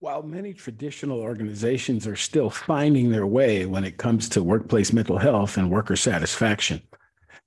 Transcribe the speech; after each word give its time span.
While 0.00 0.22
many 0.22 0.52
traditional 0.52 1.20
organizations 1.20 2.06
are 2.06 2.16
still 2.16 2.50
finding 2.50 3.10
their 3.10 3.26
way 3.26 3.64
when 3.64 3.82
it 3.82 3.96
comes 3.96 4.28
to 4.28 4.42
workplace 4.42 4.92
mental 4.92 5.16
health 5.16 5.56
and 5.56 5.70
worker 5.70 5.96
satisfaction, 5.96 6.82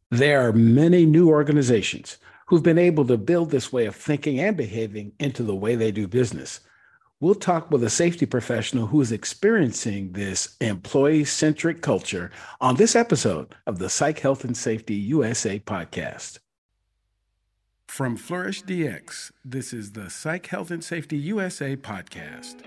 there 0.10 0.42
are 0.42 0.52
many 0.52 1.06
new 1.06 1.30
organizations 1.30 2.18
who've 2.48 2.64
been 2.64 2.80
able 2.80 3.06
to 3.06 3.20
build 3.20 3.52
this 3.52 3.72
way 3.72 3.86
of 3.86 3.96
thinking 3.96 4.40
and 4.40 4.58
behaving 4.58 5.12
into 5.20 5.44
the 5.44 5.54
way 5.54 5.76
they 5.76 5.92
do 5.92 6.08
business. 6.08 6.62
We'll 7.20 7.36
talk 7.36 7.70
with 7.70 7.84
a 7.84 7.90
safety 7.90 8.26
professional 8.26 8.88
who 8.88 9.00
is 9.00 9.12
experiencing 9.12 10.14
this 10.14 10.58
employee 10.60 11.26
centric 11.26 11.84
culture 11.84 12.32
on 12.60 12.78
this 12.78 12.96
episode 12.96 13.54
of 13.68 13.78
the 13.78 13.92
Psych 13.92 14.18
Health 14.18 14.44
and 14.44 14.58
Safety 14.58 14.96
USA 14.96 15.60
podcast. 15.60 16.40
From 17.90 18.16
Flourish 18.16 18.64
DX, 18.64 19.32
this 19.44 19.74
is 19.74 19.92
the 19.92 20.10
Psych 20.10 20.46
Health 20.46 20.72
and 20.72 20.82
Safety 20.82 21.18
USA 21.18 21.76
podcast. 21.76 22.62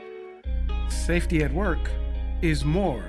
Safety 0.92 1.42
at 1.42 1.54
work 1.54 1.78
is 2.42 2.66
more 2.66 3.04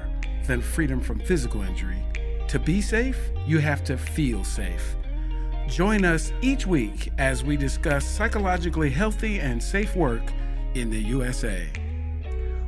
than 0.45 0.61
freedom 0.61 1.01
from 1.01 1.19
physical 1.19 1.63
injury. 1.63 2.01
To 2.47 2.59
be 2.59 2.81
safe, 2.81 3.17
you 3.45 3.57
have 3.57 3.83
to 3.85 3.97
feel 3.97 4.45
safe. 4.45 4.95
Join 5.67 6.05
us 6.05 6.31
each 6.41 6.65
week 6.65 7.11
as 7.17 7.43
we 7.43 7.57
discuss 7.57 8.05
psychologically 8.05 8.91
healthy 8.91 9.39
and 9.39 9.61
safe 9.61 9.93
work 9.93 10.23
in 10.75 10.89
the 10.89 11.01
USA. 11.01 11.67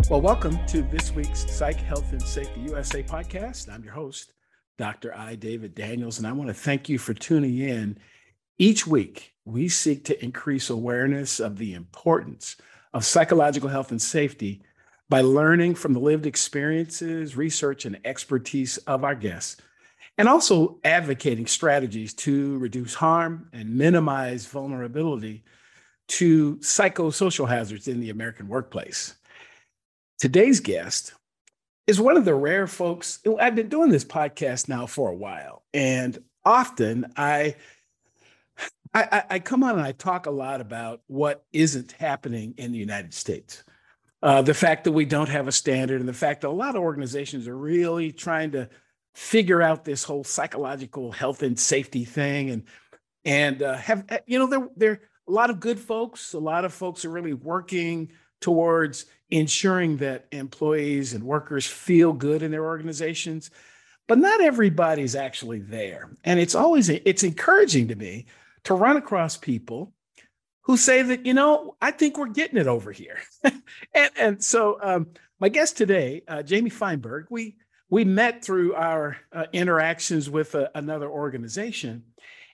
Well, 0.09 0.21
welcome 0.21 0.57
to 0.65 0.81
this 0.81 1.13
week's 1.13 1.49
Psych 1.49 1.77
Health 1.77 2.11
and 2.11 2.21
Safety 2.21 2.61
USA 2.61 3.03
podcast. 3.03 3.71
I'm 3.71 3.83
your 3.83 3.93
host, 3.93 4.33
Dr. 4.77 5.15
I. 5.15 5.35
David 5.35 5.75
Daniels, 5.75 6.17
and 6.17 6.27
I 6.27 6.33
want 6.33 6.49
to 6.49 6.53
thank 6.53 6.89
you 6.89 6.97
for 6.97 7.13
tuning 7.13 7.59
in 7.59 7.99
each 8.57 8.85
week 8.85 9.34
we 9.45 9.69
seek 9.69 10.03
to 10.05 10.23
increase 10.23 10.69
awareness 10.69 11.39
of 11.39 11.57
the 11.57 11.73
importance 11.73 12.57
of 12.93 13.05
psychological 13.05 13.69
health 13.69 13.91
and 13.91 14.01
safety 14.01 14.61
by 15.07 15.21
learning 15.21 15.75
from 15.75 15.93
the 15.93 15.99
lived 15.99 16.25
experiences, 16.25 17.37
research, 17.37 17.85
and 17.85 17.99
expertise 18.05 18.77
of 18.79 19.03
our 19.03 19.13
guests, 19.13 19.57
and 20.17 20.27
also 20.27 20.79
advocating 20.83 21.45
strategies 21.45 22.13
to 22.13 22.57
reduce 22.57 22.95
harm 22.95 23.47
and 23.53 23.75
minimize 23.75 24.47
vulnerability 24.47 25.43
to 26.07 26.55
psychosocial 26.57 27.47
hazards 27.47 27.87
in 27.87 27.99
the 27.99 28.09
American 28.09 28.47
workplace. 28.47 29.15
Today's 30.17 30.59
guest 30.59 31.13
is 31.85 31.99
one 31.99 32.17
of 32.17 32.25
the 32.25 32.33
rare 32.33 32.65
folks. 32.65 33.19
I've 33.39 33.55
been 33.55 33.69
doing 33.69 33.89
this 33.89 34.05
podcast 34.05 34.67
now 34.67 34.87
for 34.87 35.09
a 35.11 35.15
while, 35.15 35.63
and 35.73 36.17
often 36.43 37.11
I 37.17 37.55
I, 38.95 39.23
I, 39.29 39.39
come 39.39 39.61
on 39.63 39.71
and 39.71 39.81
I 39.81 39.91
talk 39.91 40.25
a 40.25 40.31
lot 40.31 40.61
about 40.61 41.01
what 41.07 41.43
isn't 41.51 41.91
happening 41.91 42.53
in 42.57 42.71
the 42.71 42.77
United 42.77 43.13
States. 43.13 43.63
Uh, 44.23 44.41
the 44.41 44.53
fact 44.53 44.85
that 44.85 44.93
we 44.93 45.03
don't 45.03 45.27
have 45.27 45.49
a 45.49 45.51
standard, 45.51 45.99
and 45.99 46.07
the 46.07 46.13
fact 46.13 46.41
that 46.41 46.47
a 46.47 46.49
lot 46.49 46.75
of 46.75 46.81
organizations 46.81 47.47
are 47.47 47.57
really 47.57 48.11
trying 48.11 48.51
to 48.51 48.69
figure 49.13 49.61
out 49.61 49.83
this 49.83 50.03
whole 50.03 50.23
psychological 50.23 51.11
health 51.11 51.43
and 51.43 51.59
safety 51.59 52.05
thing, 52.05 52.49
and 52.49 52.63
and 53.25 53.61
uh, 53.61 53.75
have 53.75 54.05
uh, 54.09 54.17
you 54.25 54.39
know 54.39 54.47
there 54.47 54.69
there 54.77 55.01
a 55.27 55.31
lot 55.31 55.49
of 55.49 55.59
good 55.59 55.79
folks. 55.79 56.33
A 56.33 56.39
lot 56.39 56.65
of 56.65 56.73
folks 56.73 57.03
are 57.03 57.09
really 57.09 57.33
working 57.33 58.11
towards 58.39 59.05
ensuring 59.29 59.97
that 59.97 60.27
employees 60.31 61.13
and 61.13 61.23
workers 61.23 61.67
feel 61.67 62.13
good 62.13 62.41
in 62.41 62.51
their 62.51 62.65
organizations, 62.65 63.51
but 64.07 64.17
not 64.17 64.41
everybody's 64.41 65.15
actually 65.15 65.59
there. 65.59 66.09
And 66.23 66.39
it's 66.39 66.55
always 66.55 66.89
it's 66.89 67.23
encouraging 67.23 67.89
to 67.89 67.95
me 67.95 68.25
to 68.65 68.73
run 68.73 68.97
across 68.97 69.37
people 69.37 69.93
who 70.63 70.77
say 70.77 71.01
that, 71.01 71.25
you 71.25 71.33
know, 71.33 71.75
I 71.81 71.91
think 71.91 72.17
we're 72.17 72.27
getting 72.27 72.57
it 72.57 72.67
over 72.67 72.91
here. 72.91 73.19
and, 73.43 74.11
and 74.17 74.43
so 74.43 74.77
um, 74.81 75.07
my 75.39 75.49
guest 75.49 75.77
today, 75.77 76.23
uh, 76.27 76.43
Jaime 76.47 76.69
Feinberg, 76.69 77.27
we, 77.29 77.55
we 77.89 78.03
met 78.03 78.43
through 78.43 78.73
our 78.73 79.17
uh, 79.31 79.45
interactions 79.53 80.29
with 80.29 80.55
a, 80.55 80.65
uh, 80.65 80.69
another 80.75 81.09
organization. 81.09 82.03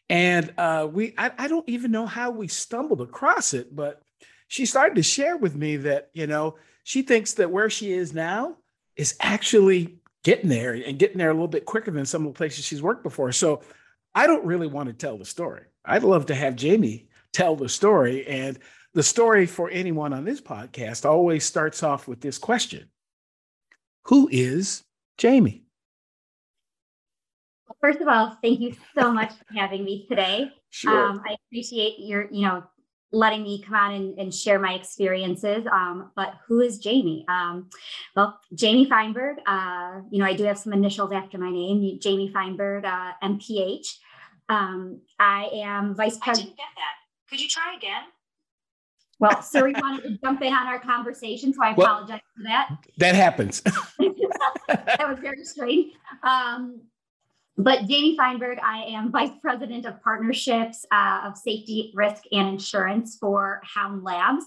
And 0.09 0.53
uh, 0.57 0.89
we, 0.91 1.13
I, 1.17 1.31
I 1.37 1.47
don't 1.47 1.67
even 1.69 1.91
know 1.91 2.05
how 2.05 2.31
we 2.31 2.49
stumbled 2.49 3.01
across 3.01 3.53
it, 3.53 3.73
but 3.73 4.01
she 4.49 4.65
started 4.65 4.95
to 4.95 5.03
share 5.03 5.37
with 5.37 5.55
me 5.55 5.77
that, 5.77 6.09
you 6.13 6.27
know, 6.27 6.57
she 6.83 7.01
thinks 7.01 7.35
that 7.35 7.49
where 7.49 7.69
she 7.69 7.93
is 7.93 8.13
now 8.13 8.57
is 8.97 9.15
actually 9.21 9.99
getting 10.23 10.49
there 10.49 10.73
and 10.73 10.99
getting 10.99 11.17
there 11.17 11.29
a 11.29 11.33
little 11.33 11.47
bit 11.47 11.65
quicker 11.65 11.91
than 11.91 12.05
some 12.05 12.25
of 12.25 12.33
the 12.33 12.37
places 12.37 12.65
she's 12.65 12.81
worked 12.81 13.03
before. 13.03 13.31
So 13.31 13.61
I 14.13 14.27
don't 14.27 14.45
really 14.45 14.67
want 14.67 14.87
to 14.87 14.93
tell 14.93 15.17
the 15.17 15.23
story. 15.23 15.63
I'd 15.85 16.03
love 16.03 16.27
to 16.27 16.35
have 16.35 16.61
Jaime 16.61 17.07
tell 17.33 17.55
the 17.55 17.69
story. 17.69 18.25
And 18.27 18.59
the 18.93 19.03
story 19.03 19.45
for 19.45 19.69
anyone 19.69 20.13
on 20.13 20.25
this 20.25 20.41
podcast 20.41 21.09
always 21.09 21.45
starts 21.45 21.83
off 21.83 22.07
with 22.07 22.21
this 22.21 22.37
question 22.37 22.89
Who 24.05 24.29
is 24.31 24.83
Jaime? 25.21 25.63
First 27.79 28.01
of 28.01 28.07
all, 28.07 28.37
thank 28.43 28.59
you 28.59 28.75
so 28.97 29.11
much 29.11 29.31
for 29.31 29.53
having 29.55 29.83
me 29.83 30.05
today. 30.07 30.51
Sure. 30.69 31.09
Um, 31.09 31.23
I 31.27 31.35
appreciate 31.47 31.95
your, 31.97 32.27
you 32.29 32.45
know, 32.45 32.63
letting 33.11 33.43
me 33.43 33.61
come 33.61 33.75
on 33.75 33.93
and, 33.93 34.19
and 34.19 34.33
share 34.33 34.59
my 34.59 34.73
experiences. 34.73 35.65
Um, 35.71 36.11
but 36.15 36.35
who 36.47 36.61
is 36.61 36.79
Jaime? 36.83 37.25
Um, 37.27 37.69
well, 38.15 38.39
Jaime 38.59 38.87
Feinberg. 38.87 39.37
Uh, 39.45 40.01
you 40.11 40.19
know, 40.19 40.25
I 40.25 40.33
do 40.33 40.43
have 40.43 40.57
some 40.57 40.73
initials 40.73 41.11
after 41.11 41.37
my 41.37 41.49
name. 41.49 41.99
Jaime 42.03 42.31
Feinberg, 42.31 42.85
uh, 42.85 43.13
MPH. 43.23 43.87
Um, 44.51 44.99
I 45.17 45.49
am 45.53 45.95
vice 45.95 46.17
president. 46.17 46.27
I 46.27 46.33
didn't 46.33 46.57
get 46.57 46.65
that. 46.75 47.29
Could 47.29 47.41
you 47.41 47.47
try 47.47 47.73
again? 47.77 48.03
Well, 49.19 49.41
Siri 49.41 49.73
wanted 49.79 50.03
to 50.03 50.17
jump 50.17 50.41
in 50.41 50.53
on 50.53 50.67
our 50.67 50.79
conversation, 50.79 51.53
so 51.53 51.63
I 51.63 51.73
well, 51.73 51.87
apologize 51.87 52.19
for 52.35 52.43
that. 52.43 52.75
That 52.97 53.15
happens. 53.15 53.61
that 54.67 55.07
was 55.07 55.19
very 55.21 55.45
strange. 55.45 55.93
Um, 56.23 56.81
but 57.57 57.79
Jaime 57.79 58.17
Feinberg, 58.17 58.57
I 58.61 58.83
am 58.89 59.11
Vice 59.11 59.31
President 59.41 59.85
of 59.85 60.01
Partnerships 60.01 60.85
uh, 60.91 61.21
of 61.25 61.37
Safety, 61.37 61.93
Risk, 61.95 62.23
and 62.33 62.49
Insurance 62.49 63.17
for 63.19 63.61
Hound 63.63 64.03
Labs. 64.03 64.45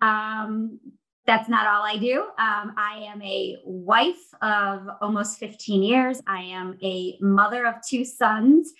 Um, 0.00 0.80
that's 1.26 1.48
not 1.48 1.66
all 1.66 1.82
I 1.82 1.96
do. 1.96 2.22
Um, 2.38 2.74
I 2.76 3.06
am 3.08 3.22
a 3.22 3.58
wife 3.64 4.22
of 4.42 4.88
almost 5.00 5.38
15 5.38 5.82
years. 5.82 6.20
I 6.26 6.42
am 6.42 6.76
a 6.82 7.18
mother 7.20 7.66
of 7.66 7.76
two 7.88 8.04
sons 8.04 8.72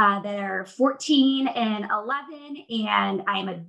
uh, 0.00 0.18
that 0.22 0.38
are 0.38 0.64
14 0.64 1.46
and 1.46 1.84
11, 1.84 2.64
and 2.88 3.22
I'm 3.26 3.50
a 3.50 3.60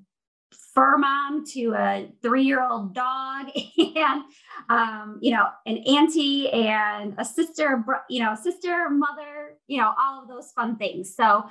fur 0.73 0.97
mom 0.97 1.45
to 1.47 1.73
a 1.73 2.09
three-year-old 2.21 2.95
dog, 2.95 3.47
and 3.77 4.23
um, 4.69 5.19
you 5.21 5.31
know, 5.31 5.47
an 5.65 5.77
auntie 5.79 6.49
and 6.49 7.15
a 7.17 7.25
sister, 7.25 7.83
you 8.09 8.23
know, 8.23 8.33
sister, 8.41 8.89
mother, 8.89 9.57
you 9.67 9.77
know, 9.77 9.91
all 10.01 10.23
of 10.23 10.29
those 10.29 10.53
fun 10.53 10.77
things. 10.77 11.13
So 11.13 11.43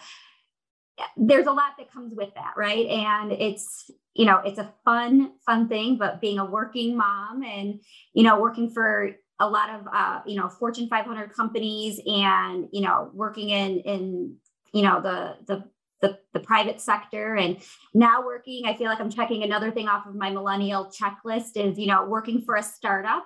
there's 1.14 1.46
a 1.46 1.52
lot 1.52 1.72
that 1.76 1.92
comes 1.92 2.14
with 2.14 2.32
that, 2.34 2.54
right? 2.56 2.86
And 2.86 3.32
it's 3.32 3.90
you 4.14 4.24
know, 4.24 4.38
it's 4.38 4.58
a 4.58 4.72
fun, 4.86 5.32
fun 5.44 5.68
thing, 5.68 5.98
but 5.98 6.22
being 6.22 6.38
a 6.38 6.44
working 6.46 6.96
mom 6.96 7.42
and 7.42 7.82
you 8.14 8.22
know, 8.22 8.40
working 8.40 8.70
for 8.70 9.10
a 9.40 9.46
lot 9.46 9.68
of 9.68 9.86
uh, 9.92 10.20
you 10.26 10.36
know 10.36 10.48
Fortune 10.48 10.88
500 10.88 11.34
companies 11.34 12.00
and 12.06 12.68
you 12.72 12.80
know 12.80 13.10
working 13.12 13.50
in 13.50 13.80
in 13.80 14.36
you 14.72 14.82
know 14.82 15.00
the 15.00 15.36
the 15.46 15.64
the, 16.00 16.18
the 16.32 16.40
private 16.40 16.80
sector. 16.80 17.36
And 17.36 17.58
now 17.94 18.24
working 18.24 18.62
i 18.66 18.74
feel 18.74 18.86
like 18.86 19.00
i'm 19.00 19.10
checking 19.10 19.42
another 19.42 19.70
thing 19.70 19.88
off 19.88 20.06
of 20.06 20.14
my 20.14 20.30
millennial 20.30 20.86
checklist 20.86 21.56
is 21.56 21.78
you 21.78 21.86
know 21.86 22.06
working 22.06 22.40
for 22.42 22.56
a 22.56 22.62
startup 22.62 23.24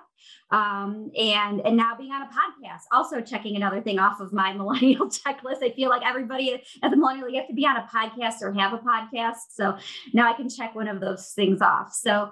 um, 0.49 1.11
and 1.17 1.61
and 1.61 1.77
now 1.77 1.95
being 1.95 2.11
on 2.11 2.23
a 2.23 2.25
podcast 2.25 2.81
also 2.91 3.21
checking 3.21 3.55
another 3.55 3.81
thing 3.81 3.99
off 3.99 4.19
of 4.19 4.33
my 4.33 4.53
millennial 4.57 5.07
checklist. 5.07 5.63
I 5.63 5.71
feel 5.75 5.89
like 5.89 6.01
everybody 6.03 6.61
as 6.81 6.91
a 6.91 6.95
millennial 6.95 7.29
you 7.29 7.39
have 7.39 7.47
to 7.47 7.53
be 7.53 7.65
on 7.65 7.77
a 7.77 7.87
podcast 7.93 8.41
or 8.41 8.51
have 8.53 8.73
a 8.73 8.79
podcast. 8.79 9.51
So 9.51 9.77
now 10.13 10.31
i 10.31 10.33
can 10.35 10.49
check 10.49 10.73
one 10.75 10.87
of 10.87 10.99
those 10.99 11.31
things 11.35 11.61
off. 11.61 11.93
So 11.93 12.31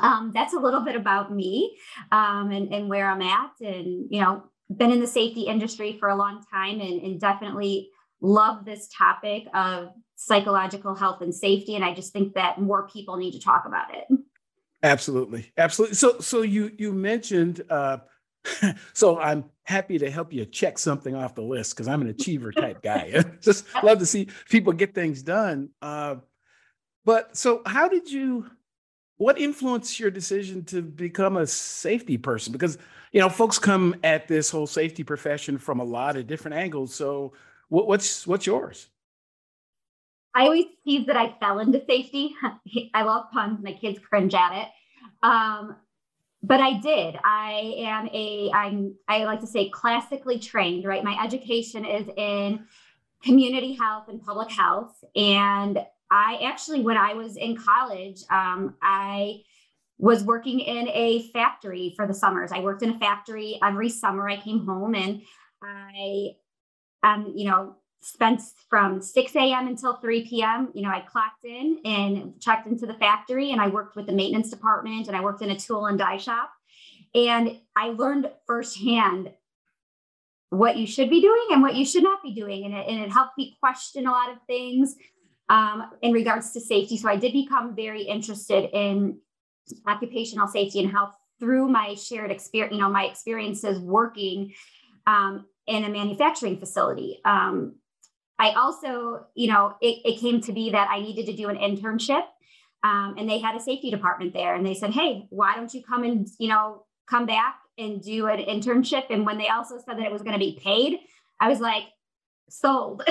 um, 0.00 0.30
that's 0.34 0.52
a 0.52 0.58
little 0.58 0.80
bit 0.80 0.96
about 0.96 1.32
me 1.32 1.78
um, 2.12 2.50
and, 2.50 2.72
and 2.72 2.90
where 2.90 3.08
i'm 3.08 3.22
at 3.22 3.52
and 3.60 4.06
you 4.10 4.20
know 4.20 4.42
been 4.76 4.90
in 4.90 5.00
the 5.00 5.06
safety 5.06 5.42
industry 5.42 5.96
for 5.98 6.08
a 6.08 6.16
long 6.16 6.44
time 6.52 6.80
and, 6.80 7.00
and 7.00 7.20
definitely 7.20 7.88
love 8.20 8.64
this 8.64 8.88
topic 8.96 9.44
of 9.54 9.88
psychological 10.16 10.94
health 10.94 11.20
and 11.20 11.34
safety 11.34 11.74
and 11.74 11.84
i 11.84 11.92
just 11.92 12.12
think 12.12 12.34
that 12.34 12.60
more 12.60 12.88
people 12.88 13.16
need 13.16 13.32
to 13.32 13.40
talk 13.40 13.64
about 13.66 13.94
it. 13.94 14.04
Absolutely. 14.82 15.52
Absolutely. 15.56 15.96
So 15.96 16.20
so 16.20 16.42
you 16.42 16.70
you 16.78 16.92
mentioned 16.92 17.62
uh 17.70 17.98
so 18.92 19.18
i'm 19.18 19.44
happy 19.64 19.98
to 19.98 20.10
help 20.10 20.32
you 20.32 20.44
check 20.44 20.78
something 20.78 21.14
off 21.14 21.34
the 21.34 21.42
list 21.42 21.74
because 21.74 21.88
i'm 21.88 22.02
an 22.02 22.08
achiever 22.08 22.52
type 22.52 22.82
guy. 22.82 23.22
Just 23.40 23.66
love 23.82 23.98
to 23.98 24.06
see 24.06 24.28
people 24.48 24.72
get 24.72 24.94
things 24.94 25.22
done. 25.22 25.70
Uh 25.82 26.16
but 27.04 27.36
so 27.36 27.62
how 27.66 27.88
did 27.88 28.10
you 28.10 28.50
what 29.18 29.40
influenced 29.40 29.98
your 29.98 30.10
decision 30.10 30.62
to 30.66 30.82
become 30.82 31.38
a 31.38 31.46
safety 31.46 32.18
person? 32.18 32.52
Because 32.52 32.78
you 33.12 33.20
know 33.20 33.28
folks 33.28 33.58
come 33.58 33.96
at 34.04 34.28
this 34.28 34.50
whole 34.50 34.66
safety 34.66 35.02
profession 35.02 35.58
from 35.58 35.80
a 35.80 35.84
lot 35.84 36.16
of 36.16 36.26
different 36.26 36.56
angles. 36.56 36.94
So 36.94 37.32
what, 37.68 37.86
what's 37.86 38.26
what's 38.26 38.46
yours? 38.46 38.88
I 40.34 40.42
always 40.42 40.66
tease 40.84 41.06
that 41.06 41.16
I 41.16 41.34
fell 41.40 41.60
into 41.60 41.82
safety. 41.86 42.34
I 42.94 43.02
love 43.02 43.30
puns. 43.32 43.60
My 43.62 43.72
kids 43.72 43.98
cringe 43.98 44.34
at 44.34 44.52
it. 44.52 44.68
Um, 45.22 45.76
but 46.42 46.60
I 46.60 46.78
did. 46.78 47.18
I 47.24 47.74
am 47.78 48.08
a 48.12 48.50
I'm 48.52 48.94
I 49.08 49.24
like 49.24 49.40
to 49.40 49.46
say 49.46 49.70
classically 49.70 50.38
trained, 50.38 50.84
right? 50.84 51.02
My 51.02 51.18
education 51.24 51.84
is 51.84 52.06
in 52.16 52.66
community 53.22 53.74
health 53.74 54.08
and 54.08 54.22
public 54.22 54.50
health. 54.50 55.02
And 55.14 55.78
I 56.10 56.38
actually, 56.44 56.82
when 56.82 56.96
I 56.96 57.14
was 57.14 57.36
in 57.36 57.56
college, 57.56 58.22
um, 58.30 58.74
I 58.82 59.42
was 59.98 60.22
working 60.22 60.60
in 60.60 60.88
a 60.88 61.28
factory 61.32 61.94
for 61.96 62.06
the 62.06 62.14
summers. 62.14 62.52
I 62.52 62.60
worked 62.60 62.82
in 62.82 62.90
a 62.90 62.98
factory 62.98 63.58
every 63.62 63.88
summer. 63.88 64.28
I 64.28 64.36
came 64.36 64.64
home 64.64 64.94
and 64.94 65.22
I, 65.62 66.36
um, 67.06 67.32
you 67.34 67.48
know, 67.48 67.76
spent 68.00 68.40
from 68.68 69.00
6 69.00 69.36
a.m. 69.36 69.68
until 69.68 69.96
3 69.96 70.28
p.m. 70.28 70.68
You 70.74 70.82
know, 70.82 70.90
I 70.90 71.00
clocked 71.00 71.44
in 71.44 71.78
and 71.84 72.40
checked 72.40 72.66
into 72.66 72.86
the 72.86 72.94
factory 72.94 73.52
and 73.52 73.60
I 73.60 73.68
worked 73.68 73.96
with 73.96 74.06
the 74.06 74.12
maintenance 74.12 74.50
department 74.50 75.06
and 75.06 75.16
I 75.16 75.20
worked 75.20 75.42
in 75.42 75.50
a 75.50 75.58
tool 75.58 75.86
and 75.86 75.98
die 75.98 76.18
shop. 76.18 76.50
And 77.14 77.58
I 77.74 77.88
learned 77.88 78.30
firsthand 78.46 79.30
what 80.50 80.76
you 80.76 80.86
should 80.86 81.10
be 81.10 81.20
doing 81.20 81.46
and 81.50 81.62
what 81.62 81.74
you 81.74 81.84
should 81.84 82.02
not 82.02 82.22
be 82.22 82.34
doing. 82.34 82.64
And 82.64 82.74
it, 82.74 82.86
and 82.88 83.00
it 83.00 83.10
helped 83.10 83.38
me 83.38 83.56
question 83.60 84.06
a 84.06 84.10
lot 84.10 84.30
of 84.30 84.38
things 84.46 84.96
um, 85.48 85.90
in 86.02 86.12
regards 86.12 86.52
to 86.52 86.60
safety. 86.60 86.96
So 86.96 87.08
I 87.08 87.16
did 87.16 87.32
become 87.32 87.74
very 87.74 88.02
interested 88.02 88.70
in 88.72 89.18
occupational 89.86 90.46
safety 90.46 90.80
and 90.80 90.90
health 90.90 91.14
through 91.38 91.68
my 91.68 91.94
shared 91.94 92.30
experience, 92.30 92.74
you 92.74 92.80
know, 92.80 92.90
my 92.90 93.04
experiences 93.04 93.78
working 93.78 94.52
um, 95.06 95.46
in 95.66 95.84
a 95.84 95.88
manufacturing 95.88 96.58
facility. 96.58 97.20
Um, 97.24 97.76
I 98.38 98.50
also, 98.50 99.26
you 99.34 99.48
know, 99.48 99.74
it, 99.80 100.02
it, 100.04 100.20
came 100.20 100.40
to 100.42 100.52
be 100.52 100.70
that 100.70 100.88
I 100.90 101.00
needed 101.00 101.26
to 101.26 101.32
do 101.32 101.48
an 101.48 101.56
internship. 101.56 102.22
Um, 102.84 103.16
and 103.18 103.28
they 103.28 103.38
had 103.38 103.56
a 103.56 103.60
safety 103.60 103.90
department 103.90 104.34
there 104.34 104.54
and 104.54 104.64
they 104.64 104.74
said, 104.74 104.90
Hey, 104.90 105.26
why 105.30 105.56
don't 105.56 105.72
you 105.72 105.82
come 105.82 106.04
and, 106.04 106.28
you 106.38 106.48
know, 106.48 106.84
come 107.08 107.26
back 107.26 107.56
and 107.78 108.02
do 108.02 108.26
an 108.26 108.38
internship. 108.38 109.04
And 109.10 109.24
when 109.24 109.38
they 109.38 109.48
also 109.48 109.78
said 109.78 109.98
that 109.98 110.04
it 110.04 110.12
was 110.12 110.22
going 110.22 110.34
to 110.34 110.38
be 110.38 110.58
paid, 110.62 110.98
I 111.40 111.48
was 111.48 111.60
like, 111.60 111.84
sold. 112.48 113.02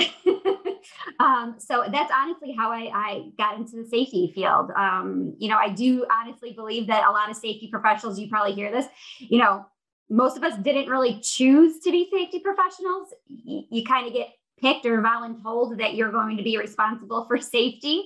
um, 1.20 1.56
so 1.58 1.84
that's 1.92 2.12
honestly 2.14 2.54
how 2.56 2.70
I, 2.70 2.90
I, 2.94 3.30
got 3.36 3.58
into 3.58 3.76
the 3.76 3.84
safety 3.84 4.32
field. 4.34 4.70
Um, 4.76 5.34
you 5.38 5.48
know, 5.48 5.58
I 5.58 5.68
do 5.68 6.06
honestly 6.10 6.52
believe 6.52 6.86
that 6.86 7.06
a 7.06 7.10
lot 7.10 7.30
of 7.30 7.36
safety 7.36 7.68
professionals, 7.70 8.18
you 8.18 8.28
probably 8.28 8.54
hear 8.54 8.70
this, 8.70 8.86
you 9.18 9.38
know, 9.38 9.66
most 10.08 10.36
of 10.36 10.42
us 10.42 10.56
didn't 10.58 10.88
really 10.88 11.20
choose 11.20 11.80
to 11.80 11.90
be 11.90 12.08
safety 12.12 12.40
professionals. 12.40 13.08
Y- 13.28 13.64
you 13.70 13.84
kind 13.84 14.06
of 14.06 14.12
get 14.12 14.28
picked 14.60 14.86
or 14.86 15.02
voluntold 15.02 15.78
that 15.78 15.94
you're 15.94 16.12
going 16.12 16.36
to 16.36 16.42
be 16.42 16.56
responsible 16.58 17.24
for 17.26 17.38
safety. 17.38 18.04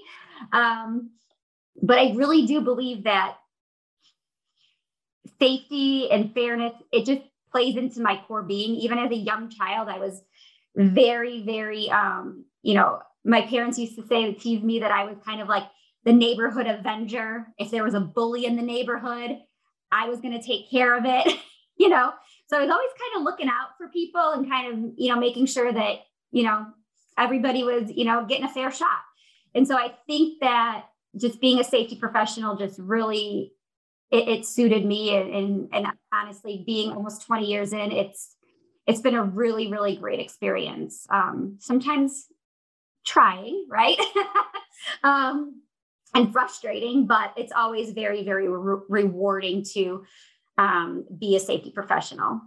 Um, 0.53 1.11
but 1.83 1.99
I 1.99 2.13
really 2.15 2.47
do 2.47 2.61
believe 2.61 3.05
that 3.05 3.37
safety 5.39 6.11
and 6.11 6.33
fairness, 6.35 6.73
it 6.93 7.07
just 7.07 7.23
plays 7.53 7.77
into 7.77 8.01
my 8.01 8.21
core 8.27 8.43
being. 8.43 8.75
Even 8.77 8.99
as 8.99 9.11
a 9.11 9.17
young 9.17 9.51
child, 9.51 9.89
I 9.89 9.99
was 9.99 10.23
very, 10.77 11.43
very, 11.43 11.91
um, 11.91 12.45
you 12.63 12.75
know, 12.75 13.01
my 13.25 13.43
parents 13.43 13.79
used 13.79 13.97
to 13.97 14.07
say, 14.07 14.33
tease 14.35 14.63
me 14.63 14.81
that 14.81 14.91
I 14.91 15.05
was 15.05 15.17
kind 15.25 15.41
of 15.41 15.49
like 15.49 15.65
the 16.05 16.13
neighborhood 16.13 16.67
avenger. 16.67 17.49
If 17.59 17.71
there 17.71 17.85
was 17.85 17.95
a 17.95 18.01
bully 18.01 18.47
in 18.47 18.57
the 18.57 18.63
neighborhood, 18.63 19.39
I 19.93 20.09
was 20.09 20.21
going 20.21 20.39
to 20.39 20.47
take 20.47 20.71
care 20.71 20.97
of 20.97 21.05
it, 21.05 21.37
you 21.81 21.89
know? 21.89 22.13
So 22.47 22.59
I 22.59 22.61
was 22.61 22.71
always 22.71 22.91
kind 22.99 23.17
of 23.17 23.23
looking 23.23 23.49
out 23.49 23.77
for 23.79 23.89
people 23.89 24.33
and 24.33 24.49
kind 24.49 24.73
of, 24.73 24.93
you 24.97 25.09
know, 25.09 25.19
making 25.19 25.47
sure 25.47 25.73
that, 25.73 26.01
you 26.31 26.43
know, 26.43 26.67
everybody 27.17 27.65
was, 27.65 27.91
you 27.91 28.05
know, 28.05 28.27
getting 28.29 28.45
a 28.45 28.49
fair 28.49 28.71
shot. 28.71 29.01
And 29.55 29.67
so 29.67 29.77
I 29.77 29.95
think 30.07 30.41
that 30.41 30.85
just 31.17 31.41
being 31.41 31.59
a 31.59 31.65
safety 31.65 31.97
professional 31.97 32.57
just 32.57 32.79
really 32.79 33.53
it, 34.11 34.29
it 34.29 34.47
suited 34.47 34.85
me 34.85 35.17
and, 35.17 35.35
and, 35.35 35.69
and 35.73 35.87
honestly 36.13 36.63
being 36.67 36.93
almost 36.93 37.27
20 37.27 37.47
years 37.47 37.73
in 37.73 37.91
it's 37.91 38.37
it's 38.87 39.01
been 39.01 39.17
a 39.17 39.23
really 39.23 39.69
really 39.69 39.97
great 39.97 40.21
experience 40.21 41.07
um, 41.11 41.57
sometimes 41.59 42.27
trying 43.05 43.67
right 43.69 43.99
um, 45.03 45.63
and 46.15 46.33
frustrating 46.33 47.07
but 47.09 47.33
it's 47.37 47.53
always 47.53 47.91
very 47.91 48.23
very 48.23 48.49
re- 48.49 48.83
rewarding 48.89 49.65
to 49.65 50.05
um, 50.61 51.05
be 51.19 51.35
a 51.37 51.41
safety 51.41 51.71
professional 51.71 52.41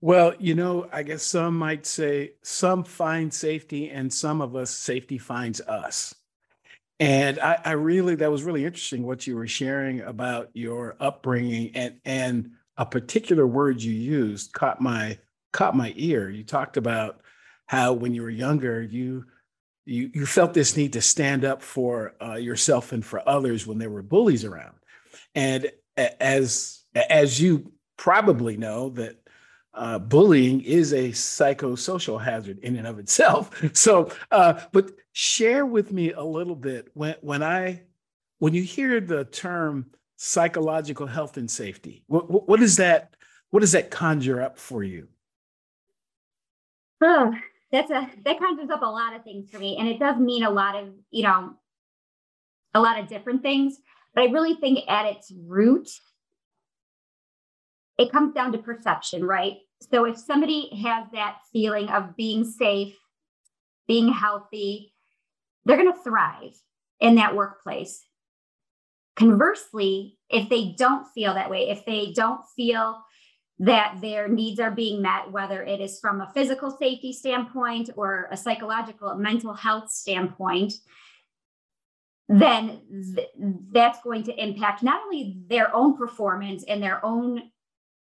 well, 0.00 0.34
you 0.38 0.54
know, 0.54 0.88
I 0.92 1.02
guess 1.02 1.22
some 1.22 1.56
might 1.56 1.86
say 1.86 2.32
some 2.42 2.84
find 2.84 3.32
safety 3.32 3.90
and 3.90 4.12
some 4.12 4.40
of 4.40 4.54
us 4.54 4.70
safety 4.70 5.18
finds 5.18 5.60
us. 5.62 6.14
And 7.00 7.38
I, 7.38 7.58
I 7.64 7.72
really, 7.72 8.14
that 8.16 8.30
was 8.30 8.42
really 8.42 8.64
interesting 8.64 9.02
what 9.04 9.26
you 9.26 9.36
were 9.36 9.46
sharing 9.46 10.02
about 10.02 10.50
your 10.54 10.96
upbringing 11.00 11.72
and 11.74 11.96
and 12.04 12.50
a 12.76 12.86
particular 12.86 13.46
word 13.46 13.82
you 13.82 13.92
used 13.92 14.52
caught 14.52 14.80
my 14.80 15.18
caught 15.52 15.76
my 15.76 15.92
ear. 15.96 16.30
You 16.30 16.44
talked 16.44 16.76
about 16.76 17.20
how 17.66 17.92
when 17.92 18.14
you 18.14 18.22
were 18.22 18.30
younger, 18.30 18.82
you 18.82 19.24
you 19.86 20.10
you 20.14 20.26
felt 20.26 20.54
this 20.54 20.76
need 20.76 20.92
to 20.92 21.00
stand 21.00 21.44
up 21.44 21.62
for 21.62 22.14
uh, 22.22 22.34
yourself 22.34 22.92
and 22.92 23.04
for 23.04 23.26
others 23.28 23.66
when 23.66 23.78
there 23.78 23.90
were 23.90 24.02
bullies 24.02 24.44
around. 24.44 24.76
And 25.34 25.70
as 25.96 26.84
as 27.10 27.40
you 27.40 27.72
probably 27.96 28.56
know 28.56 28.90
that 28.90 29.16
uh, 29.74 29.98
bullying 29.98 30.62
is 30.62 30.92
a 30.92 31.10
psychosocial 31.10 32.22
hazard 32.22 32.58
in 32.60 32.76
and 32.76 32.86
of 32.86 32.98
itself. 32.98 33.62
So, 33.74 34.10
uh, 34.30 34.60
but 34.72 34.92
share 35.12 35.66
with 35.66 35.92
me 35.92 36.12
a 36.12 36.22
little 36.22 36.56
bit 36.56 36.88
when 36.94 37.14
when 37.20 37.42
I 37.42 37.82
when 38.38 38.54
you 38.54 38.62
hear 38.62 39.00
the 39.00 39.24
term 39.24 39.86
psychological 40.16 41.06
health 41.06 41.36
and 41.36 41.50
safety, 41.50 42.04
what, 42.06 42.48
what 42.48 42.60
does 42.60 42.76
that 42.76 43.14
what 43.50 43.60
does 43.60 43.72
that 43.72 43.90
conjure 43.90 44.42
up 44.42 44.58
for 44.58 44.82
you? 44.82 45.08
Oh, 47.02 47.34
that's 47.70 47.90
a 47.90 48.08
that 48.24 48.38
conjures 48.38 48.70
up 48.70 48.82
a 48.82 48.86
lot 48.86 49.14
of 49.14 49.24
things 49.24 49.50
for 49.50 49.58
me, 49.58 49.76
and 49.78 49.88
it 49.88 49.98
does 49.98 50.18
mean 50.18 50.42
a 50.42 50.50
lot 50.50 50.76
of 50.76 50.88
you 51.10 51.22
know 51.22 51.54
a 52.74 52.80
lot 52.80 52.98
of 52.98 53.08
different 53.08 53.42
things. 53.42 53.76
But 54.14 54.24
I 54.24 54.26
really 54.28 54.54
think 54.54 54.88
at 54.88 55.06
its 55.06 55.30
root, 55.46 55.90
it 57.98 58.12
comes 58.12 58.34
down 58.34 58.52
to 58.52 58.58
perception, 58.58 59.24
right? 59.24 59.54
So 59.90 60.04
if 60.04 60.18
somebody 60.18 60.70
has 60.82 61.06
that 61.12 61.38
feeling 61.52 61.88
of 61.88 62.16
being 62.16 62.44
safe, 62.44 62.94
being 63.86 64.12
healthy, 64.12 64.94
they're 65.64 65.76
going 65.76 65.92
to 65.92 66.02
thrive 66.02 66.56
in 67.00 67.16
that 67.16 67.34
workplace. 67.34 68.04
Conversely, 69.16 70.18
if 70.28 70.48
they 70.48 70.74
don't 70.76 71.06
feel 71.14 71.34
that 71.34 71.50
way, 71.50 71.70
if 71.70 71.84
they 71.86 72.12
don't 72.12 72.42
feel 72.54 73.02
that 73.58 73.98
their 74.02 74.28
needs 74.28 74.60
are 74.60 74.70
being 74.70 75.00
met, 75.00 75.30
whether 75.30 75.62
it 75.62 75.80
is 75.80 75.98
from 75.98 76.20
a 76.20 76.30
physical 76.34 76.70
safety 76.70 77.12
standpoint 77.12 77.90
or 77.96 78.28
a 78.30 78.36
psychological, 78.36 79.14
mental 79.14 79.54
health 79.54 79.90
standpoint, 79.90 80.74
then 82.28 82.80
th- 83.14 83.28
that's 83.72 84.02
going 84.02 84.24
to 84.24 84.42
impact 84.42 84.82
not 84.82 85.00
only 85.04 85.38
their 85.46 85.74
own 85.74 85.96
performance 85.96 86.64
and 86.64 86.82
their 86.82 87.04
own 87.04 87.40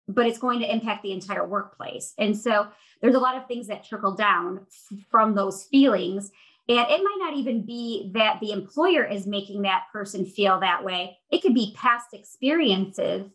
but 0.08 0.26
it's 0.26 0.38
going 0.38 0.60
to 0.60 0.70
impact 0.70 1.02
the 1.02 1.12
entire 1.12 1.46
workplace. 1.46 2.14
And 2.18 2.36
so 2.36 2.68
there's 3.00 3.14
a 3.14 3.20
lot 3.20 3.36
of 3.36 3.46
things 3.46 3.66
that 3.68 3.84
trickle 3.84 4.14
down 4.14 4.66
from 5.10 5.34
those 5.34 5.64
feelings. 5.64 6.30
And 6.68 6.78
it 6.78 7.02
might 7.02 7.18
not 7.18 7.34
even 7.34 7.64
be 7.64 8.10
that 8.14 8.40
the 8.40 8.52
employer 8.52 9.04
is 9.04 9.26
making 9.26 9.62
that 9.62 9.84
person 9.92 10.24
feel 10.24 10.60
that 10.60 10.84
way. 10.84 11.18
It 11.30 11.42
could 11.42 11.54
be 11.54 11.74
past 11.76 12.08
experiences 12.12 13.30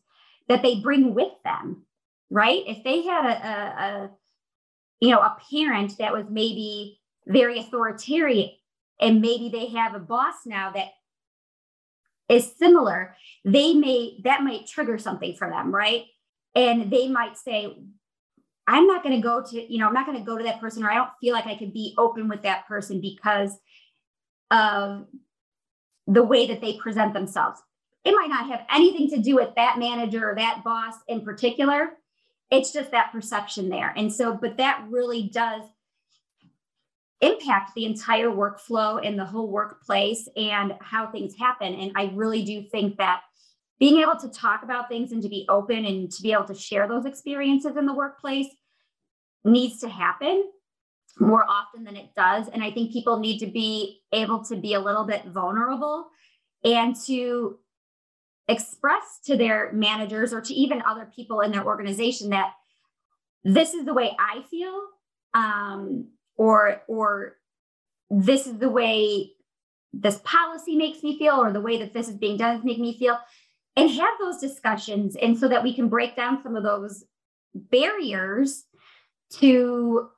that 0.48 0.62
they 0.62 0.80
bring 0.80 1.14
with 1.14 1.34
them, 1.44 1.84
right? 2.30 2.64
If 2.66 2.84
they 2.84 3.04
had 3.04 3.26
a, 3.26 3.48
a, 3.48 3.84
a 3.84 4.12
you 5.00 5.12
know, 5.12 5.20
a 5.20 5.38
parent 5.52 5.98
that 5.98 6.14
was 6.14 6.26
maybe 6.30 7.00
very 7.28 7.60
authoritarian 7.60 8.50
and 9.00 9.22
maybe 9.22 9.50
they 9.50 9.68
have 9.68 9.96
a 9.96 10.00
boss 10.00 10.36
now 10.46 10.72
that 10.72 10.90
is 12.28 12.56
similar, 12.58 13.16
they 13.46 13.74
may, 13.74 14.20
that 14.24 14.44
might 14.44 14.68
trigger 14.68 14.98
something 14.98 15.36
for 15.36 15.50
them, 15.50 15.74
right? 15.74 16.06
And 16.56 16.92
they 16.92 17.08
might 17.08 17.38
say 17.38 17.78
i'm 18.68 18.88
not 18.88 19.04
going 19.04 19.16
to 19.16 19.22
go 19.22 19.44
to 19.44 19.72
you 19.72 19.80
know 19.80 19.88
i'm 19.88 19.94
not 19.94 20.06
going 20.06 20.18
to 20.18 20.24
go 20.24 20.38
to 20.38 20.44
that 20.44 20.60
person 20.60 20.84
or 20.84 20.92
i 20.92 20.96
don't 20.96 21.10
feel 21.22 21.34
like 21.34 21.48
i 21.48 21.56
can 21.56 21.72
be 21.72 21.94
open 21.98 22.28
with 22.28 22.42
that 22.44 22.68
person 22.68 23.00
because 23.02 23.52
of 24.52 25.06
the 26.10 26.24
way 26.24 26.48
that 26.48 26.60
they 26.60 26.74
present 26.78 27.14
themselves. 27.14 27.62
It 28.04 28.16
might 28.16 28.30
not 28.30 28.48
have 28.48 28.66
anything 28.74 29.10
to 29.12 29.22
do 29.22 29.36
with 29.36 29.54
that 29.56 29.78
manager 29.78 30.32
or 30.32 30.36
that 30.36 30.64
boss 30.64 30.96
in 31.08 31.22
particular. 31.22 31.92
It's 32.50 32.74
just 32.74 32.92
that 32.92 33.12
perception 33.12 33.70
there. 33.70 33.94
And 33.96 34.12
so 34.12 34.34
but 34.34 34.58
that 34.58 34.86
really 34.90 35.30
does 35.32 35.62
impact 37.22 37.76
the 37.76 37.86
entire 37.86 38.30
workflow 38.30 39.06
and 39.06 39.20
the 39.20 39.26
whole 39.26 39.52
workplace 39.52 40.28
and 40.36 40.74
how 40.82 41.12
things 41.12 41.36
happen. 41.38 41.74
And 41.76 41.92
i 41.96 42.12
really 42.16 42.44
do 42.44 42.64
think 42.64 42.98
that 42.98 43.22
being 43.80 44.02
able 44.02 44.16
to 44.18 44.30
talk 44.30 44.64
about 44.64 44.90
things 44.90 45.12
and 45.12 45.22
to 45.24 45.30
be 45.30 45.46
open 45.50 45.86
and 45.86 46.12
to 46.12 46.22
be 46.22 46.34
able 46.34 46.46
to 46.46 46.56
share 46.56 46.88
those 46.88 47.06
experiences 47.06 47.78
in 47.78 47.86
the 47.86 47.94
workplace 47.94 48.48
needs 49.46 49.80
to 49.80 49.90
happen 49.90 50.44
more 51.20 51.46
often 51.48 51.84
than 51.84 51.96
it 51.96 52.10
does. 52.16 52.48
And 52.50 52.64
I 52.64 52.72
think 52.72 52.92
people 52.92 53.20
need 53.20 53.40
to 53.40 53.48
be 53.48 54.02
able 54.12 54.44
to 54.46 54.56
be 54.56 54.74
a 54.74 54.80
little 54.80 55.06
bit 55.06 55.26
vulnerable 55.26 56.08
and 56.64 56.96
to 57.08 57.58
express 58.48 59.20
to 59.26 59.38
their 59.38 59.72
managers 59.74 60.34
or 60.34 60.42
to 60.42 60.54
even 60.54 60.82
other 60.88 61.10
people 61.16 61.42
in 61.42 61.52
their 61.52 61.66
organization 61.66 62.30
that 62.32 62.54
this 63.44 63.74
is 63.74 63.86
the 63.86 63.94
way 63.94 64.16
I 64.20 64.44
feel, 64.50 64.82
um, 65.34 66.10
or 66.36 66.82
or 66.88 67.38
this 68.10 68.48
is 68.48 68.58
the 68.58 68.70
way 68.70 69.32
this 69.94 70.20
policy 70.24 70.76
makes 70.76 71.04
me 71.04 71.18
feel, 71.18 71.36
or 71.36 71.54
the 71.54 71.62
way 71.62 71.78
that 71.80 71.94
this 71.94 72.10
is 72.10 72.16
being 72.18 72.38
done 72.38 72.62
making 72.64 72.84
me 72.84 72.98
feel, 72.98 73.18
and 73.80 73.90
have 73.92 74.14
those 74.20 74.38
discussions, 74.40 75.16
and 75.16 75.38
so 75.38 75.48
that 75.48 75.64
we 75.64 75.74
can 75.74 75.90
break 75.90 76.16
down 76.16 76.42
some 76.44 76.56
of 76.56 76.64
those 76.64 77.06
barriers 77.54 78.66
to 79.34 80.10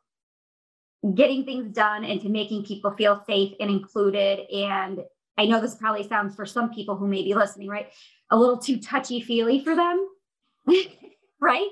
getting 1.15 1.45
things 1.45 1.73
done 1.73 2.03
and 2.03 2.21
to 2.21 2.29
making 2.29 2.63
people 2.63 2.91
feel 2.91 3.23
safe 3.27 3.53
and 3.59 3.69
included. 3.69 4.39
And 4.51 5.01
I 5.37 5.45
know 5.45 5.59
this 5.59 5.75
probably 5.75 6.07
sounds 6.07 6.35
for 6.35 6.45
some 6.45 6.73
people 6.73 6.95
who 6.95 7.07
may 7.07 7.23
be 7.23 7.33
listening, 7.33 7.67
right? 7.67 7.91
A 8.29 8.37
little 8.37 8.57
too 8.57 8.79
touchy 8.79 9.21
feely 9.21 9.63
for 9.63 9.75
them, 9.75 10.07
right? 11.41 11.69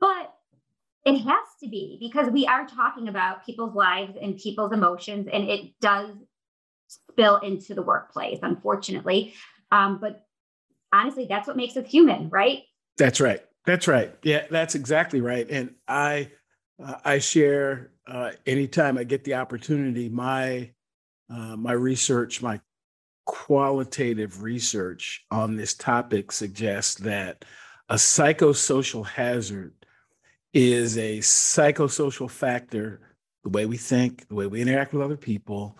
But 0.00 0.34
it 1.04 1.18
has 1.18 1.46
to 1.62 1.68
be 1.68 1.98
because 2.00 2.30
we 2.30 2.46
are 2.46 2.66
talking 2.66 3.08
about 3.08 3.44
people's 3.44 3.74
lives 3.74 4.16
and 4.20 4.36
people's 4.36 4.72
emotions, 4.72 5.28
and 5.32 5.44
it 5.44 5.72
does 5.80 6.10
spill 6.88 7.36
into 7.36 7.74
the 7.74 7.82
workplace, 7.82 8.38
unfortunately. 8.42 9.34
Um, 9.70 9.98
but 10.00 10.27
honestly, 10.92 11.26
that's 11.28 11.46
what 11.46 11.56
makes 11.56 11.76
us 11.76 11.86
human, 11.86 12.28
right? 12.30 12.62
That's 12.96 13.20
right. 13.20 13.40
That's 13.66 13.86
right. 13.86 14.14
Yeah, 14.22 14.46
that's 14.50 14.74
exactly 14.74 15.20
right. 15.20 15.46
And 15.50 15.74
I, 15.86 16.30
uh, 16.82 16.94
I 17.04 17.18
share 17.18 17.92
uh, 18.06 18.32
anytime 18.46 18.96
I 18.96 19.04
get 19.04 19.24
the 19.24 19.34
opportunity, 19.34 20.08
my, 20.08 20.70
uh, 21.30 21.56
my 21.56 21.72
research, 21.72 22.40
my 22.40 22.60
qualitative 23.26 24.42
research 24.42 25.24
on 25.30 25.56
this 25.56 25.74
topic 25.74 26.32
suggests 26.32 26.94
that 26.96 27.44
a 27.90 27.96
psychosocial 27.96 29.06
hazard 29.06 29.74
is 30.54 30.96
a 30.96 31.18
psychosocial 31.18 32.30
factor, 32.30 33.00
the 33.44 33.50
way 33.50 33.66
we 33.66 33.76
think, 33.76 34.26
the 34.28 34.34
way 34.34 34.46
we 34.46 34.62
interact 34.62 34.94
with 34.94 35.02
other 35.02 35.16
people, 35.16 35.78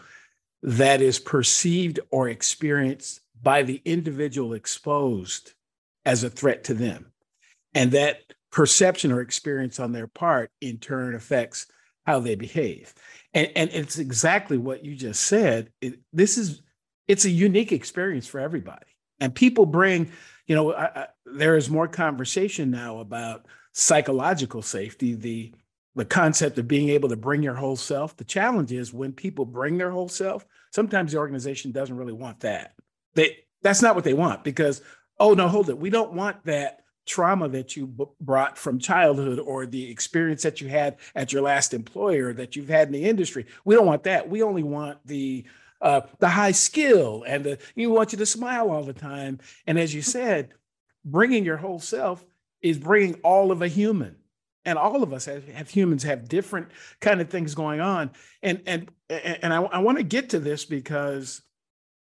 that 0.63 1.01
is 1.01 1.19
perceived 1.19 2.01
or 2.11 2.29
experienced 2.29 3.21
by 3.43 3.63
the 3.63 3.81
individual 3.85 4.55
exposed 4.55 5.53
as 6.05 6.25
a 6.25 6.31
threat 6.31 6.65
to 6.65 6.75
them. 6.75 7.13
And 7.75 7.93
that 7.93 8.21
perception 8.51 9.13
or 9.13 9.21
experience 9.21 9.79
on 9.79 9.93
their 9.93 10.07
part 10.07 10.51
in 10.61 10.79
turn 10.79 11.15
affects 11.15 11.67
how 12.07 12.21
they 12.21 12.35
behave. 12.35 12.95
And, 13.35 13.51
and 13.55 13.71
it's 13.71 13.99
exactly 13.99 14.57
what 14.57 14.85
you 14.85 14.95
just 14.95 15.25
said. 15.25 15.71
It, 15.81 16.01
this 16.13 16.39
is, 16.39 16.63
it's 17.07 17.27
a 17.27 17.31
unique 17.31 17.73
experience 17.73 18.27
for 18.27 18.41
everybody. 18.41 18.87
And 19.21 19.35
people 19.35 19.67
bring, 19.67 20.11
you 20.47 20.55
know, 20.55 20.73
I, 20.73 20.85
I, 20.85 21.07
there 21.27 21.57
is 21.57 21.69
more 21.69 21.89
conversation 21.89 22.71
now 22.71 23.01
about 23.01 23.47
psychological 23.73 24.63
safety, 24.63 25.15
the 25.15 25.53
the 25.99 26.05
concept 26.05 26.59
of 26.59 26.69
being 26.69 26.91
able 26.91 27.09
to 27.09 27.17
bring 27.17 27.43
your 27.43 27.55
whole 27.55 27.75
self. 27.75 28.17
The 28.17 28.23
challenge 28.23 28.71
is 28.71 28.93
when 28.93 29.13
people 29.13 29.45
bring 29.45 29.79
their 29.79 29.91
whole 29.91 30.09
self, 30.09 30.47
sometimes 30.73 31.11
the 31.11 31.19
organization 31.19 31.73
doesn't 31.73 31.97
really 31.97 32.13
want 32.13 32.39
that. 32.41 32.75
They 33.19 33.39
that's 33.63 33.83
not 33.83 33.97
what 33.97 34.05
they 34.05 34.15
want 34.15 34.45
because 34.45 34.81
oh 35.19 35.35
no, 35.35 35.49
hold 35.49 35.69
it. 35.69 35.77
We 35.77 35.91
don't 35.91 36.13
want 36.13 36.45
that 36.45 36.85
trauma 37.05 37.49
that 37.49 37.77
you 37.77 37.89
b- 37.89 38.05
brought 38.21 38.57
from 38.57 38.79
childhood 38.79 39.41
or 39.41 39.67
the 39.67 39.91
experience 39.91 40.45
that 40.45 40.61
you 40.61 40.69
had 40.69 40.99
at 41.17 41.33
your 41.33 41.43
last 41.43 41.75
employer 41.75 42.33
that 42.35 42.55
you've 42.55 42.69
had 42.69 42.87
in 42.87 42.93
the 42.93 43.05
industry. 43.05 43.47
We 43.65 43.75
don't 43.75 43.87
want 43.87 44.05
that. 44.05 44.29
We 44.29 44.45
only 44.45 44.63
want 44.63 45.05
the 45.05 45.45
uh, 45.81 46.03
the 46.21 46.29
high 46.29 46.53
skill 46.53 47.25
and 47.27 47.45
the, 47.45 47.59
you 47.75 47.91
want 47.91 48.13
you 48.13 48.19
to 48.19 48.27
smile 48.27 48.71
all 48.71 48.85
the 48.85 48.93
time. 48.93 49.41
And 49.67 49.81
as 49.81 49.93
you 49.93 50.03
said, 50.03 50.51
bringing 51.05 51.45
your 51.45 51.57
whole 51.57 51.81
self 51.81 52.25
is 52.63 52.79
bringing 52.79 53.15
all 53.25 53.51
of 53.51 53.63
a 53.63 53.69
human 53.69 54.15
and 54.65 54.79
all 54.79 55.03
of 55.03 55.13
us 55.13 55.25
have, 55.25 55.49
have, 55.49 55.71
humans 55.71 56.05
have 56.05 56.29
different 56.29 56.69
kind 57.01 57.21
of 57.21 57.31
things 57.31 57.55
going 57.55 57.81
on 57.81 58.11
and 58.43 58.61
and 58.67 58.91
and 59.09 59.55
i, 59.55 59.63
I 59.63 59.79
want 59.79 59.99
to 59.99 60.05
get 60.05 60.31
to 60.31 60.41
this 60.41 60.65
because 60.65 61.43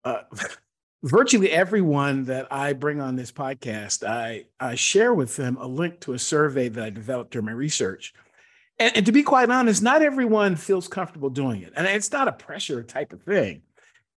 uh, 0.03 0.22
virtually 1.03 1.51
everyone 1.51 2.25
that 2.25 2.48
i 2.51 2.74
bring 2.74 3.00
on 3.00 3.15
this 3.15 3.31
podcast 3.31 4.08
i 4.08 4.46
i 4.60 4.75
share 4.75 5.13
with 5.13 5.36
them 5.36 5.58
a 5.58 5.67
link 5.67 6.00
to 6.00 6.13
a 6.13 6.20
survey 6.20 6.70
that 6.70 6.84
i 6.84 6.89
developed 6.89 7.31
during 7.31 7.46
my 7.46 7.51
research 7.51 8.13
and, 8.79 8.96
and 8.96 9.05
to 9.05 9.12
be 9.12 9.24
quite 9.24 9.50
honest 9.50 9.81
not 9.81 10.01
everyone 10.01 10.55
feels 10.55 10.88
comfortable 10.88 11.29
doing 11.29 11.62
it 11.62 11.74
and 11.75 11.88
it's 11.88 12.12
not 12.12 12.27
a 12.27 12.34
pressure 12.34 12.84
type 12.84 13.13
of 13.13 13.22
thing 13.24 13.62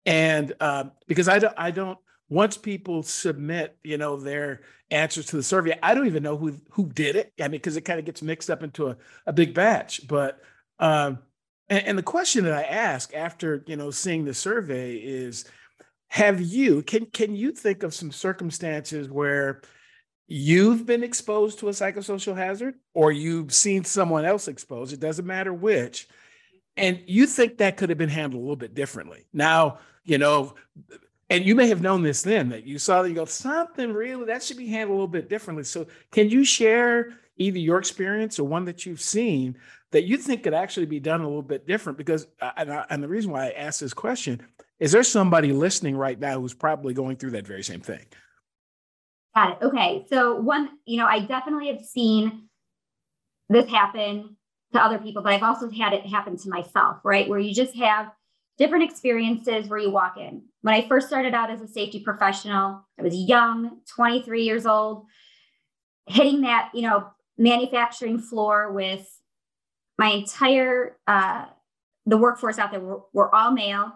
and 0.06 0.54
uh, 0.60 0.84
because 1.08 1.28
i 1.30 1.40
don't 1.40 1.56
i 1.58 1.72
don't 1.72 1.98
once 2.34 2.58
people 2.58 3.04
submit, 3.04 3.78
you 3.84 3.98
know, 3.98 4.18
their 4.18 4.62
answers 4.90 5.28
to 5.28 5.36
the 5.36 5.44
survey, 5.44 5.78
I 5.84 5.94
don't 5.94 6.08
even 6.08 6.24
know 6.24 6.36
who 6.36 6.60
who 6.72 6.90
did 6.90 7.16
it. 7.16 7.32
I 7.40 7.44
mean, 7.44 7.52
because 7.52 7.78
it 7.78 7.82
kind 7.82 8.00
of 8.00 8.06
gets 8.06 8.24
mixed 8.24 8.50
up 8.50 8.64
into 8.64 8.88
a, 8.88 8.98
a 9.28 9.34
big 9.34 9.54
batch. 9.54 10.08
But 10.08 10.40
um, 10.80 11.20
and, 11.70 11.86
and 11.86 11.98
the 11.98 12.04
question 12.04 12.44
that 12.46 12.54
I 12.54 12.64
ask 12.64 13.14
after 13.14 13.64
you 13.68 13.76
know 13.76 13.92
seeing 13.92 14.26
the 14.26 14.34
survey 14.34 14.96
is, 14.96 15.46
have 16.14 16.40
you 16.40 16.84
can 16.84 17.08
can 17.08 17.36
you 17.36 17.52
think 17.52 17.82
of 17.82 17.92
some 17.92 18.12
circumstances 18.12 19.10
where 19.10 19.64
you've 20.28 20.86
been 20.86 21.04
exposed 21.04 21.58
to 21.58 21.70
a 21.70 21.72
psychosocial 21.72 22.38
hazard 22.38 22.76
or 22.94 23.12
you've 23.12 23.52
seen 23.52 23.84
someone 23.84 24.24
else 24.24 24.48
exposed? 24.48 24.94
It 24.94 25.00
doesn't 25.00 25.26
matter 25.26 25.52
which. 25.52 26.08
And 26.78 27.02
you 27.08 27.26
think 27.26 27.58
that 27.58 27.78
could 27.78 27.90
have 27.90 27.98
been 27.98 28.10
handled 28.10 28.42
a 28.42 28.44
little 28.44 28.56
bit 28.56 28.76
differently. 28.76 29.26
Now, 29.34 29.80
you 30.04 30.20
know, 30.20 30.54
and 31.32 31.46
you 31.46 31.56
may 31.56 31.68
have 31.70 31.82
known 31.82 32.04
this 32.04 32.22
then 32.22 32.50
that 32.50 32.68
you 32.68 32.78
saw 32.78 33.02
that 33.02 33.10
you 33.10 33.16
go 33.16 33.26
something 33.26 33.92
really 33.92 34.26
that 34.26 34.44
should 34.44 34.58
be 34.58 34.68
handled 34.68 34.92
a 34.92 35.00
little 35.00 35.08
bit 35.08 35.30
differently 35.30 35.64
so 35.64 35.88
can 36.12 36.30
you 36.30 36.46
share 36.46 37.10
either 37.38 37.58
your 37.58 37.80
experience 37.80 38.38
or 38.38 38.44
one 38.44 38.66
that 38.66 38.86
you've 38.86 39.02
seen 39.02 39.58
that 39.94 40.04
you 40.04 40.18
think 40.18 40.44
could 40.44 40.54
actually 40.54 40.86
be 40.86 41.00
done 41.00 41.22
a 41.22 41.28
little 41.28 41.42
bit 41.42 41.66
different 41.66 41.98
because 41.98 42.28
uh, 42.42 42.52
and, 42.58 42.74
I, 42.74 42.86
and 42.90 43.02
the 43.02 43.08
reason 43.08 43.32
why 43.32 43.48
i 43.48 43.52
asked 43.52 43.80
this 43.80 43.94
question 43.94 44.42
is 44.80 44.92
there 44.92 45.04
somebody 45.04 45.54
listening 45.54 45.96
right 45.96 46.20
now 46.20 46.42
who's 46.42 46.54
probably 46.54 46.94
going 46.94 47.16
through 47.16 47.32
that 47.32 47.48
very 47.48 47.64
same 47.64 47.80
thing? 47.80 48.06
Got 49.34 49.52
it. 49.52 49.66
Okay. 49.66 50.06
So 50.10 50.36
one 50.36 50.70
you 50.86 50.98
know 50.98 51.06
i 51.06 51.20
definitely 51.20 51.68
have 51.68 51.82
seen 51.82 52.50
this 53.50 53.70
happen 53.70 54.36
to 54.74 54.84
other 54.84 54.98
people 54.98 55.22
but 55.22 55.34
i've 55.34 55.44
also 55.44 55.70
had 55.70 55.94
it 55.94 56.06
happen 56.06 56.38
to 56.38 56.50
myself 56.50 56.98
right? 57.04 57.30
Where 57.30 57.40
you 57.40 57.54
just 57.54 57.76
have 57.78 58.12
different 58.58 58.90
experiences 58.90 59.68
where 59.68 59.80
you 59.80 59.90
walk 59.90 60.18
in. 60.18 60.44
When 60.62 60.76
I 60.76 60.88
first 60.88 61.08
started 61.08 61.34
out 61.34 61.50
as 61.50 61.62
a 61.62 61.68
safety 61.68 62.02
professional, 62.02 62.86
I 63.00 63.02
was 63.02 63.16
young, 63.16 63.80
23 63.96 64.44
years 64.44 64.66
old, 64.66 65.06
hitting 66.06 66.42
that, 66.42 66.70
you 66.74 66.84
know, 66.84 67.08
manufacturing 67.38 68.20
floor 68.20 68.72
with 68.72 69.08
my 69.98 70.10
entire 70.10 70.98
uh, 71.08 71.46
the 72.06 72.18
workforce 72.18 72.60
out 72.60 72.72
there 72.72 72.80
were, 72.80 73.02
were 73.14 73.34
all 73.34 73.52
male. 73.52 73.92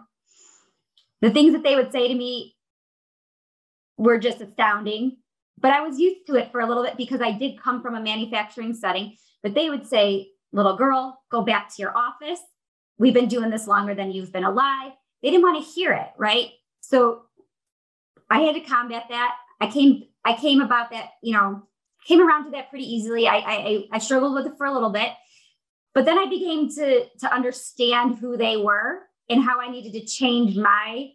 The 1.20 1.30
things 1.30 1.52
that 1.52 1.62
they 1.62 1.76
would 1.76 1.92
say 1.92 2.08
to 2.08 2.14
me 2.14 2.56
were 3.96 4.18
just 4.18 4.40
astounding. 4.40 5.18
But 5.60 5.72
I 5.72 5.80
was 5.80 5.98
used 5.98 6.26
to 6.28 6.36
it 6.36 6.52
for 6.52 6.60
a 6.60 6.66
little 6.66 6.84
bit 6.84 6.96
because 6.96 7.20
I 7.20 7.32
did 7.32 7.60
come 7.60 7.82
from 7.82 7.96
a 7.96 8.00
manufacturing 8.00 8.72
setting. 8.72 9.16
But 9.42 9.54
they 9.54 9.70
would 9.70 9.86
say, 9.86 10.28
little 10.52 10.76
girl, 10.76 11.20
go 11.30 11.42
back 11.42 11.68
to 11.74 11.82
your 11.82 11.96
office 11.96 12.40
we've 12.98 13.14
been 13.14 13.28
doing 13.28 13.50
this 13.50 13.66
longer 13.66 13.94
than 13.94 14.10
you've 14.12 14.32
been 14.32 14.44
alive. 14.44 14.92
They 15.22 15.30
didn't 15.30 15.42
want 15.42 15.64
to 15.64 15.70
hear 15.70 15.92
it, 15.92 16.08
right? 16.16 16.50
So 16.80 17.22
I 18.30 18.40
had 18.40 18.54
to 18.54 18.60
combat 18.60 19.04
that. 19.08 19.36
I 19.60 19.68
came, 19.68 20.04
I 20.24 20.34
came 20.36 20.60
about 20.60 20.90
that, 20.90 21.10
you 21.22 21.32
know, 21.32 21.62
came 22.06 22.20
around 22.20 22.44
to 22.44 22.50
that 22.52 22.70
pretty 22.70 22.84
easily. 22.84 23.26
I, 23.26 23.36
I, 23.36 23.84
I 23.92 23.98
struggled 23.98 24.34
with 24.34 24.46
it 24.46 24.56
for 24.56 24.66
a 24.66 24.72
little 24.72 24.90
bit, 24.90 25.10
but 25.94 26.04
then 26.04 26.18
I 26.18 26.26
began 26.26 26.68
to 26.76 27.06
to 27.20 27.34
understand 27.34 28.18
who 28.18 28.36
they 28.36 28.56
were 28.56 29.00
and 29.28 29.42
how 29.42 29.60
I 29.60 29.70
needed 29.70 29.92
to 29.94 30.06
change 30.06 30.56
my 30.56 31.10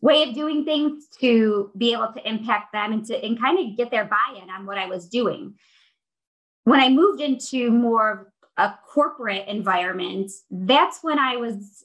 way 0.00 0.22
of 0.22 0.34
doing 0.34 0.64
things 0.64 1.06
to 1.20 1.70
be 1.78 1.92
able 1.92 2.12
to 2.12 2.28
impact 2.28 2.72
them 2.72 2.92
and 2.92 3.04
to 3.06 3.24
and 3.24 3.40
kind 3.40 3.58
of 3.58 3.76
get 3.76 3.90
their 3.90 4.04
buy-in 4.04 4.50
on 4.50 4.66
what 4.66 4.78
I 4.78 4.86
was 4.86 5.08
doing. 5.08 5.54
When 6.64 6.80
I 6.80 6.88
moved 6.88 7.20
into 7.20 7.70
more 7.70 8.10
of 8.10 8.26
a 8.56 8.74
corporate 8.86 9.48
environment, 9.48 10.30
that's 10.50 11.00
when 11.02 11.18
I 11.18 11.36
was 11.36 11.84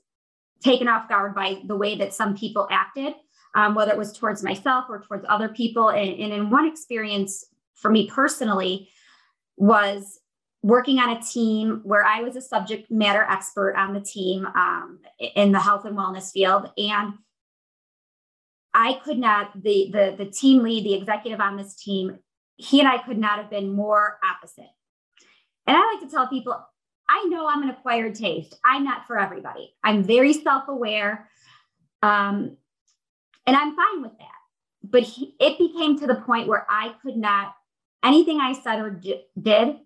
taken 0.62 0.88
off 0.88 1.08
guard 1.08 1.34
by 1.34 1.62
the 1.66 1.76
way 1.76 1.96
that 1.96 2.14
some 2.14 2.36
people 2.36 2.68
acted, 2.70 3.14
um, 3.56 3.76
whether 3.76 3.92
it 3.92 3.98
was 3.98 4.14
towards 4.14 4.44
myself 4.44 4.86
or 4.90 5.02
towards 5.02 5.26
other 5.28 5.50
people. 5.50 5.90
And, 5.90 6.20
and 6.20 6.34
in 6.34 6.50
one 6.50 6.68
experience 6.68 7.46
for 7.76 7.90
me 7.90 8.10
personally 8.10 8.90
was 9.58 10.20
working 10.62 11.00
on 11.00 11.10
a 11.12 11.22
team 11.22 11.82
where 11.84 12.04
I 12.04 12.22
was 12.22 12.36
a 12.36 12.42
subject 12.42 12.92
matter 12.92 13.24
expert 13.24 13.76
on 13.76 13.94
the 13.94 14.02
team 14.02 14.46
um, 14.46 15.00
in 15.36 15.52
the 15.52 15.60
health 15.60 15.86
and 15.86 15.98
wellness 15.98 16.32
field. 16.32 16.70
And 16.78 17.14
I 18.74 19.00
could 19.04 19.18
not, 19.18 19.64
the, 19.64 19.90
the, 19.92 20.16
the 20.18 20.30
team 20.30 20.62
lead, 20.64 20.84
the 20.84 20.94
executive 20.94 21.40
on 21.40 21.56
this 21.56 21.76
team, 21.76 22.20
he 22.58 22.80
and 22.80 22.90
I 22.90 22.98
could 22.98 23.18
not 23.18 23.40
have 23.40 23.50
been 23.50 23.72
more 23.72 24.20
opposite. 24.24 24.70
And 25.66 25.78
I 25.78 25.94
like 25.94 26.02
to 26.02 26.14
tell 26.14 26.28
people, 26.28 26.62
I 27.08 27.26
know 27.30 27.48
I'm 27.48 27.64
an 27.64 27.70
acquired 27.70 28.16
taste. 28.16 28.60
I'm 28.66 28.84
not 28.84 29.08
for 29.08 29.18
everybody. 29.18 29.74
I'm 29.84 30.04
very 30.04 30.34
self 30.34 30.68
aware. 30.68 31.30
Um, 32.04 32.58
and 33.48 33.56
I'm 33.56 33.76
fine 33.76 34.02
with 34.02 34.18
that. 34.20 34.28
but 34.84 35.04
he, 35.04 35.36
it 35.40 35.58
became 35.58 35.98
to 36.00 36.08
the 36.08 36.16
point 36.16 36.48
where 36.48 36.66
I 36.70 36.96
could 37.02 37.18
not, 37.18 37.54
anything 38.04 38.40
I 38.40 38.54
said 38.54 38.80
or 38.80 38.90
d- 38.92 39.24
did, 39.42 39.78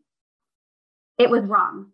it 1.18 1.30
was 1.30 1.44
wrong. 1.44 1.92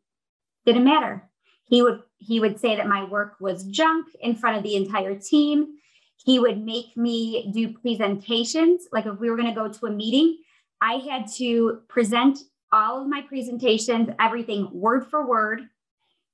Didn't 0.66 0.84
matter. 0.84 1.30
He 1.66 1.82
would 1.82 2.02
he 2.18 2.40
would 2.40 2.60
say 2.60 2.76
that 2.76 2.88
my 2.88 3.04
work 3.06 3.36
was 3.40 3.64
junk 3.66 4.08
in 4.22 4.36
front 4.36 4.58
of 4.58 4.64
the 4.64 4.76
entire 4.76 5.16
team. 5.16 5.78
He 6.26 6.38
would 6.38 6.64
make 6.64 6.98
me 6.98 7.50
do 7.54 7.74
presentations. 7.74 8.88
Like 8.92 9.06
if 9.06 9.20
we 9.20 9.30
were 9.30 9.38
going 9.38 9.54
to 9.54 9.56
go 9.56 9.70
to 9.70 9.86
a 9.86 9.92
meeting, 9.92 10.38
I 10.82 10.96
had 10.96 11.28
to 11.36 11.82
present 11.88 12.40
all 12.72 13.02
of 13.02 13.08
my 13.08 13.22
presentations, 13.22 14.10
everything 14.20 14.70
word 14.72 15.08
for 15.08 15.26
word 15.26 15.62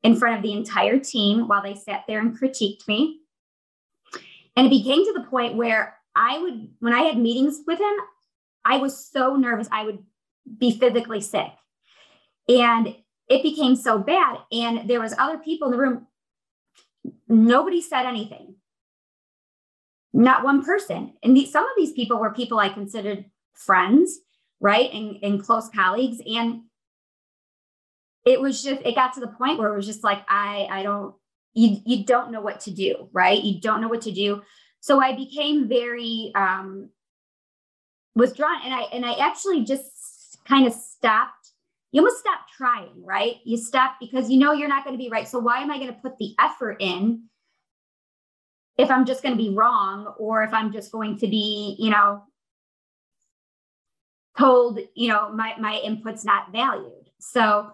in 0.03 0.15
front 0.15 0.37
of 0.37 0.43
the 0.43 0.53
entire 0.53 0.99
team 0.99 1.47
while 1.47 1.61
they 1.61 1.75
sat 1.75 2.03
there 2.07 2.19
and 2.19 2.37
critiqued 2.37 2.87
me. 2.87 3.21
And 4.55 4.67
it 4.67 4.69
became 4.69 5.05
to 5.05 5.13
the 5.13 5.27
point 5.29 5.55
where 5.55 5.97
I 6.15 6.39
would, 6.39 6.69
when 6.79 6.93
I 6.93 7.03
had 7.03 7.17
meetings 7.17 7.61
with 7.67 7.79
him, 7.79 7.95
I 8.63 8.77
was 8.77 8.97
so 8.97 9.35
nervous, 9.35 9.67
I 9.71 9.83
would 9.83 10.03
be 10.57 10.77
physically 10.77 11.21
sick. 11.21 11.51
And 12.47 12.95
it 13.27 13.43
became 13.43 13.75
so 13.75 13.97
bad. 13.97 14.37
And 14.51 14.89
there 14.89 15.01
was 15.01 15.15
other 15.17 15.37
people 15.37 15.67
in 15.67 15.71
the 15.71 15.77
room. 15.77 16.07
Nobody 17.27 17.81
said 17.81 18.05
anything. 18.05 18.55
Not 20.13 20.43
one 20.43 20.63
person. 20.63 21.13
And 21.23 21.37
some 21.47 21.63
of 21.63 21.71
these 21.75 21.91
people 21.91 22.19
were 22.19 22.33
people 22.33 22.59
I 22.59 22.69
considered 22.69 23.25
friends, 23.53 24.19
right? 24.59 24.91
And, 24.93 25.17
and 25.23 25.43
close 25.43 25.69
colleagues. 25.69 26.21
And 26.25 26.61
it 28.25 28.39
was 28.39 28.63
just, 28.63 28.81
it 28.81 28.95
got 28.95 29.13
to 29.13 29.19
the 29.19 29.27
point 29.27 29.59
where 29.59 29.73
it 29.73 29.75
was 29.75 29.85
just 29.85 30.03
like, 30.03 30.23
I, 30.27 30.67
I 30.69 30.83
don't, 30.83 31.15
you, 31.53 31.77
you 31.85 32.05
don't 32.05 32.31
know 32.31 32.41
what 32.41 32.59
to 32.61 32.71
do, 32.71 33.09
right? 33.11 33.41
You 33.41 33.59
don't 33.59 33.81
know 33.81 33.87
what 33.87 34.01
to 34.03 34.11
do. 34.11 34.41
So 34.85 35.01
I 35.01 35.15
became 35.15 35.67
very 35.67 36.31
um, 36.35 36.89
withdrawn, 38.15 38.61
and 38.63 38.71
I 38.71 38.81
and 38.93 39.03
I 39.03 39.13
actually 39.13 39.63
just 39.65 40.37
kind 40.47 40.67
of 40.67 40.73
stopped. 40.73 41.44
You 41.95 42.01
almost 42.01 42.19
stop 42.19 42.39
trying, 42.57 43.05
right? 43.05 43.35
You 43.45 43.55
stop 43.55 43.93
because 44.01 44.29
you 44.29 44.37
know 44.37 44.51
you're 44.51 44.67
not 44.67 44.83
going 44.83 44.97
to 44.97 45.01
be 45.01 45.09
right. 45.09 45.25
So 45.25 45.39
why 45.39 45.59
am 45.59 45.71
I 45.71 45.77
going 45.77 45.87
to 45.87 45.93
put 46.01 46.17
the 46.17 46.35
effort 46.41 46.75
in 46.81 47.23
if 48.77 48.91
I'm 48.91 49.05
just 49.05 49.23
going 49.23 49.37
to 49.37 49.41
be 49.41 49.55
wrong, 49.55 50.13
or 50.19 50.43
if 50.43 50.53
I'm 50.53 50.73
just 50.73 50.91
going 50.91 51.17
to 51.19 51.27
be, 51.27 51.77
you 51.79 51.91
know, 51.91 52.23
told, 54.37 54.81
you 54.93 55.07
know, 55.07 55.31
my 55.31 55.53
my 55.57 55.81
input's 55.85 56.25
not 56.25 56.51
valued. 56.51 57.09
So 57.21 57.71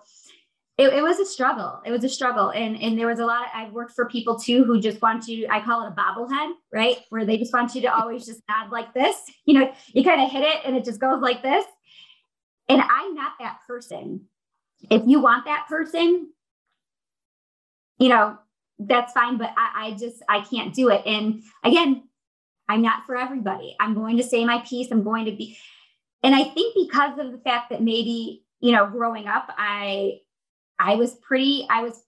it, 0.77 0.93
it, 0.93 1.01
was 1.01 1.17
a 1.17 1.25
struggle. 1.25 1.81
It 1.83 1.89
was 1.89 2.03
a 2.03 2.09
struggle. 2.09 2.49
And, 2.49 2.79
and 2.79 2.99
there 2.99 3.07
was 3.07 3.17
a 3.17 3.25
lot 3.25 3.41
of, 3.41 3.47
I've 3.55 3.73
worked 3.73 3.93
for 3.95 4.07
people 4.07 4.37
too 4.37 4.63
who 4.63 4.79
just 4.79 5.01
want 5.01 5.27
you, 5.27 5.47
I 5.49 5.61
call 5.61 5.83
it 5.83 5.89
a 5.89 5.91
bobblehead, 5.91 6.51
right? 6.71 6.97
Where 7.09 7.25
they 7.25 7.37
just 7.37 7.53
want 7.53 7.73
you 7.73 7.81
to 7.81 7.93
always 7.93 8.25
just 8.25 8.41
nod 8.47 8.71
like 8.71 8.93
this. 8.93 9.15
You 9.45 9.59
know, 9.59 9.73
you 9.93 10.03
kind 10.03 10.21
of 10.21 10.31
hit 10.31 10.43
it 10.43 10.57
and 10.63 10.77
it 10.77 10.85
just 10.85 11.01
goes 11.01 11.19
like 11.21 11.41
this. 11.41 11.65
And 12.71 12.81
I'm 12.81 13.13
not 13.15 13.33
that 13.39 13.59
person. 13.67 14.21
If 14.89 15.03
you 15.05 15.19
want 15.19 15.45
that 15.45 15.65
person, 15.67 16.29
you 17.99 18.09
know, 18.09 18.37
that's 18.79 19.11
fine. 19.13 19.37
But 19.37 19.53
I, 19.57 19.87
I 19.87 19.91
just, 19.91 20.23
I 20.29 20.41
can't 20.41 20.73
do 20.73 20.89
it. 20.89 21.05
And 21.05 21.43
again, 21.63 22.07
I'm 22.69 22.81
not 22.81 23.05
for 23.05 23.17
everybody. 23.17 23.75
I'm 23.79 23.93
going 23.93 24.17
to 24.17 24.23
say 24.23 24.45
my 24.45 24.59
piece. 24.59 24.89
I'm 24.89 25.03
going 25.03 25.25
to 25.25 25.31
be, 25.31 25.57
and 26.23 26.33
I 26.33 26.45
think 26.45 26.75
because 26.75 27.19
of 27.19 27.31
the 27.31 27.39
fact 27.39 27.71
that 27.71 27.81
maybe, 27.81 28.45
you 28.61 28.71
know, 28.71 28.87
growing 28.87 29.27
up, 29.27 29.49
I 29.57 30.19
I 30.79 30.95
was 30.95 31.13
pretty, 31.15 31.67
I 31.69 31.83
was 31.83 32.01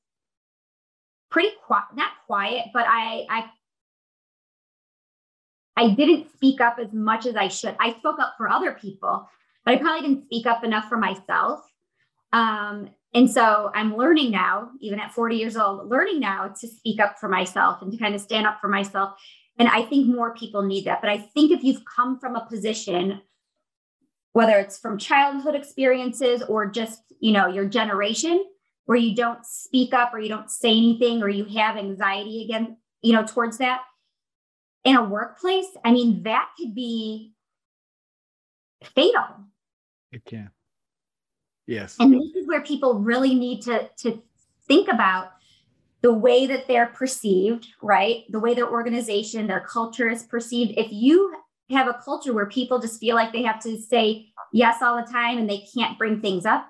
pretty 1.30 1.50
quiet, 1.66 1.86
not 1.96 2.12
quiet, 2.26 2.68
but 2.74 2.86
I, 2.88 3.26
I, 3.30 3.52
I 5.76 5.90
didn't 5.90 6.32
speak 6.34 6.62
up 6.62 6.78
as 6.80 6.94
much 6.94 7.26
as 7.26 7.36
I 7.36 7.50
should. 7.50 7.76
I 7.80 7.94
spoke 7.94 8.20
up 8.20 8.36
for 8.38 8.50
other 8.50 8.72
people, 8.72 9.28
but 9.66 9.74
I 9.74 9.78
probably 9.78 10.08
didn't 10.08 10.26
speak 10.26 10.46
up 10.46 10.64
enough 10.64 10.90
for 10.90 10.98
myself. 10.98 11.62
Um, 12.32 12.90
and 13.14 13.30
so 13.30 13.72
I'm 13.76 13.96
learning 13.96 14.32
now, 14.32 14.72
even 14.82 15.00
at 15.00 15.14
40 15.14 15.36
years 15.36 15.56
old, 15.56 15.90
learning 15.90 16.20
now 16.20 16.54
to 16.60 16.68
speak 16.68 17.00
up 17.00 17.20
for 17.20 17.30
myself 17.30 17.82
and 17.82 17.92
to 17.92 17.98
kind 17.98 18.16
of 18.16 18.22
stand 18.22 18.48
up 18.48 18.60
for 18.60 18.68
myself. 18.68 19.14
And 19.60 19.70
I 19.70 19.84
think 19.84 20.08
more 20.08 20.34
people 20.34 20.64
need 20.64 20.86
that. 20.86 21.00
But 21.00 21.12
I 21.12 21.20
think 21.20 21.52
if 21.52 21.64
you've 21.64 21.84
come 21.86 22.20
from 22.20 22.36
a 22.36 22.46
position, 22.46 23.22
whether 24.32 24.58
it's 24.58 24.80
from 24.80 24.98
childhood 24.98 25.54
experiences 25.54 26.42
or 26.42 26.66
just, 26.66 27.02
you 27.20 27.32
know, 27.32 27.48
your 27.48 27.66
generation, 27.66 28.44
where 28.86 28.98
you 28.98 29.16
don't 29.16 29.46
speak 29.46 29.94
up 29.94 30.14
or 30.14 30.20
you 30.20 30.28
don't 30.28 30.50
say 30.50 30.72
anything 30.72 31.22
or 31.22 31.30
you 31.30 31.46
have 31.46 31.78
anxiety 31.78 32.44
again, 32.44 32.78
you 33.02 33.14
know, 33.14 33.24
towards 33.24 33.60
that 33.60 33.82
in 34.84 34.96
a 34.96 35.04
workplace, 35.04 35.68
I 35.84 35.92
mean, 35.92 36.24
that 36.24 36.50
could 36.58 36.76
be 36.76 37.34
fatal. 38.96 39.24
It 40.14 40.24
can. 40.26 40.52
Yes. 41.66 41.96
And 42.00 42.14
this 42.14 42.36
is 42.36 42.48
where 42.48 42.62
people 42.62 43.00
really 43.00 43.34
need 43.34 43.62
to, 43.64 43.90
to 43.98 44.22
think 44.68 44.88
about 44.88 45.32
the 46.02 46.14
way 46.14 46.46
that 46.46 46.68
they're 46.68 46.88
perceived, 46.88 47.68
right? 47.82 48.26
The 48.30 48.40
way 48.40 48.54
their 48.54 48.70
organization, 48.70 49.48
their 49.48 49.62
culture 49.62 50.10
is 50.10 50.24
perceived. 50.24 50.74
If 50.78 50.92
you 50.92 51.34
have 51.72 51.88
a 51.88 52.00
culture 52.06 52.34
where 52.34 52.46
people 52.46 52.80
just 52.80 53.00
feel 53.00 53.16
like 53.16 53.34
they 53.34 53.44
have 53.44 53.62
to 53.64 53.82
say 53.82 54.28
yes 54.52 54.82
all 54.82 54.98
the 54.98 55.12
time 55.12 55.38
and 55.38 55.50
they 55.50 55.66
can't 55.76 55.98
bring 55.98 56.22
things 56.22 56.46
up, 56.46 56.68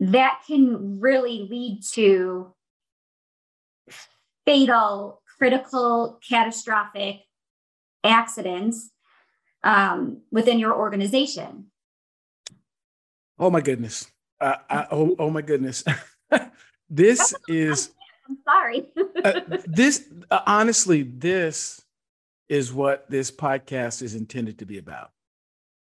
that 0.00 0.40
can 0.46 0.98
really 1.00 1.46
lead 1.50 1.82
to 1.92 2.54
fatal, 4.46 5.22
critical, 5.38 6.18
catastrophic 6.26 7.20
accidents 8.02 8.90
um, 9.62 10.22
within 10.32 10.58
your 10.58 10.74
organization. 10.74 11.66
Oh 13.38 13.50
my 13.50 13.60
goodness. 13.60 14.10
Uh, 14.40 14.56
I, 14.68 14.86
oh, 14.90 15.16
oh 15.18 15.30
my 15.30 15.42
goodness. 15.42 15.84
this 16.90 17.34
is. 17.48 17.90
I'm 18.28 18.38
sorry. 18.44 18.88
uh, 19.24 19.40
this, 19.66 20.08
uh, 20.30 20.40
honestly, 20.46 21.02
this 21.02 21.80
is 22.48 22.72
what 22.72 23.08
this 23.10 23.30
podcast 23.30 24.02
is 24.02 24.14
intended 24.14 24.58
to 24.58 24.66
be 24.66 24.78
about. 24.78 25.10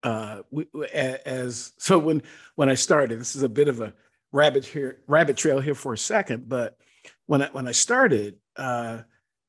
Uh, 0.03 0.43
we, 0.51 0.67
as 0.93 1.73
so 1.77 1.97
when 1.97 2.21
when 2.55 2.69
I 2.69 2.75
started, 2.75 3.19
this 3.19 3.35
is 3.35 3.43
a 3.43 3.49
bit 3.49 3.67
of 3.67 3.81
a 3.81 3.93
rabbit 4.31 4.65
here, 4.65 4.99
rabbit 5.07 5.37
trail 5.37 5.59
here 5.59 5.75
for 5.75 5.93
a 5.93 5.97
second, 5.97 6.47
but 6.47 6.77
when 7.25 7.41
I, 7.41 7.49
when 7.51 7.67
I 7.67 7.71
started, 7.71 8.35
uh, 8.55 8.99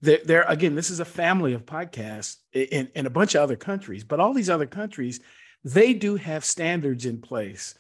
there, 0.01 0.21
there 0.25 0.42
again, 0.42 0.75
this 0.75 0.90
is 0.90 1.01
a 1.01 1.05
family 1.05 1.53
of 1.53 1.66
podcasts 1.66 2.37
in, 2.53 2.88
in 2.94 3.07
a 3.07 3.11
bunch 3.11 3.35
of 3.35 3.42
other 3.42 3.57
countries, 3.57 4.05
but 4.05 4.21
all 4.21 4.33
these 4.33 4.51
other 4.51 4.66
countries, 4.66 5.21
they 5.64 5.92
do 5.92 6.16
have 6.16 6.44
standards 6.44 7.05
in 7.05 7.21
place 7.21 7.75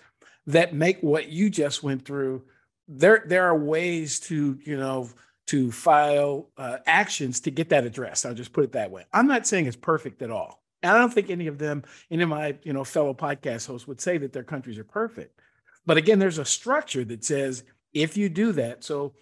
that 0.48 0.74
make 0.74 1.00
what 1.00 1.28
you 1.28 1.50
just 1.50 1.82
went 1.82 2.04
through. 2.04 2.42
There, 2.88 3.22
there 3.26 3.44
are 3.44 3.56
ways 3.56 4.18
to, 4.20 4.58
you 4.64 4.76
know, 4.76 5.10
to 5.48 5.70
file 5.70 6.48
uh, 6.56 6.78
actions 6.86 7.40
to 7.40 7.50
get 7.50 7.68
that 7.68 7.84
addressed. 7.84 8.26
I'll 8.26 8.34
just 8.34 8.52
put 8.52 8.64
it 8.64 8.72
that 8.72 8.90
way. 8.90 9.04
I'm 9.12 9.26
not 9.26 9.46
saying 9.46 9.66
it's 9.66 9.76
perfect 9.76 10.22
at 10.22 10.30
all. 10.30 10.62
And 10.82 10.92
I 10.92 10.98
don't 10.98 11.12
think 11.12 11.30
any 11.30 11.48
of 11.48 11.58
them, 11.58 11.84
any 12.10 12.22
of 12.22 12.28
my, 12.28 12.56
you 12.62 12.72
know, 12.72 12.82
fellow 12.82 13.12
podcast 13.12 13.66
hosts 13.66 13.86
would 13.86 14.00
say 14.00 14.16
that 14.18 14.32
their 14.32 14.42
countries 14.42 14.78
are 14.78 14.84
perfect. 14.84 15.40
But 15.86 15.96
again, 15.96 16.18
there's 16.18 16.38
a 16.38 16.44
structure 16.44 17.04
that 17.04 17.24
says 17.24 17.64
if 17.92 18.16
you 18.16 18.28
do 18.28 18.52
that, 18.52 18.84
so 18.84 19.14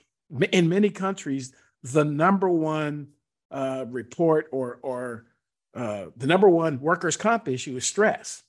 in 0.53 0.69
many 0.69 0.91
countries, 0.91 1.53
the 1.83 2.05
number 2.05 2.49
one 2.49 3.09
uh, 3.51 3.85
report 3.89 4.49
or 4.53 4.79
or 4.83 5.27
uh, 5.75 6.07
the 6.17 6.27
number 6.27 6.49
one 6.49 6.81
workers' 6.81 7.17
comp 7.17 7.49
issue 7.49 7.77
is 7.77 7.87
stress. 7.87 8.43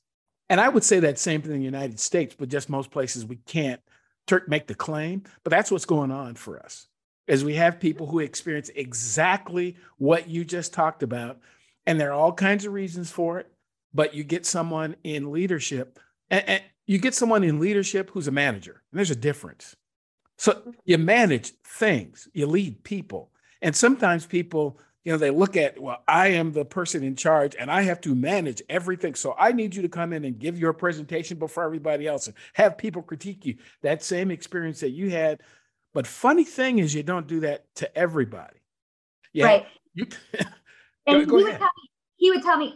And 0.49 0.61
I 0.61 0.69
would 0.69 0.83
say 0.83 0.99
that 1.01 1.19
same 1.19 1.41
thing 1.41 1.51
in 1.51 1.59
the 1.59 1.65
United 1.65 1.99
States, 1.99 2.35
but 2.37 2.49
just 2.49 2.69
most 2.69 2.91
places 2.91 3.25
we 3.25 3.37
can't 3.45 3.81
make 4.47 4.67
the 4.67 4.75
claim. 4.75 5.23
But 5.43 5.51
that's 5.51 5.71
what's 5.71 5.85
going 5.85 6.11
on 6.11 6.35
for 6.35 6.59
us, 6.59 6.87
is 7.27 7.43
we 7.43 7.55
have 7.55 7.79
people 7.79 8.07
who 8.07 8.19
experience 8.19 8.69
exactly 8.75 9.75
what 9.97 10.29
you 10.29 10.45
just 10.45 10.73
talked 10.73 11.03
about, 11.03 11.39
and 11.85 11.99
there 11.99 12.09
are 12.09 12.19
all 12.19 12.33
kinds 12.33 12.65
of 12.65 12.73
reasons 12.73 13.11
for 13.11 13.39
it. 13.39 13.51
But 13.93 14.13
you 14.13 14.23
get 14.23 14.45
someone 14.45 14.95
in 15.03 15.31
leadership, 15.31 15.99
and, 16.29 16.43
and 16.47 16.63
you 16.85 16.97
get 16.99 17.15
someone 17.15 17.43
in 17.43 17.59
leadership 17.59 18.11
who's 18.11 18.27
a 18.27 18.31
manager, 18.31 18.83
and 18.91 18.97
there's 18.97 19.11
a 19.11 19.15
difference. 19.15 19.75
So 20.37 20.73
you 20.85 20.97
manage 20.97 21.53
things, 21.65 22.27
you 22.33 22.45
lead 22.47 22.83
people. 22.83 23.31
And 23.61 23.75
sometimes 23.75 24.25
people, 24.25 24.79
you 25.07 25.13
know, 25.13 25.17
they 25.17 25.29
look 25.29 25.55
at, 25.55 25.79
well, 25.79 26.03
I 26.05 26.27
am 26.31 26.51
the 26.51 26.65
person 26.65 27.01
in 27.01 27.15
charge 27.15 27.55
and 27.57 27.71
I 27.71 27.83
have 27.83 28.01
to 28.01 28.13
manage 28.13 28.61
everything. 28.67 29.15
So 29.15 29.33
I 29.39 29.53
need 29.53 29.73
you 29.73 29.81
to 29.81 29.87
come 29.87 30.11
in 30.11 30.25
and 30.25 30.37
give 30.37 30.59
your 30.59 30.73
presentation 30.73 31.39
before 31.39 31.63
everybody 31.63 32.07
else 32.07 32.27
and 32.27 32.35
have 32.55 32.77
people 32.77 33.01
critique 33.01 33.45
you. 33.45 33.55
That 33.83 34.03
same 34.03 34.31
experience 34.31 34.81
that 34.81 34.89
you 34.89 35.09
had. 35.09 35.39
But 35.93 36.07
funny 36.07 36.43
thing 36.43 36.79
is, 36.79 36.93
you 36.93 37.03
don't 37.03 37.25
do 37.25 37.39
that 37.39 37.73
to 37.75 37.97
everybody. 37.97 38.57
Yeah. 39.31 39.45
Right. 39.45 39.65
You, 39.93 40.07
and 41.07 41.21
he, 41.21 41.25
would 41.25 41.57
tell 41.57 41.61
me, 41.61 41.89
he 42.17 42.29
would 42.31 42.43
tell 42.43 42.57
me, 42.57 42.75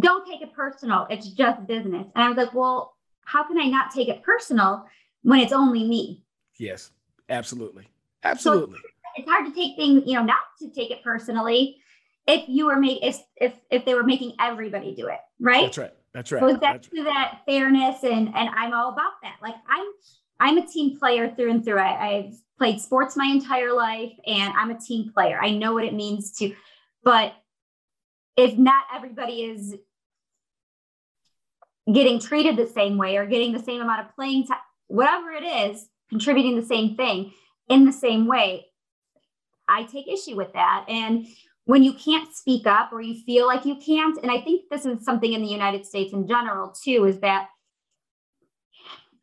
don't 0.00 0.26
take 0.26 0.42
it 0.42 0.52
personal. 0.52 1.06
It's 1.08 1.28
just 1.30 1.66
business. 1.66 2.08
And 2.14 2.24
I 2.24 2.28
was 2.28 2.36
like, 2.36 2.52
well, 2.52 2.94
how 3.24 3.42
can 3.44 3.58
I 3.58 3.68
not 3.68 3.90
take 3.90 4.08
it 4.08 4.22
personal 4.22 4.84
when 5.22 5.40
it's 5.40 5.54
only 5.54 5.88
me? 5.88 6.24
Yes, 6.58 6.90
absolutely. 7.30 7.88
Absolutely. 8.22 8.76
So 8.76 9.01
it's 9.16 9.28
hard 9.28 9.46
to 9.46 9.52
take 9.52 9.76
things, 9.76 10.02
you 10.06 10.14
know, 10.14 10.24
not 10.24 10.38
to 10.60 10.70
take 10.70 10.90
it 10.90 11.02
personally 11.02 11.76
if 12.26 12.44
you 12.48 12.66
were 12.66 12.76
make 12.76 13.02
if 13.02 13.18
if 13.36 13.54
if 13.70 13.84
they 13.84 13.94
were 13.94 14.04
making 14.04 14.34
everybody 14.40 14.94
do 14.94 15.08
it, 15.08 15.18
right? 15.40 15.62
That's 15.62 15.78
right. 15.78 15.92
That's 16.14 16.30
right. 16.30 16.40
Goes 16.40 16.58
back 16.58 16.74
That's 16.74 16.88
to 16.88 17.04
that 17.04 17.40
fairness, 17.46 18.02
and 18.04 18.28
and 18.28 18.48
I'm 18.50 18.72
all 18.72 18.92
about 18.92 19.12
that. 19.22 19.36
Like 19.42 19.54
I'm 19.68 19.86
I'm 20.40 20.58
a 20.58 20.66
team 20.66 20.98
player 20.98 21.32
through 21.34 21.50
and 21.50 21.64
through. 21.64 21.78
I, 21.78 22.08
I've 22.08 22.34
played 22.58 22.80
sports 22.80 23.16
my 23.16 23.26
entire 23.26 23.72
life, 23.72 24.12
and 24.26 24.52
I'm 24.54 24.70
a 24.70 24.78
team 24.78 25.10
player. 25.12 25.38
I 25.40 25.50
know 25.50 25.72
what 25.72 25.84
it 25.84 25.94
means 25.94 26.32
to, 26.38 26.54
but 27.02 27.32
if 28.36 28.56
not 28.56 28.84
everybody 28.94 29.42
is 29.42 29.76
getting 31.92 32.20
treated 32.20 32.56
the 32.56 32.66
same 32.66 32.96
way 32.96 33.16
or 33.16 33.26
getting 33.26 33.52
the 33.52 33.62
same 33.62 33.80
amount 33.80 34.06
of 34.06 34.14
playing 34.14 34.46
time, 34.46 34.58
whatever 34.86 35.30
it 35.30 35.42
is, 35.42 35.88
contributing 36.08 36.56
the 36.56 36.64
same 36.64 36.96
thing 36.96 37.32
in 37.68 37.84
the 37.84 37.92
same 37.92 38.26
way, 38.26 38.66
I 39.72 39.84
take 39.84 40.08
issue 40.08 40.36
with 40.36 40.52
that. 40.52 40.84
And 40.88 41.26
when 41.64 41.82
you 41.82 41.92
can't 41.92 42.34
speak 42.34 42.66
up 42.66 42.92
or 42.92 43.00
you 43.00 43.22
feel 43.24 43.46
like 43.46 43.64
you 43.64 43.76
can't, 43.76 44.18
and 44.22 44.30
I 44.30 44.40
think 44.40 44.68
this 44.70 44.84
is 44.84 45.04
something 45.04 45.32
in 45.32 45.42
the 45.42 45.48
United 45.48 45.86
States 45.86 46.12
in 46.12 46.26
general 46.26 46.74
too, 46.84 47.04
is 47.04 47.20
that 47.20 47.48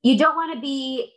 you 0.04 0.18
don't 0.18 0.36
want 0.36 0.54
to 0.54 0.62
be 0.62 1.12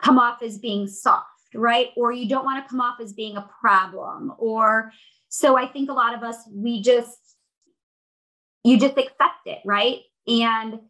come 0.00 0.18
off 0.18 0.42
as 0.42 0.58
being 0.58 0.86
soft, 0.86 1.26
right? 1.54 1.88
Or 1.96 2.12
you 2.12 2.28
don't 2.28 2.44
want 2.44 2.64
to 2.64 2.68
come 2.68 2.80
off 2.80 3.00
as 3.00 3.12
being 3.12 3.36
a 3.36 3.48
problem. 3.60 4.32
Or 4.38 4.92
so 5.28 5.56
I 5.56 5.66
think 5.66 5.90
a 5.90 5.94
lot 5.94 6.14
of 6.14 6.22
us, 6.22 6.36
we 6.52 6.82
just, 6.82 7.18
you 8.62 8.78
just 8.78 8.96
accept 8.96 9.46
it, 9.46 9.58
right? 9.64 9.98
And 10.26 10.80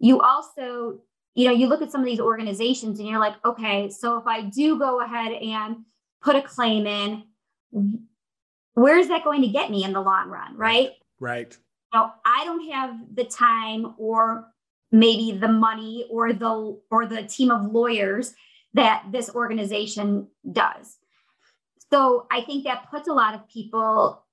you 0.00 0.20
also, 0.20 0.98
you 1.34 1.46
know, 1.46 1.52
you 1.52 1.68
look 1.68 1.82
at 1.82 1.92
some 1.92 2.00
of 2.00 2.06
these 2.06 2.20
organizations 2.20 2.98
and 2.98 3.08
you're 3.08 3.20
like, 3.20 3.34
okay, 3.44 3.88
so 3.88 4.18
if 4.18 4.26
I 4.26 4.42
do 4.42 4.78
go 4.78 5.00
ahead 5.00 5.32
and 5.32 5.76
put 6.24 6.36
a 6.36 6.42
claim 6.42 6.86
in, 6.86 7.22
where 8.74 8.98
is 8.98 9.08
that 9.08 9.22
going 9.22 9.42
to 9.42 9.48
get 9.48 9.70
me 9.70 9.84
in 9.84 9.92
the 9.92 10.00
long 10.00 10.28
run, 10.28 10.56
right? 10.56 10.92
right. 11.20 11.56
Now, 11.92 12.14
I 12.24 12.44
don't 12.44 12.68
have 12.70 12.96
the 13.14 13.24
time 13.24 13.94
or 13.98 14.46
maybe 14.90 15.36
the 15.38 15.48
money 15.48 16.06
or 16.10 16.32
the 16.32 16.80
or 16.90 17.06
the 17.06 17.22
team 17.22 17.50
of 17.50 17.70
lawyers 17.70 18.34
that 18.72 19.04
this 19.12 19.30
organization 19.30 20.26
does. 20.50 20.96
So 21.92 22.26
I 22.32 22.40
think 22.40 22.64
that 22.64 22.90
puts 22.90 23.06
a 23.06 23.12
lot 23.12 23.34
of 23.34 23.48
people 23.48 24.24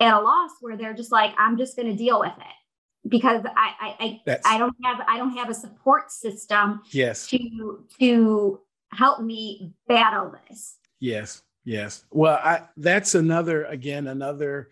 at 0.00 0.12
a 0.12 0.20
loss 0.20 0.50
where 0.60 0.76
they're 0.76 0.94
just 0.94 1.12
like, 1.12 1.32
I'm 1.38 1.56
just 1.56 1.76
going 1.76 1.88
to 1.88 1.94
deal 1.94 2.18
with 2.18 2.32
it 2.38 3.08
because 3.08 3.44
I 3.56 3.94
I 4.00 4.20
I, 4.26 4.38
I 4.44 4.58
don't 4.58 4.74
have 4.84 5.00
I 5.06 5.18
don't 5.18 5.36
have 5.36 5.50
a 5.50 5.54
support 5.54 6.10
system 6.10 6.82
Yes. 6.90 7.28
to 7.28 7.84
to 8.00 8.60
help 8.90 9.20
me 9.20 9.72
battle 9.86 10.34
this. 10.48 10.78
Yes, 11.00 11.42
yes. 11.64 12.04
Well, 12.10 12.38
I 12.42 12.62
that's 12.76 13.14
another 13.14 13.64
again 13.64 14.06
another 14.06 14.70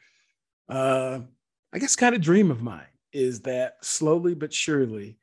uh 0.69 1.21
I 1.73 1.79
guess 1.79 1.97
kind 1.97 2.15
of 2.15 2.21
dream 2.21 2.51
of 2.51 2.63
mine 2.63 2.87
is 3.13 3.41
that 3.41 3.77
slowly 3.85 4.35
but 4.35 4.53
surely 4.53 5.19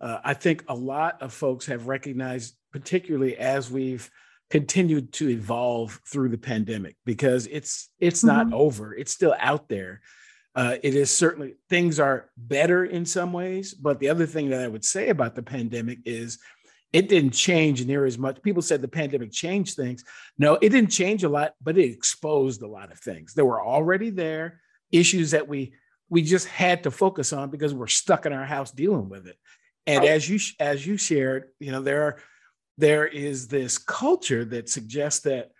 uh, 0.00 0.18
I 0.24 0.34
think 0.34 0.64
a 0.68 0.74
lot 0.74 1.22
of 1.22 1.32
folks 1.32 1.66
have 1.66 1.86
recognized 1.86 2.56
particularly 2.72 3.36
as 3.36 3.70
we've 3.70 4.10
continued 4.50 5.12
to 5.14 5.30
evolve 5.30 6.00
through 6.06 6.28
the 6.28 6.38
pandemic 6.38 6.96
because 7.04 7.46
it's 7.46 7.88
it's 8.00 8.22
not 8.22 8.48
Mhm. 8.48 8.54
over. 8.54 8.94
It's 8.94 9.12
still 9.12 9.34
out 9.38 9.68
there. 9.68 10.00
Uh, 10.54 10.76
it 10.84 10.94
is 10.94 11.10
certainly 11.10 11.54
things 11.68 11.98
are 11.98 12.30
better 12.36 12.84
in 12.84 13.04
some 13.06 13.32
ways, 13.32 13.74
but 13.74 13.98
the 13.98 14.08
other 14.08 14.26
thing 14.26 14.50
that 14.50 14.60
I 14.60 14.68
would 14.68 14.84
say 14.84 15.08
about 15.08 15.34
the 15.34 15.42
pandemic 15.42 15.98
is 16.04 16.38
it 16.94 17.08
didn't 17.08 17.32
change 17.32 17.84
near 17.84 18.06
as 18.06 18.16
much. 18.16 18.40
People 18.40 18.62
said 18.62 18.80
the 18.80 18.86
pandemic 18.86 19.32
changed 19.32 19.74
things. 19.74 20.04
No, 20.38 20.54
it 20.54 20.68
didn't 20.68 20.92
change 20.92 21.24
a 21.24 21.28
lot, 21.28 21.54
but 21.60 21.76
it 21.76 21.90
exposed 21.90 22.62
a 22.62 22.68
lot 22.68 22.92
of 22.92 23.00
things 23.00 23.34
that 23.34 23.44
were 23.44 23.60
already 23.60 24.10
there, 24.10 24.60
issues 24.92 25.32
that 25.32 25.48
we 25.48 25.74
we 26.08 26.22
just 26.22 26.46
had 26.46 26.84
to 26.84 26.92
focus 26.92 27.32
on 27.32 27.50
because 27.50 27.74
we're 27.74 27.88
stuck 27.88 28.26
in 28.26 28.32
our 28.32 28.44
house 28.44 28.70
dealing 28.70 29.08
with 29.08 29.26
it. 29.26 29.36
And 29.88 30.02
Right. 30.02 30.10
as 30.10 30.30
you 30.30 30.38
as 30.60 30.86
you 30.86 30.96
shared, 30.96 31.48
you 31.58 31.72
know, 31.72 31.82
there 31.82 32.02
are 32.04 32.20
there 32.78 33.06
is 33.08 33.48
this 33.48 33.76
culture 33.76 34.44
that 34.44 34.68
suggests 34.68 35.20
that 35.22 35.50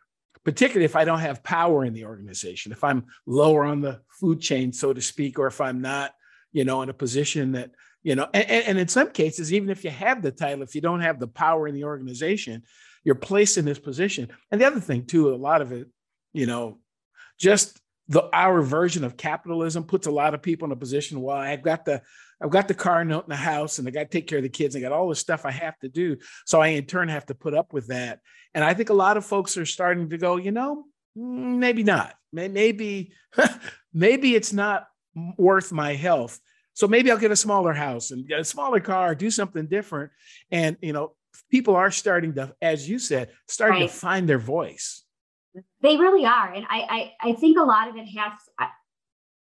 particularly 0.45 0.85
if 0.85 0.95
I 0.95 1.05
don't 1.05 1.19
have 1.19 1.43
power 1.43 1.85
in 1.85 1.95
the 1.95 2.05
organization, 2.05 2.71
if 2.71 2.85
I'm 2.85 3.07
lower 3.27 3.65
on 3.65 3.81
the 3.81 4.03
food 4.21 4.41
chain, 4.41 4.73
so 4.73 4.93
to 4.93 5.01
speak, 5.01 5.41
or 5.41 5.49
if 5.49 5.61
I'm 5.61 5.81
not, 5.81 6.13
you 6.53 6.65
know, 6.65 6.83
in 6.83 6.91
a 6.91 6.95
position 6.95 7.53
that, 7.53 7.71
you 8.05 8.15
know, 8.15 8.29
and, 8.33 8.49
and 8.49 8.79
in 8.79 8.87
some 8.87 9.11
cases, 9.11 9.53
even 9.53 9.71
if 9.71 9.83
you 9.83 9.91
have 9.91 10.23
the 10.23 10.31
title, 10.31 10.63
if 10.63 10.75
you 10.75 10.81
don't 10.81 11.01
have 11.01 11.19
the 11.19 11.27
power 11.27 11.67
in 11.67 11.75
the 11.75 11.85
organization, 11.85 12.63
you're 13.03 13.15
placed 13.17 13.59
in 13.59 13.65
this 13.65 13.79
position. 13.79 14.29
And 14.53 14.61
the 14.61 14.67
other 14.67 14.79
thing, 14.81 15.07
too, 15.07 15.35
a 15.35 15.37
lot 15.37 15.63
of 15.63 15.73
it, 15.73 15.89
you 16.33 16.47
know, 16.47 16.79
just 17.41 17.81
the 18.09 18.29
our 18.35 18.61
version 18.63 19.03
of 19.05 19.17
capitalism 19.17 19.85
puts 19.85 20.07
a 20.07 20.11
lot 20.11 20.35
of 20.35 20.43
people 20.43 20.67
in 20.67 20.73
a 20.73 20.77
position. 20.77 21.21
Well, 21.23 21.37
I've 21.37 21.63
got 21.63 21.85
the 21.87 22.03
I've 22.43 22.51
got 22.51 22.69
the 22.69 22.75
car 22.75 23.05
note 23.05 23.25
in 23.25 23.31
the 23.31 23.37
house, 23.37 23.79
and 23.79 23.89
I 23.89 23.91
got 23.91 24.01
to 24.01 24.07
take 24.07 24.27
care 24.27 24.39
of 24.39 24.43
the 24.45 24.51
kids. 24.51 24.75
and 24.75 24.85
I 24.85 24.89
got 24.89 24.95
all 24.97 25.09
this 25.09 25.19
stuff 25.21 25.47
I 25.47 25.51
have 25.51 25.79
to 25.81 25.89
do, 25.89 26.19
so 26.45 26.61
I 26.61 26.69
in 26.69 26.85
turn 26.85 27.09
have 27.09 27.27
to 27.27 27.35
put 27.35 27.55
up 27.55 27.73
with 27.73 27.89
that. 27.89 28.21
And 28.53 28.63
I 28.63 28.75
think 28.75 28.91
a 28.91 28.95
lot 28.95 29.17
of 29.17 29.25
folks 29.25 29.57
are 29.57 29.67
starting 29.67 30.11
to 30.11 30.19
go, 30.19 30.37
you 30.37 30.53
know, 30.53 30.85
mm, 31.17 31.57
maybe 31.59 31.83
not. 31.83 32.15
May- 32.33 32.49
Maybe 32.49 33.13
maybe 33.95 34.35
it's 34.35 34.53
not 34.53 34.87
worth 35.39 35.73
my 35.73 35.95
health. 35.95 36.39
So 36.75 36.87
maybe 36.89 37.11
I'll 37.11 37.19
get 37.19 37.31
a 37.31 37.37
smaller 37.37 37.73
house 37.73 38.11
and 38.11 38.27
get 38.27 38.41
a 38.41 38.45
smaller 38.45 38.81
car, 38.81 39.15
do 39.15 39.31
something 39.31 39.67
different. 39.67 40.11
And 40.51 40.77
you 40.83 40.93
know, 40.93 41.13
people 41.51 41.77
are 41.77 41.91
starting 41.91 42.35
to, 42.35 42.55
as 42.61 42.89
you 42.89 42.99
said, 42.99 43.31
starting 43.49 43.81
Right. 43.83 43.91
to 43.91 43.95
find 43.97 44.29
their 44.29 44.39
voice. 44.39 45.03
They 45.81 45.97
really 45.97 46.25
are, 46.27 46.53
and 46.53 46.67
I 46.69 47.13
I, 47.23 47.31
I 47.31 47.33
think 47.35 47.59
a 47.59 47.63
lot 47.63 47.89
of 47.89 47.97
it 47.97 48.07
has. 48.07 48.33
I, 48.59 48.69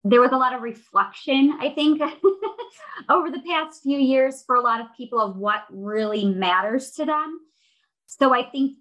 there 0.05 0.21
was 0.21 0.33
a 0.33 0.37
lot 0.37 0.53
of 0.53 0.63
reflection, 0.63 1.59
I 1.61 1.71
think, 1.71 2.03
over 3.09 3.31
the 3.31 3.41
past 3.47 3.83
few 3.85 3.99
years 3.99 4.43
for 4.45 4.57
a 4.57 4.61
lot 4.61 4.81
of 4.81 4.89
people 4.97 5.21
of 5.21 5.37
what 5.37 5.63
really 5.71 6.25
matters 6.25 6.91
to 6.93 7.05
them. 7.05 7.39
So 8.07 8.35
I 8.35 8.43
think 8.51 8.79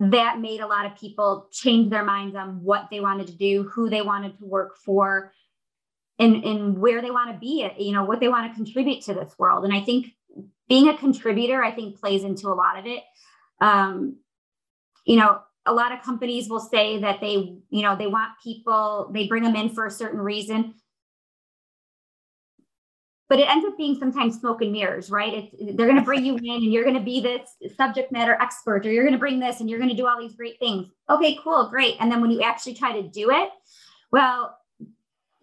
that 0.00 0.38
made 0.38 0.60
a 0.60 0.66
lot 0.66 0.84
of 0.84 0.98
people 0.98 1.48
change 1.50 1.88
their 1.88 2.04
minds 2.04 2.36
on 2.36 2.62
what 2.62 2.88
they 2.90 3.00
wanted 3.00 3.28
to 3.28 3.32
do, 3.36 3.62
who 3.62 3.88
they 3.88 4.02
wanted 4.02 4.36
to 4.38 4.44
work 4.44 4.76
for, 4.84 5.32
and, 6.18 6.44
and 6.44 6.78
where 6.78 7.02
they 7.02 7.10
want 7.10 7.32
to 7.32 7.38
be, 7.38 7.68
you 7.78 7.92
know, 7.92 8.04
what 8.04 8.20
they 8.20 8.28
want 8.28 8.50
to 8.50 8.56
contribute 8.56 9.02
to 9.02 9.14
this 9.14 9.34
world. 9.38 9.64
And 9.64 9.74
I 9.74 9.80
think 9.80 10.06
being 10.68 10.88
a 10.88 10.96
contributor, 10.96 11.62
I 11.62 11.70
think, 11.70 12.00
plays 12.00 12.24
into 12.24 12.48
a 12.48 12.54
lot 12.54 12.78
of 12.78 12.86
it. 12.86 13.02
Um, 13.60 14.16
you 15.04 15.16
know, 15.16 15.40
a 15.66 15.72
lot 15.72 15.92
of 15.92 16.02
companies 16.02 16.48
will 16.48 16.60
say 16.60 16.98
that 17.00 17.20
they, 17.20 17.58
you 17.70 17.82
know, 17.82 17.96
they 17.96 18.06
want 18.06 18.30
people, 18.42 19.10
they 19.12 19.26
bring 19.26 19.42
them 19.42 19.56
in 19.56 19.68
for 19.68 19.86
a 19.86 19.90
certain 19.90 20.20
reason. 20.20 20.74
But 23.28 23.40
it 23.40 23.48
ends 23.48 23.66
up 23.66 23.76
being 23.76 23.98
sometimes 23.98 24.38
smoke 24.38 24.62
and 24.62 24.70
mirrors, 24.70 25.10
right? 25.10 25.34
It's, 25.34 25.76
they're 25.76 25.86
going 25.86 25.98
to 25.98 26.02
bring 26.02 26.24
you 26.24 26.36
in 26.36 26.44
and 26.44 26.72
you're 26.72 26.84
going 26.84 26.96
to 26.96 27.02
be 27.02 27.20
this 27.20 27.50
subject 27.76 28.12
matter 28.12 28.38
expert, 28.40 28.86
or 28.86 28.92
you're 28.92 29.02
going 29.02 29.14
to 29.14 29.18
bring 29.18 29.40
this 29.40 29.58
and 29.58 29.68
you're 29.68 29.80
going 29.80 29.90
to 29.90 29.96
do 29.96 30.06
all 30.06 30.20
these 30.20 30.36
great 30.36 30.60
things. 30.60 30.88
Okay, 31.10 31.36
cool, 31.42 31.68
great. 31.68 31.96
And 31.98 32.10
then 32.10 32.20
when 32.20 32.30
you 32.30 32.42
actually 32.42 32.74
try 32.74 32.92
to 32.92 33.08
do 33.08 33.30
it, 33.30 33.50
well, 34.12 34.56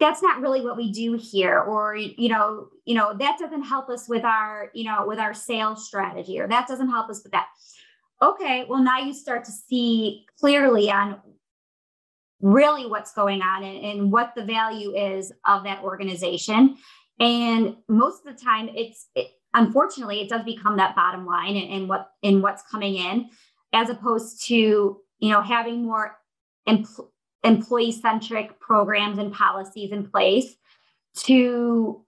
that's 0.04 0.22
not 0.22 0.42
really 0.42 0.60
what 0.60 0.76
we 0.76 0.92
do 0.92 1.14
here 1.14 1.60
or 1.62 1.96
you 1.96 2.28
know 2.28 2.68
you 2.84 2.94
know 2.94 3.16
that 3.18 3.40
doesn't 3.40 3.64
help 3.64 3.90
us 3.90 4.10
with 4.10 4.26
our 4.26 4.70
you 4.74 4.84
know 4.84 5.06
with 5.08 5.18
our 5.18 5.34
sales 5.34 5.88
strategy 5.88 6.40
or 6.42 6.48
that 6.48 6.68
doesn't 6.68 6.90
help 6.90 7.10
us 7.10 7.24
with 7.24 7.32
that. 7.32 7.48
Okay 8.22 8.66
well 8.68 8.84
now 8.84 9.00
you 9.00 9.14
start 9.14 9.46
to 9.46 9.52
see 9.52 10.26
clearly 10.38 10.92
on 10.92 11.22
really 12.42 12.86
what's 12.86 13.14
going 13.14 13.42
on 13.42 13.64
and, 13.64 13.86
and 13.86 14.12
what 14.12 14.34
the 14.36 14.44
value 14.44 14.94
is 14.94 15.32
of 15.46 15.64
that 15.64 15.82
organization. 15.82 16.76
And 17.22 17.78
most 17.88 18.28
of 18.28 18.36
the 18.36 18.44
time 18.44 18.70
it's 18.76 19.08
it, 19.16 19.28
unfortunately 19.54 20.20
it 20.20 20.28
does 20.28 20.44
become 20.44 20.76
that 20.78 20.98
bottom 20.98 21.26
line 21.26 21.56
and, 21.56 21.72
and 21.72 21.90
what 21.90 22.10
in 22.22 22.42
what's 22.42 22.64
coming 22.70 22.96
in 22.96 23.30
as 23.72 23.90
opposed 23.90 24.46
to 24.48 25.00
you 25.20 25.30
know 25.32 25.42
having 25.42 25.86
more 25.86 26.18
empl- 26.68 27.08
employee 27.44 27.92
centric 27.92 28.60
programs 28.60 29.18
and 29.18 29.34
policies 29.34 29.92
in 29.92 30.08
place 30.08 30.56
to 31.16 32.04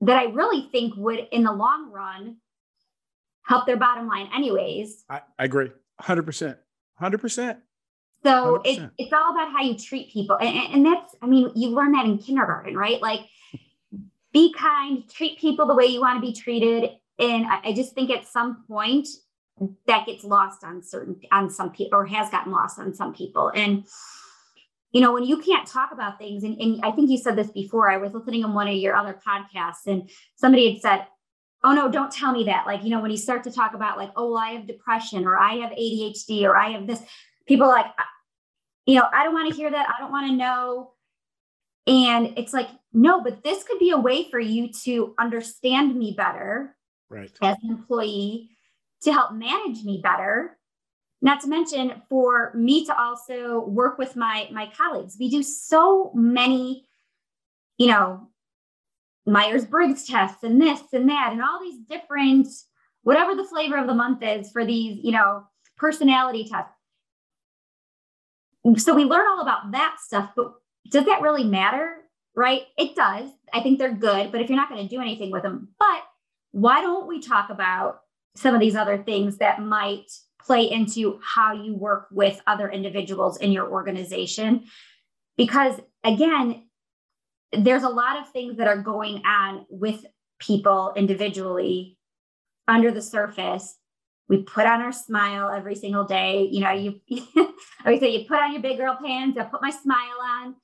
that 0.00 0.16
I 0.16 0.24
really 0.24 0.68
think 0.72 0.94
would 0.96 1.28
in 1.30 1.44
the 1.44 1.52
long 1.52 1.90
run 1.92 2.38
help 3.44 3.66
their 3.66 3.76
bottom 3.76 4.08
line 4.08 4.28
anyways. 4.34 5.04
I, 5.08 5.20
I 5.38 5.44
agree. 5.44 5.70
100%. 6.00 6.56
100%. 7.00 7.56
So 8.24 8.62
100%. 8.64 8.90
it's 8.98 9.12
all 9.12 9.32
about 9.32 9.52
how 9.52 9.62
you 9.62 9.76
treat 9.76 10.12
people. 10.12 10.36
And, 10.40 10.48
and 10.48 10.74
and 10.74 10.86
that's, 10.86 11.14
I 11.22 11.26
mean, 11.26 11.50
you 11.54 11.68
learn 11.68 11.92
that 11.92 12.04
in 12.04 12.18
kindergarten, 12.18 12.76
right? 12.76 13.00
Like 13.00 13.20
be 14.32 14.52
kind, 14.54 15.08
treat 15.10 15.38
people 15.38 15.66
the 15.66 15.74
way 15.74 15.86
you 15.86 16.00
want 16.00 16.22
to 16.22 16.26
be 16.26 16.32
treated. 16.32 16.90
And 17.18 17.46
I, 17.46 17.60
I 17.66 17.72
just 17.72 17.94
think 17.94 18.10
at 18.10 18.26
some 18.26 18.64
point 18.66 19.08
that 19.86 20.06
gets 20.06 20.24
lost 20.24 20.64
on 20.64 20.82
certain, 20.82 21.20
on 21.30 21.50
some 21.50 21.70
people 21.70 21.98
or 21.98 22.06
has 22.06 22.30
gotten 22.30 22.52
lost 22.52 22.78
on 22.78 22.94
some 22.94 23.12
people. 23.14 23.52
And, 23.54 23.84
you 24.92 25.00
know, 25.00 25.12
when 25.12 25.24
you 25.24 25.38
can't 25.38 25.66
talk 25.66 25.90
about 25.92 26.18
things, 26.18 26.44
and, 26.44 26.60
and 26.60 26.80
I 26.84 26.92
think 26.92 27.10
you 27.10 27.18
said 27.18 27.36
this 27.36 27.50
before, 27.50 27.90
I 27.90 27.96
was 27.96 28.12
listening 28.12 28.44
on 28.44 28.54
one 28.54 28.68
of 28.68 28.74
your 28.74 28.94
other 28.94 29.18
podcasts 29.26 29.86
and 29.86 30.08
somebody 30.36 30.72
had 30.72 30.82
said, 30.82 31.06
oh 31.64 31.72
no, 31.72 31.90
don't 31.90 32.12
tell 32.12 32.32
me 32.32 32.44
that. 32.44 32.66
Like, 32.66 32.84
you 32.84 32.90
know, 32.90 33.00
when 33.00 33.10
you 33.10 33.16
start 33.16 33.44
to 33.44 33.50
talk 33.50 33.74
about 33.74 33.98
like, 33.98 34.10
oh, 34.16 34.32
well, 34.32 34.38
I 34.38 34.50
have 34.50 34.66
depression 34.66 35.26
or 35.26 35.38
I 35.38 35.54
have 35.56 35.70
ADHD 35.70 36.42
or 36.42 36.56
I 36.56 36.70
have 36.70 36.86
this, 36.86 37.00
people 37.46 37.66
are 37.66 37.72
like, 37.72 37.86
you 38.86 38.96
know, 38.96 39.06
I 39.12 39.24
don't 39.24 39.34
want 39.34 39.50
to 39.50 39.56
hear 39.56 39.70
that. 39.70 39.88
I 39.88 40.00
don't 40.00 40.10
want 40.10 40.26
to 40.28 40.36
know. 40.36 40.92
And 41.86 42.34
it's 42.36 42.52
like, 42.52 42.68
no, 42.92 43.22
but 43.22 43.42
this 43.42 43.64
could 43.64 43.78
be 43.78 43.90
a 43.90 43.98
way 43.98 44.28
for 44.30 44.38
you 44.38 44.70
to 44.84 45.14
understand 45.18 45.96
me 45.96 46.14
better 46.16 46.76
right. 47.08 47.30
as 47.42 47.56
an 47.62 47.70
employee, 47.70 48.50
to 49.02 49.12
help 49.12 49.32
manage 49.32 49.82
me 49.84 50.00
better. 50.02 50.58
Not 51.24 51.40
to 51.42 51.48
mention 51.48 52.02
for 52.10 52.52
me 52.54 52.84
to 52.86 53.00
also 53.00 53.60
work 53.60 53.96
with 53.96 54.16
my 54.16 54.48
my 54.50 54.70
colleagues. 54.76 55.16
We 55.18 55.30
do 55.30 55.42
so 55.42 56.10
many, 56.14 56.84
you 57.78 57.86
know, 57.86 58.28
Myers 59.24 59.64
Briggs 59.64 60.04
tests 60.04 60.42
and 60.42 60.60
this 60.60 60.80
and 60.92 61.08
that 61.08 61.30
and 61.32 61.40
all 61.40 61.60
these 61.62 61.78
different, 61.88 62.48
whatever 63.02 63.36
the 63.36 63.44
flavor 63.44 63.78
of 63.78 63.86
the 63.86 63.94
month 63.94 64.22
is 64.24 64.50
for 64.50 64.64
these, 64.66 64.98
you 65.02 65.12
know, 65.12 65.44
personality 65.76 66.48
tests. 66.50 66.72
So 68.82 68.94
we 68.94 69.04
learn 69.04 69.26
all 69.28 69.42
about 69.42 69.70
that 69.72 69.96
stuff, 70.04 70.30
but 70.34 70.52
does 70.90 71.04
that 71.06 71.22
really 71.22 71.44
matter? 71.44 71.98
Right? 72.34 72.62
It 72.76 72.96
does. 72.96 73.30
I 73.52 73.60
think 73.60 73.78
they're 73.78 73.94
good, 73.94 74.32
but 74.32 74.40
if 74.40 74.48
you're 74.48 74.56
not 74.56 74.70
going 74.70 74.82
to 74.82 74.92
do 74.92 75.00
anything 75.00 75.30
with 75.30 75.42
them, 75.42 75.68
but 75.78 76.02
why 76.50 76.80
don't 76.80 77.06
we 77.06 77.20
talk 77.20 77.50
about 77.50 78.00
some 78.34 78.54
of 78.54 78.60
these 78.60 78.74
other 78.74 78.98
things 78.98 79.36
that 79.38 79.60
might 79.60 80.10
play 80.44 80.70
into 80.70 81.20
how 81.22 81.52
you 81.52 81.74
work 81.74 82.08
with 82.10 82.40
other 82.46 82.70
individuals 82.70 83.38
in 83.38 83.52
your 83.52 83.68
organization? 83.70 84.64
Because 85.36 85.80
again, 86.04 86.64
there's 87.52 87.82
a 87.82 87.88
lot 87.88 88.18
of 88.18 88.30
things 88.30 88.56
that 88.56 88.66
are 88.66 88.80
going 88.80 89.22
on 89.26 89.66
with 89.68 90.04
people 90.38 90.92
individually 90.96 91.98
under 92.66 92.90
the 92.90 93.02
surface. 93.02 93.76
We 94.28 94.42
put 94.42 94.66
on 94.66 94.80
our 94.80 94.92
smile 94.92 95.50
every 95.50 95.74
single 95.74 96.04
day. 96.04 96.48
You 96.50 96.60
know, 96.60 96.70
you 96.70 97.00
I 97.84 97.98
say 97.98 98.10
you 98.10 98.26
put 98.26 98.38
on 98.38 98.52
your 98.52 98.62
big 98.62 98.78
girl 98.78 98.96
pants, 99.02 99.38
I 99.38 99.44
put 99.44 99.62
my 99.62 99.70
smile 99.70 100.18
on, 100.22 100.54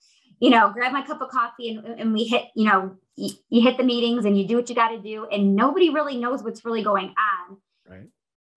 you 0.41 0.51
know, 0.51 0.71
grab 0.73 0.93
my 0.93 1.05
cup 1.05 1.21
of 1.21 1.29
coffee 1.29 1.71
and, 1.71 2.01
and 2.01 2.13
we 2.13 2.25
hit, 2.25 2.45
you 2.55 2.65
know, 2.65 2.97
you, 3.17 3.31
you 3.51 3.63
hit 3.63 3.77
the 3.77 3.85
meetings 3.85 4.25
and 4.25 4.39
you 4.39 4.47
do 4.47 4.57
what 4.57 4.69
you 4.69 4.75
got 4.75 4.91
to 4.91 5.03
do. 5.03 5.27
And 5.27 5.55
nobody 5.55 5.91
really 5.91 6.17
knows 6.17 6.43
what's 6.43 6.65
really 6.65 6.83
going 6.83 7.15
on. 7.19 7.57
Right. 7.87 8.09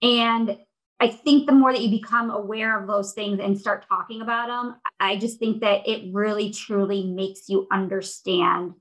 And 0.01 0.57
I 1.01 1.07
think 1.07 1.47
the 1.47 1.53
more 1.53 1.73
that 1.73 1.81
you 1.81 1.89
become 1.89 2.29
aware 2.29 2.79
of 2.79 2.87
those 2.87 3.13
things 3.13 3.39
and 3.41 3.59
start 3.59 3.85
talking 3.89 4.21
about 4.21 4.47
them, 4.47 4.75
I 4.99 5.17
just 5.17 5.39
think 5.39 5.61
that 5.61 5.81
it 5.89 6.13
really 6.13 6.51
truly 6.51 7.07
makes 7.07 7.49
you 7.49 7.67
understand 7.71 8.73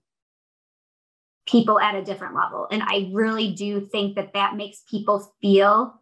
people 1.47 1.81
at 1.81 1.95
a 1.95 2.05
different 2.05 2.35
level. 2.35 2.69
And 2.71 2.83
I 2.83 3.11
really 3.15 3.53
do 3.53 3.81
think 3.81 4.17
that 4.17 4.35
that 4.35 4.55
makes 4.55 4.83
people 4.89 5.33
feel 5.41 5.99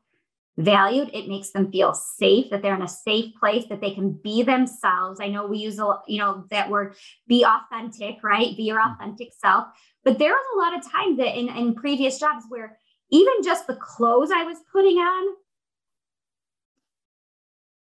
valued. 0.57 1.11
It 1.14 1.28
makes 1.28 1.50
them 1.50 1.70
feel 1.70 1.94
safe, 1.94 2.50
that 2.50 2.62
they're 2.62 2.74
in 2.74 2.83
a 2.83 2.88
safe 2.88 3.33
place, 3.38 3.66
that 3.68 3.81
they 3.81 3.94
can 3.94 4.11
be 4.11 4.42
themselves. 4.42 5.20
I 5.20 5.28
know 5.28 5.46
we 5.46 5.59
use 5.59 5.78
a 5.78 6.00
you 6.09 6.18
know 6.18 6.46
that 6.50 6.68
word 6.68 6.96
be 7.28 7.44
authentic, 7.44 8.16
right? 8.24 8.57
Be 8.57 8.64
your 8.64 8.83
hmm. 8.83 8.90
authentic 8.90 9.28
self. 9.38 9.68
But 10.02 10.18
there 10.18 10.33
was 10.33 10.46
a 10.52 10.59
lot 10.59 10.76
of 10.76 10.92
times 10.92 11.18
that 11.18 11.38
in, 11.38 11.48
in 11.48 11.76
previous 11.76 12.18
jobs 12.18 12.44
where 12.48 12.76
even 13.12 13.35
just 13.44 13.68
the 13.68 13.76
clothes 13.76 14.31
I 14.35 14.42
was 14.42 14.59
putting 14.72 14.96
on 14.96 15.35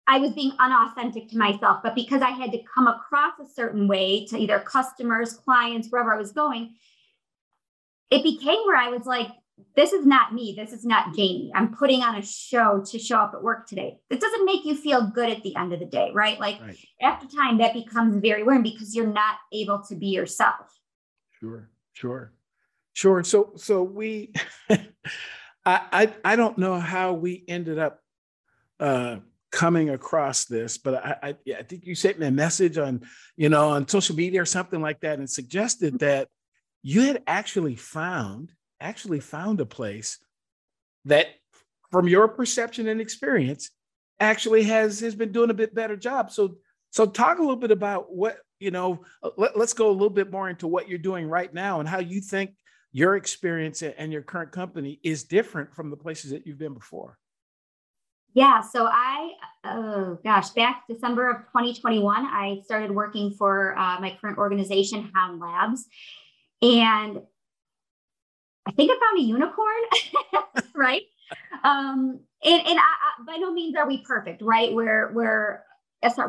I 0.10 0.17
was 0.17 0.32
being 0.32 0.54
unauthentic 0.58 1.30
to 1.30 1.38
myself, 1.38 1.82
but 1.84 1.93
because 1.93 2.24
I 2.24 2.32
had 2.32 2.52
to 2.52 2.63
come 2.63 2.88
across 2.88 3.34
a 3.39 3.48
certain 3.48 3.88
way 3.88 4.26
to 4.26 4.39
either 4.39 4.60
customers, 4.60 5.34
clients, 5.34 5.89
wherever 5.89 6.12
I 6.12 6.17
was 6.17 6.32
going, 6.32 6.74
it 8.10 8.24
became 8.24 8.58
where 8.65 8.76
I 8.76 8.89
was 8.89 9.06
like, 9.06 9.28
this 9.76 9.93
is 9.93 10.08
not 10.08 10.34
me. 10.34 10.56
This 10.58 10.74
is 10.74 10.84
not 10.84 11.15
Jaime. 11.15 11.52
I'm 11.54 11.76
putting 11.76 12.02
on 12.02 12.15
a 12.15 12.24
show 12.24 12.84
to 12.88 12.98
show 12.98 13.17
up 13.17 13.34
at 13.36 13.43
work 13.43 13.67
today. 13.67 14.00
It 14.10 14.19
doesn't 14.19 14.45
make 14.45 14.65
you 14.65 14.76
feel 14.76 15.06
good 15.06 15.30
at 15.30 15.43
the 15.43 15.56
end 15.56 15.74
of 15.74 15.80
the 15.80 15.86
day, 15.86 16.10
right? 16.12 16.39
Like 16.39 16.60
right. 16.60 16.78
after 17.00 17.28
time, 17.28 17.60
that 17.60 17.76
becomes 17.76 18.19
very 18.19 18.41
weird 18.41 18.63
because 18.63 18.95
you're 18.95 19.06
not 19.06 19.36
able 19.54 19.84
to 19.89 19.95
be 19.95 20.08
yourself. 20.08 20.76
Sure, 21.39 21.69
sure, 21.93 22.34
sure. 22.93 23.24
So, 23.24 23.52
so 23.58 23.84
we, 23.84 24.34
I, 24.69 24.80
I, 25.65 26.13
I 26.26 26.36
don't 26.36 26.58
know 26.58 26.80
how 26.80 27.13
we 27.13 27.43
ended 27.48 27.78
up 27.78 28.02
uh, 28.80 29.17
coming 29.51 29.89
across 29.89 30.45
this, 30.45 30.77
but 30.77 31.05
I, 31.05 31.15
I, 31.23 31.35
I, 31.59 31.63
think 31.63 31.85
you 31.85 31.95
sent 31.95 32.19
me 32.19 32.27
a 32.27 32.31
message 32.31 32.77
on, 32.77 33.01
you 33.35 33.49
know, 33.49 33.69
on 33.69 33.88
social 33.88 34.15
media 34.15 34.41
or 34.41 34.45
something 34.45 34.81
like 34.81 34.99
that, 35.01 35.19
and 35.19 35.29
suggested 35.29 35.95
mm-hmm. 35.95 36.05
that 36.05 36.27
you 36.83 37.01
had 37.01 37.23
actually 37.25 37.75
found, 37.75 38.51
actually 38.79 39.19
found 39.19 39.59
a 39.59 39.65
place 39.65 40.19
that, 41.05 41.27
from 41.91 42.07
your 42.07 42.27
perception 42.27 42.88
and 42.88 43.01
experience, 43.01 43.71
actually 44.19 44.63
has 44.63 44.99
has 44.99 45.15
been 45.15 45.31
doing 45.31 45.49
a 45.49 45.55
bit 45.55 45.73
better 45.73 45.95
job. 45.95 46.31
So, 46.31 46.57
so 46.91 47.05
talk 47.05 47.39
a 47.39 47.41
little 47.41 47.55
bit 47.55 47.71
about 47.71 48.13
what 48.13 48.38
you 48.59 48.69
know. 48.69 49.03
Let, 49.38 49.57
let's 49.57 49.73
go 49.73 49.89
a 49.89 49.91
little 49.91 50.09
bit 50.09 50.31
more 50.31 50.49
into 50.49 50.67
what 50.67 50.88
you're 50.88 50.99
doing 50.99 51.27
right 51.27 51.51
now 51.51 51.79
and 51.79 51.89
how 51.89 51.99
you 51.99 52.21
think 52.21 52.51
your 52.91 53.15
experience 53.15 53.81
and 53.81 54.12
your 54.12 54.21
current 54.21 54.51
company 54.51 54.99
is 55.03 55.23
different 55.23 55.73
from 55.73 55.89
the 55.89 55.97
places 55.97 56.31
that 56.31 56.45
you've 56.45 56.59
been 56.59 56.73
before. 56.73 57.17
Yeah, 58.34 58.62
so 58.62 58.86
I, 58.86 59.32
oh 59.65 60.20
gosh, 60.24 60.50
back 60.52 60.84
December 60.88 61.30
of 61.30 61.38
2021, 61.48 62.26
I 62.26 62.62
started 62.63 62.92
working 62.92 63.32
for 63.32 63.78
uh, 63.78 64.00
my 64.00 64.18
current 64.22 64.38
organization, 64.38 65.12
Hound 65.15 65.39
Labs. 65.39 65.86
And 66.62 67.22
I 68.68 68.72
think 68.72 68.92
I 68.92 69.00
found 69.00 69.20
a 69.20 69.24
unicorn, 69.24 70.63
right? 70.76 71.02
Um, 71.63 72.20
and 72.44 72.68
and 72.68 72.80
I, 72.80 72.82
I, 72.82 73.26
by 73.26 73.38
no 73.38 73.52
means 73.52 73.76
are 73.76 73.88
we 73.88 74.02
perfect, 74.02 74.42
right? 74.42 74.74
We're, 74.74 75.12
we're, 75.13 75.63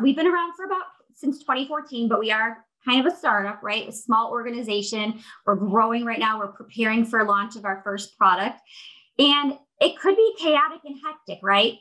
we've 0.01 0.15
been 0.15 0.27
around 0.27 0.53
for 0.55 0.65
about 0.65 0.85
since 1.13 1.39
2014, 1.39 2.09
but 2.09 2.19
we 2.19 2.31
are 2.31 2.65
kind 2.83 3.05
of 3.05 3.13
a 3.13 3.15
startup, 3.15 3.61
right? 3.61 3.87
A 3.87 3.91
small 3.91 4.31
organization. 4.31 5.21
We're 5.45 5.55
growing 5.55 6.03
right 6.03 6.19
now. 6.19 6.39
We're 6.39 6.47
preparing 6.47 7.05
for 7.05 7.23
launch 7.25 7.55
of 7.55 7.65
our 7.65 7.81
first 7.83 8.17
product. 8.17 8.59
And 9.19 9.53
it 9.79 9.99
could 9.99 10.15
be 10.15 10.35
chaotic 10.39 10.81
and 10.85 10.97
hectic, 11.05 11.39
right? 11.43 11.75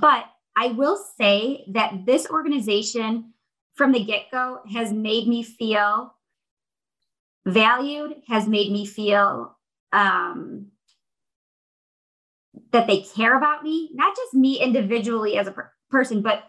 But 0.00 0.24
I 0.56 0.68
will 0.68 0.96
say 0.96 1.64
that 1.68 2.06
this 2.06 2.28
organization 2.30 3.32
from 3.74 3.92
the 3.92 4.04
get 4.04 4.30
go 4.30 4.60
has 4.72 4.92
made 4.92 5.26
me 5.26 5.42
feel 5.42 6.14
valued, 7.46 8.16
has 8.28 8.46
made 8.48 8.72
me 8.72 8.84
feel 8.86 9.56
um, 9.92 10.68
that 12.72 12.86
they 12.86 13.02
care 13.02 13.36
about 13.36 13.62
me, 13.62 13.90
not 13.94 14.16
just 14.16 14.34
me 14.34 14.60
individually 14.60 15.38
as 15.38 15.46
a 15.46 15.52
per- 15.52 15.72
person, 15.90 16.22
but 16.22 16.44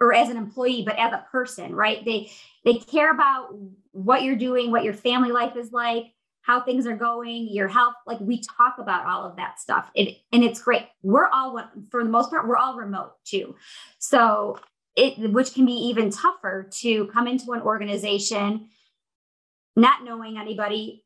or 0.00 0.14
as 0.14 0.30
an 0.30 0.36
employee, 0.38 0.82
but 0.84 0.98
as 0.98 1.12
a 1.12 1.26
person, 1.30 1.74
right? 1.74 2.04
They 2.04 2.30
they 2.64 2.74
care 2.74 3.12
about 3.12 3.54
what 3.92 4.22
you're 4.22 4.36
doing, 4.36 4.70
what 4.70 4.84
your 4.84 4.94
family 4.94 5.30
life 5.30 5.56
is 5.56 5.72
like, 5.72 6.06
how 6.50 6.60
things 6.60 6.84
are 6.84 6.96
going, 6.96 7.46
your 7.48 7.68
health. 7.68 7.94
Like 8.08 8.18
we 8.18 8.42
talk 8.58 8.78
about 8.78 9.06
all 9.06 9.24
of 9.24 9.36
that 9.36 9.60
stuff. 9.60 9.88
It, 9.94 10.16
and 10.32 10.42
it's 10.42 10.60
great. 10.60 10.82
We're 11.04 11.28
all, 11.28 11.62
for 11.92 12.02
the 12.02 12.10
most 12.10 12.30
part, 12.30 12.48
we're 12.48 12.56
all 12.56 12.74
remote 12.74 13.12
too. 13.24 13.54
So 14.00 14.58
it, 14.96 15.30
which 15.30 15.54
can 15.54 15.64
be 15.64 15.72
even 15.72 16.10
tougher 16.10 16.68
to 16.80 17.06
come 17.06 17.28
into 17.28 17.52
an 17.52 17.62
organization 17.62 18.68
not 19.76 20.02
knowing 20.02 20.38
anybody. 20.38 21.04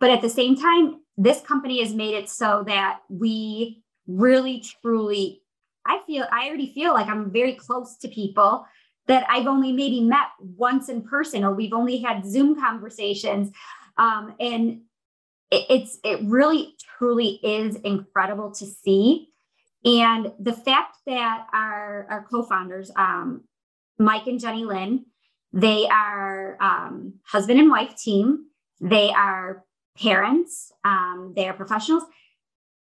But 0.00 0.08
at 0.08 0.22
the 0.22 0.30
same 0.30 0.56
time, 0.56 1.02
this 1.18 1.42
company 1.42 1.82
has 1.82 1.92
made 1.92 2.14
it 2.14 2.30
so 2.30 2.64
that 2.66 3.00
we 3.10 3.82
really, 4.06 4.64
truly, 4.80 5.42
I 5.86 6.00
feel, 6.06 6.24
I 6.32 6.48
already 6.48 6.72
feel 6.72 6.94
like 6.94 7.06
I'm 7.06 7.30
very 7.30 7.52
close 7.52 7.98
to 7.98 8.08
people 8.08 8.64
that 9.08 9.26
I've 9.28 9.46
only 9.46 9.72
maybe 9.72 10.00
met 10.00 10.28
once 10.40 10.88
in 10.88 11.02
person 11.02 11.44
or 11.44 11.54
we've 11.54 11.74
only 11.74 11.98
had 11.98 12.24
Zoom 12.24 12.58
conversations. 12.58 13.52
Um, 13.96 14.34
and 14.40 14.82
it, 15.50 15.66
it's 15.68 15.98
it 16.04 16.20
really 16.24 16.74
truly 16.98 17.40
is 17.42 17.76
incredible 17.76 18.50
to 18.52 18.66
see. 18.66 19.28
And 19.84 20.32
the 20.38 20.52
fact 20.52 20.98
that 21.06 21.46
our, 21.52 22.06
our 22.08 22.26
co-founders, 22.30 22.92
um, 22.94 23.42
Mike 23.98 24.26
and 24.28 24.38
Jenny 24.38 24.64
Lynn, 24.64 25.06
they 25.52 25.88
are 25.88 26.56
um, 26.60 27.14
husband 27.26 27.58
and 27.58 27.70
wife 27.70 27.96
team. 27.96 28.46
They 28.80 29.10
are 29.10 29.64
parents. 30.00 30.72
Um, 30.84 31.32
they 31.34 31.48
are 31.48 31.52
professionals. 31.52 32.04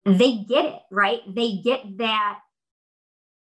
They 0.05 0.39
get 0.49 0.65
it, 0.65 0.81
right? 0.91 1.21
They 1.29 1.59
get 1.63 1.99
that 1.99 2.41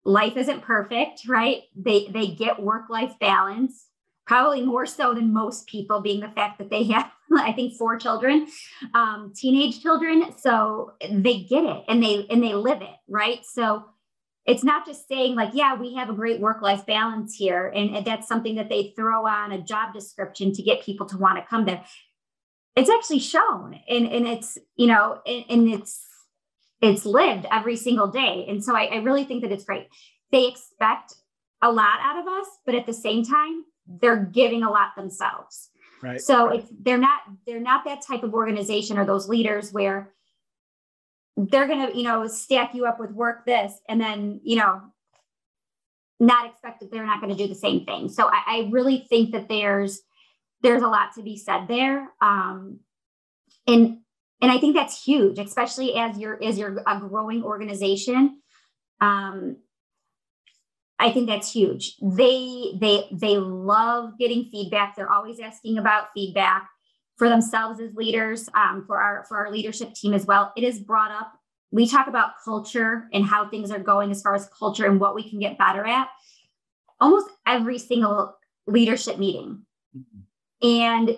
life 0.05 0.37
isn't 0.37 0.63
perfect, 0.63 1.27
right? 1.27 1.63
They 1.77 2.09
they 2.09 2.29
get 2.29 2.63
work 2.63 2.91
life 2.91 3.15
balance 3.21 3.89
probably 4.27 4.63
more 4.63 4.87
so 4.87 5.15
than 5.15 5.33
most 5.33 5.67
people, 5.67 6.01
being 6.01 6.21
the 6.21 6.29
fact 6.29 6.59
that 6.59 6.71
they 6.71 6.85
have, 6.85 7.11
I 7.37 7.53
think, 7.53 7.75
four 7.77 7.99
children, 7.99 8.47
um, 8.95 9.33
teenage 9.35 9.83
children. 9.83 10.35
So 10.39 10.93
they 11.11 11.43
get 11.43 11.65
it 11.65 11.85
and 11.89 12.03
they 12.03 12.27
and 12.31 12.43
they 12.43 12.55
live 12.55 12.83
it, 12.83 12.97
right? 13.09 13.41
So 13.45 13.85
it's 14.45 14.65
not 14.65 14.87
just 14.87 15.07
saying 15.09 15.37
like, 15.37 15.51
yeah, 15.55 15.75
we 15.75 15.95
have 15.95 16.11
a 16.11 16.15
great 16.15 16.41
work-life 16.41 16.85
balance 16.85 17.35
here, 17.35 17.69
and, 17.69 18.05
that's 18.05 18.27
something 18.27 18.57
that 18.57 18.69
they 18.69 18.93
throw 18.97 19.27
on 19.27 19.53
a 19.53 19.63
job 19.63 19.95
description 19.95 20.53
to 20.53 20.63
get 20.63 20.83
people 20.83 21.07
to 21.07 21.17
want 21.17 21.39
to 21.39 21.49
come 21.49 21.65
there. 21.65 21.85
It's 22.75 22.91
actually 22.91 23.21
shown, 23.21 23.79
and 23.89 24.07
and 24.07 24.27
it's 24.27 24.59
you 24.77 24.87
know, 24.87 25.21
and, 25.27 25.45
and 25.49 25.69
it's 25.69 26.05
it's 26.81 27.05
lived 27.05 27.47
every 27.53 27.77
single 27.77 28.09
day, 28.09 28.47
and 28.49 28.65
so 28.65 28.75
I, 28.75 28.85
I 28.87 28.97
really 28.97 29.25
think 29.25 29.43
that 29.43 29.53
it's 29.53 29.65
great. 29.65 29.89
They 30.33 30.49
expect 30.49 31.15
a 31.63 31.71
lot 31.71 32.01
out 32.01 32.19
of 32.19 32.27
us, 32.27 32.47
but 32.67 32.75
at 32.75 32.87
the 32.87 32.93
same 32.93 33.25
time, 33.25 33.65
they're 33.87 34.25
giving 34.25 34.63
a 34.63 34.71
lot 34.71 34.95
themselves. 34.97 35.71
Right. 36.03 36.21
So 36.21 36.49
it's 36.49 36.69
they're 36.81 36.99
not 36.99 37.21
they're 37.47 37.61
not 37.61 37.85
that 37.85 38.03
type 38.03 38.23
of 38.23 38.35
organization 38.35 38.99
or 38.99 39.05
those 39.05 39.29
leaders 39.29 39.73
where 39.73 40.13
they're 41.37 41.69
gonna 41.69 41.91
you 41.95 42.03
know 42.03 42.27
stack 42.27 42.75
you 42.75 42.87
up 42.87 42.99
with 42.99 43.13
work 43.13 43.47
this 43.47 43.73
and 43.89 44.01
then 44.01 44.41
you 44.43 44.57
know 44.57 44.83
not 46.23 46.47
expect 46.47 46.81
that 46.81 46.91
they're 46.91 47.05
not 47.05 47.21
going 47.21 47.37
to 47.37 47.43
do 47.43 47.49
the 47.49 47.59
same 47.59 47.85
thing. 47.85 48.09
So 48.09 48.29
I, 48.29 48.43
I, 48.47 48.69
really 48.71 49.05
think 49.09 49.33
that 49.33 49.49
there's 49.49 50.01
there's 50.63 50.83
a 50.83 50.87
lot 50.87 51.15
to 51.17 51.23
be 51.23 51.37
said 51.37 51.67
there, 51.67 52.09
um, 52.21 52.79
and 53.67 53.99
and 54.41 54.51
I 54.51 54.59
think 54.59 54.77
that's 54.77 55.03
huge, 55.03 55.41
especially 55.41 55.97
as 55.97 56.17
you're 56.17 56.41
as 56.43 56.59
you're 56.59 56.81
a 56.87 57.01
growing 57.01 57.43
organization. 57.43 58.41
Um, 59.01 59.57
I 61.03 61.11
think 61.11 61.29
that's 61.29 61.53
huge. 61.53 61.97
They 62.01 62.75
they 62.81 63.09
they 63.11 63.37
love 63.37 64.13
getting 64.21 64.49
feedback. 64.53 64.95
They're 64.95 65.11
always 65.11 65.41
asking 65.41 65.79
about 65.79 66.13
feedback 66.15 66.71
for 67.17 67.29
themselves 67.29 67.81
as 67.81 67.93
leaders, 67.95 68.49
um, 68.55 68.85
for 68.87 69.01
our 69.01 69.25
for 69.29 69.37
our 69.37 69.51
leadership 69.51 69.95
team 69.95 70.15
as 70.15 70.27
well. 70.27 70.53
It 70.57 70.63
is 70.63 70.79
brought 70.79 71.11
up. 71.11 71.33
We 71.73 71.89
talk 71.89 72.07
about 72.07 72.35
culture 72.45 73.09
and 73.13 73.25
how 73.25 73.49
things 73.49 73.73
are 73.73 73.81
going 73.81 74.13
as 74.13 74.23
far 74.23 74.37
as 74.37 74.49
culture 74.57 74.87
and 74.87 75.01
what 75.01 75.17
we 75.17 75.29
can 75.29 75.41
get 75.41 75.59
better 75.59 75.85
at. 75.85 76.07
Almost 77.01 77.31
every 77.49 77.79
single 77.79 78.37
leadership 78.69 79.19
meeting, 79.19 79.63
mm-hmm. 79.97 80.69
and 80.69 81.17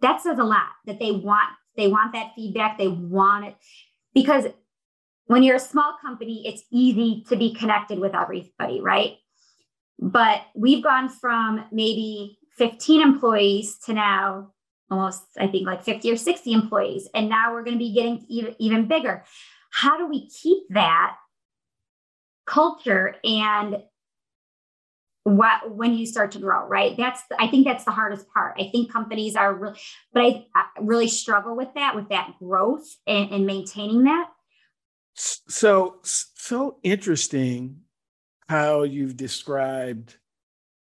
that 0.00 0.22
says 0.22 0.40
a 0.40 0.44
lot. 0.44 0.70
That 0.86 0.98
they 0.98 1.12
want 1.12 1.50
they 1.76 1.86
want 1.86 2.14
that 2.14 2.32
feedback. 2.34 2.78
They 2.78 2.88
want 2.88 3.44
it 3.44 3.54
because 4.12 4.46
when 5.28 5.42
you're 5.42 5.56
a 5.56 5.60
small 5.60 5.94
company, 6.00 6.42
it's 6.46 6.64
easy 6.72 7.24
to 7.28 7.36
be 7.36 7.54
connected 7.54 7.98
with 7.98 8.14
everybody, 8.14 8.80
right? 8.80 9.18
But 9.98 10.40
we've 10.56 10.82
gone 10.82 11.10
from 11.10 11.66
maybe 11.70 12.38
15 12.56 13.02
employees 13.02 13.78
to 13.84 13.92
now 13.92 14.52
almost, 14.90 15.22
I 15.38 15.46
think, 15.46 15.66
like 15.66 15.84
50 15.84 16.10
or 16.10 16.16
60 16.16 16.50
employees. 16.50 17.08
And 17.14 17.28
now 17.28 17.52
we're 17.52 17.62
going 17.62 17.74
to 17.74 17.78
be 17.78 17.92
getting 17.92 18.24
even, 18.28 18.56
even 18.58 18.88
bigger. 18.88 19.24
How 19.70 19.98
do 19.98 20.08
we 20.08 20.30
keep 20.30 20.62
that 20.70 21.16
culture 22.46 23.16
and 23.22 23.82
what 25.24 25.76
when 25.76 25.92
you 25.92 26.06
start 26.06 26.32
to 26.32 26.38
grow 26.38 26.66
right 26.66 26.96
that's 26.96 27.20
i 27.38 27.46
think 27.46 27.66
that's 27.66 27.84
the 27.84 27.90
hardest 27.90 28.26
part 28.32 28.56
i 28.58 28.70
think 28.72 28.90
companies 28.90 29.36
are 29.36 29.52
really 29.52 29.78
but 30.14 30.22
i, 30.22 30.46
I 30.54 30.64
really 30.80 31.08
struggle 31.08 31.54
with 31.54 31.68
that 31.74 31.94
with 31.94 32.08
that 32.08 32.32
growth 32.38 32.86
and, 33.06 33.30
and 33.30 33.46
maintaining 33.46 34.04
that 34.04 34.30
so, 35.18 35.98
so 36.02 36.78
interesting 36.82 37.80
how 38.48 38.82
you've 38.84 39.16
described 39.16 40.16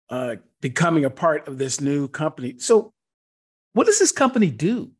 uh, 0.09 0.35
becoming 0.61 1.05
a 1.05 1.09
part 1.09 1.47
of 1.47 1.57
this 1.57 1.81
new 1.81 2.07
company. 2.07 2.57
So, 2.57 2.93
what 3.73 3.87
does 3.87 3.99
this 3.99 4.11
company 4.11 4.49
do? 4.49 4.91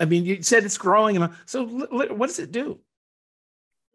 I 0.00 0.04
mean, 0.04 0.24
you 0.24 0.42
said 0.42 0.64
it's 0.64 0.78
growing. 0.78 1.16
and 1.16 1.32
So, 1.46 1.64
what 1.66 2.26
does 2.26 2.38
it 2.38 2.52
do? 2.52 2.80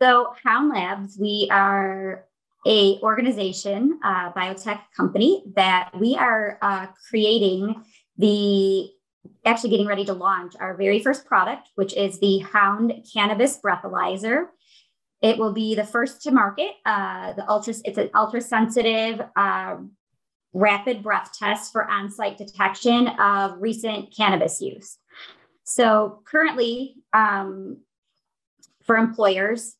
So, 0.01 0.33
Hound 0.43 0.69
Labs, 0.73 1.17
we 1.19 1.47
are 1.51 2.25
a 2.65 2.99
organization, 2.99 3.99
uh, 4.03 4.31
biotech 4.31 4.81
company 4.95 5.43
that 5.55 5.91
we 5.99 6.15
are 6.15 6.57
uh, 6.61 6.87
creating 7.09 7.83
the 8.17 8.89
actually 9.45 9.69
getting 9.69 9.87
ready 9.87 10.05
to 10.05 10.13
launch 10.13 10.53
our 10.59 10.75
very 10.75 10.99
first 10.99 11.25
product, 11.25 11.69
which 11.75 11.95
is 11.95 12.19
the 12.19 12.39
Hound 12.39 12.93
Cannabis 13.13 13.59
Breathalyzer. 13.59 14.47
It 15.23 15.37
will 15.39 15.53
be 15.53 15.73
the 15.73 15.85
first 15.85 16.21
to 16.23 16.31
market. 16.31 16.71
Uh, 16.85 17.33
the 17.33 17.49
ultra, 17.49 17.73
it's 17.85 17.97
an 17.97 18.09
ultra 18.13 18.41
sensitive 18.41 19.21
uh, 19.37 19.77
rapid 20.53 21.01
breath 21.01 21.31
test 21.39 21.71
for 21.71 21.89
on-site 21.89 22.37
detection 22.37 23.07
of 23.07 23.59
recent 23.59 24.15
cannabis 24.15 24.61
use. 24.61 24.97
So 25.63 26.21
currently, 26.25 26.95
um, 27.13 27.77
for 28.83 28.97
employers, 28.97 29.75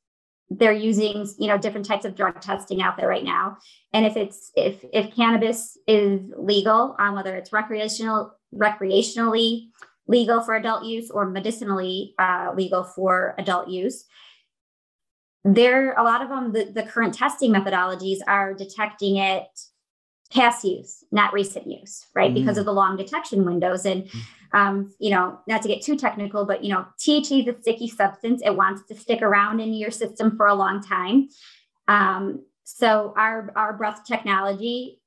they're 0.50 0.72
using 0.72 1.28
you 1.40 1.48
know 1.48 1.58
different 1.58 1.86
types 1.86 2.06
of 2.06 2.16
drug 2.16 2.40
testing 2.40 2.82
out 2.82 2.96
there 2.96 3.08
right 3.08 3.24
now. 3.24 3.58
And 3.92 4.06
if 4.06 4.16
it's 4.16 4.52
if 4.56 4.84
if 4.94 5.14
cannabis 5.16 5.78
is 5.88 6.22
legal, 6.38 6.96
um, 7.00 7.16
whether 7.16 7.36
it's 7.36 7.52
recreational 7.52 8.34
recreationally 8.56 9.68
legal 10.08 10.42
for 10.42 10.56
adult 10.56 10.86
use 10.86 11.10
or 11.10 11.30
medicinally 11.30 12.14
uh, 12.20 12.52
legal 12.56 12.84
for 12.84 13.36
adult 13.38 13.68
use, 13.68 14.06
there 15.44 15.94
a 15.94 16.04
lot 16.04 16.22
of 16.22 16.30
them 16.30 16.52
the, 16.54 16.72
the 16.72 16.84
current 16.84 17.14
testing 17.14 17.52
methodologies 17.52 18.20
are 18.28 18.54
detecting 18.54 19.18
it 19.18 19.48
past 20.32 20.64
use 20.64 21.04
not 21.12 21.34
recent 21.34 21.68
use 21.68 22.08
right? 22.16 22.28
Mm-hmm. 22.28 22.36
because 22.36 22.58
of 22.58 22.66
the 22.66 22.74
long 22.74 22.98
detection 22.98 23.46
windows. 23.46 23.86
And 23.86 24.04
mm-hmm. 24.04 24.58
um, 24.58 24.94
you 25.00 25.12
know 25.12 25.40
not 25.48 25.62
to 25.62 25.68
get 25.68 25.82
too 25.82 25.98
technical 25.98 26.46
but 26.46 26.64
you 26.64 26.74
know 26.74 26.86
thc 27.00 27.42
is 27.42 27.56
a 27.56 27.62
sticky 27.62 27.90
substance. 27.90 28.42
It 28.44 28.56
wants 28.56 28.84
to 28.88 28.96
stick 28.96 29.22
around 29.22 29.60
in 29.60 29.74
your 29.74 29.92
system 29.92 30.36
for 30.38 30.48
a 30.48 30.56
long 30.56 30.82
time. 30.82 31.30
Um, 31.88 32.46
so 32.64 33.14
our 33.18 33.52
our 33.56 33.74
breath 33.74 34.06
technology 34.06 35.02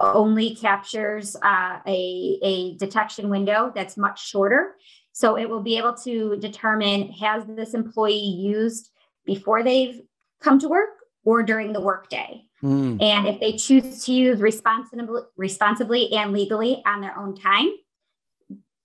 only 0.00 0.54
captures 0.54 1.36
uh, 1.42 1.78
a, 1.86 2.38
a 2.42 2.76
detection 2.76 3.30
window 3.30 3.72
that's 3.74 3.96
much 3.96 4.24
shorter. 4.24 4.76
So 5.12 5.36
it 5.36 5.48
will 5.48 5.62
be 5.62 5.76
able 5.76 5.94
to 6.04 6.36
determine 6.36 7.10
has 7.12 7.44
this 7.46 7.74
employee 7.74 8.18
used 8.18 8.90
before 9.28 9.62
they've 9.62 10.00
come 10.42 10.58
to 10.58 10.68
work 10.68 10.88
or 11.24 11.44
during 11.44 11.72
the 11.72 11.80
workday. 11.80 12.42
Mm. 12.62 13.00
And 13.00 13.28
if 13.28 13.38
they 13.38 13.52
choose 13.52 14.04
to 14.06 14.12
use 14.12 14.40
responsibly, 14.40 15.22
responsibly 15.36 16.12
and 16.12 16.32
legally 16.32 16.82
on 16.86 17.00
their 17.00 17.16
own 17.16 17.36
time, 17.36 17.68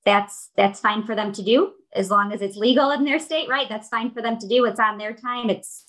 that's 0.05 0.51
that's 0.57 0.79
fine 0.79 1.03
for 1.03 1.15
them 1.15 1.31
to 1.31 1.41
do 1.41 1.71
as 1.95 2.11
long 2.11 2.33
as 2.33 2.41
it's 2.41 2.57
legal 2.57 2.91
in 2.91 3.05
their 3.05 3.19
state, 3.19 3.47
right? 3.49 3.69
That's 3.69 3.87
fine 3.87 4.11
for 4.11 4.21
them 4.21 4.37
to 4.39 4.47
do. 4.47 4.65
It's 4.65 4.79
on 4.79 4.97
their 4.97 5.13
time. 5.13 5.49
It's 5.49 5.85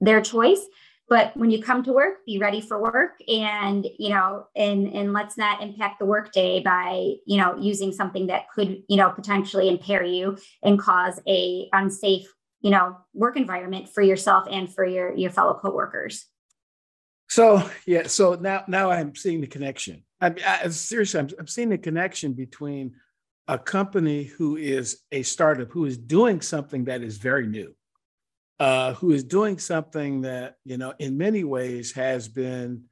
their 0.00 0.20
choice. 0.20 0.60
But 1.08 1.36
when 1.36 1.50
you 1.50 1.62
come 1.62 1.84
to 1.84 1.92
work, 1.92 2.26
be 2.26 2.38
ready 2.38 2.60
for 2.60 2.82
work, 2.82 3.12
and 3.28 3.86
you 3.98 4.10
know, 4.10 4.46
and 4.56 4.88
and 4.92 5.12
let's 5.12 5.38
not 5.38 5.62
impact 5.62 6.00
the 6.00 6.04
workday 6.04 6.60
by 6.60 7.14
you 7.24 7.38
know 7.38 7.56
using 7.58 7.92
something 7.92 8.26
that 8.26 8.50
could 8.52 8.82
you 8.88 8.96
know 8.96 9.10
potentially 9.10 9.68
impair 9.68 10.02
you 10.02 10.36
and 10.62 10.78
cause 10.78 11.20
a 11.26 11.68
unsafe 11.72 12.26
you 12.66 12.72
know 12.72 12.96
work 13.14 13.36
environment 13.36 13.88
for 13.88 14.02
yourself 14.02 14.48
and 14.50 14.74
for 14.74 14.84
your 14.84 15.14
your 15.14 15.30
fellow 15.30 15.54
coworkers. 15.54 16.26
So 17.28 17.62
yeah 17.86 18.08
so 18.08 18.34
now 18.34 18.64
now 18.66 18.90
i'm 18.90 19.14
seeing 19.14 19.40
the 19.40 19.46
connection. 19.46 20.02
I 20.20 20.30
mean 20.30 20.44
I, 20.44 20.68
seriously 20.70 21.20
I'm, 21.20 21.28
I'm 21.38 21.46
seeing 21.46 21.68
the 21.68 21.78
connection 21.78 22.32
between 22.32 22.96
a 23.46 23.56
company 23.56 24.24
who 24.24 24.56
is 24.56 24.98
a 25.12 25.22
startup 25.22 25.70
who 25.70 25.84
is 25.84 25.96
doing 25.96 26.40
something 26.40 26.86
that 26.86 27.02
is 27.02 27.18
very 27.18 27.46
new 27.46 27.72
uh, 28.58 28.94
who 28.94 29.12
is 29.12 29.22
doing 29.22 29.58
something 29.58 30.22
that 30.22 30.56
you 30.64 30.76
know 30.76 30.92
in 30.98 31.16
many 31.16 31.44
ways 31.44 31.92
has 31.92 32.26
been 32.26 32.82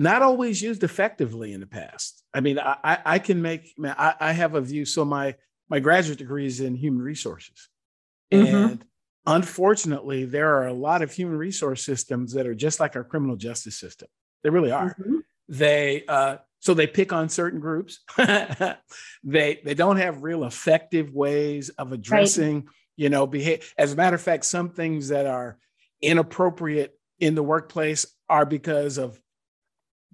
not 0.00 0.22
always 0.22 0.62
used 0.62 0.84
effectively 0.84 1.52
in 1.54 1.58
the 1.58 1.66
past. 1.66 2.22
I 2.32 2.38
mean 2.38 2.60
i, 2.60 2.98
I 3.04 3.18
can 3.18 3.42
make 3.42 3.74
I, 3.84 4.14
I 4.20 4.32
have 4.32 4.54
a 4.54 4.60
view. 4.60 4.84
So 4.84 5.04
my 5.04 5.34
my 5.68 5.80
graduate 5.80 6.18
degree 6.18 6.46
is 6.46 6.60
in 6.60 6.76
human 6.76 7.02
resources. 7.02 7.68
Mm-hmm. 8.32 8.56
and 8.56 8.84
unfortunately, 9.28 10.24
there 10.24 10.56
are 10.56 10.66
a 10.66 10.72
lot 10.72 11.02
of 11.02 11.12
human 11.12 11.36
resource 11.36 11.84
systems 11.84 12.32
that 12.32 12.46
are 12.46 12.54
just 12.54 12.80
like 12.80 12.96
our 12.96 13.04
criminal 13.04 13.36
justice 13.36 13.78
system. 13.78 14.08
They 14.42 14.50
really 14.50 14.72
are. 14.72 14.94
Mm-hmm. 14.94 15.18
They 15.48 16.04
uh, 16.08 16.38
so 16.60 16.74
they 16.74 16.86
pick 16.86 17.12
on 17.12 17.28
certain 17.28 17.60
groups. 17.60 18.00
they 18.16 19.60
they 19.64 19.74
don't 19.74 19.98
have 19.98 20.22
real 20.22 20.44
effective 20.44 21.12
ways 21.12 21.68
of 21.70 21.92
addressing, 21.92 22.56
right. 22.56 22.74
you 22.96 23.08
know, 23.08 23.26
behave. 23.26 23.72
As 23.78 23.92
a 23.92 23.96
matter 23.96 24.16
of 24.16 24.22
fact, 24.22 24.44
some 24.44 24.70
things 24.70 25.08
that 25.08 25.26
are 25.26 25.58
inappropriate 26.00 26.98
in 27.20 27.34
the 27.34 27.42
workplace 27.42 28.06
are 28.28 28.46
because 28.46 28.98
of 28.98 29.20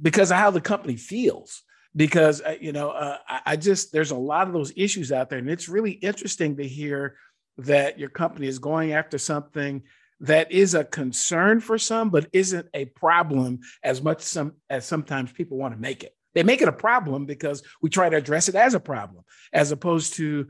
because 0.01 0.31
of 0.31 0.37
how 0.37 0.51
the 0.51 0.61
company 0.61 0.97
feels 0.97 1.63
because 1.95 2.41
uh, 2.41 2.57
you 2.61 2.73
know 2.73 2.91
uh, 2.91 3.19
I 3.29 3.57
just 3.57 3.93
there's 3.93 4.11
a 4.11 4.17
lot 4.17 4.47
of 4.47 4.53
those 4.53 4.73
issues 4.77 5.13
out 5.13 5.31
there 5.31 5.39
and 5.39 5.51
it's 5.51 5.69
really 5.69 5.93
interesting 5.93 6.57
to 6.57 6.67
hear 6.67 7.17
that 7.59 7.99
your 7.99 8.09
company 8.09 8.47
is 8.47 8.59
going 8.59 8.93
after 8.93 9.19
something 9.19 9.83
that 10.21 10.51
is 10.53 10.75
a 10.75 10.85
concern 10.85 11.61
for 11.61 11.79
some, 11.79 12.11
but 12.11 12.29
isn't 12.33 12.67
a 12.75 12.87
problem 12.87 13.61
as 13.83 14.03
much 14.03 14.23
some 14.23 14.55
as 14.71 14.87
sometimes 14.87 15.33
people 15.33 15.59
want 15.59 15.75
to 15.75 15.81
make 15.81 16.03
it. 16.03 16.15
They 16.35 16.43
make 16.43 16.63
it 16.63 16.69
a 16.69 16.73
problem 16.73 17.27
because 17.27 17.63
we 17.81 17.91
try 17.91 18.09
to 18.09 18.17
address 18.17 18.49
it 18.49 18.55
as 18.55 18.75
a 18.75 18.81
problem, 18.81 19.25
as 19.53 19.71
opposed 19.71 20.15
to, 20.15 20.49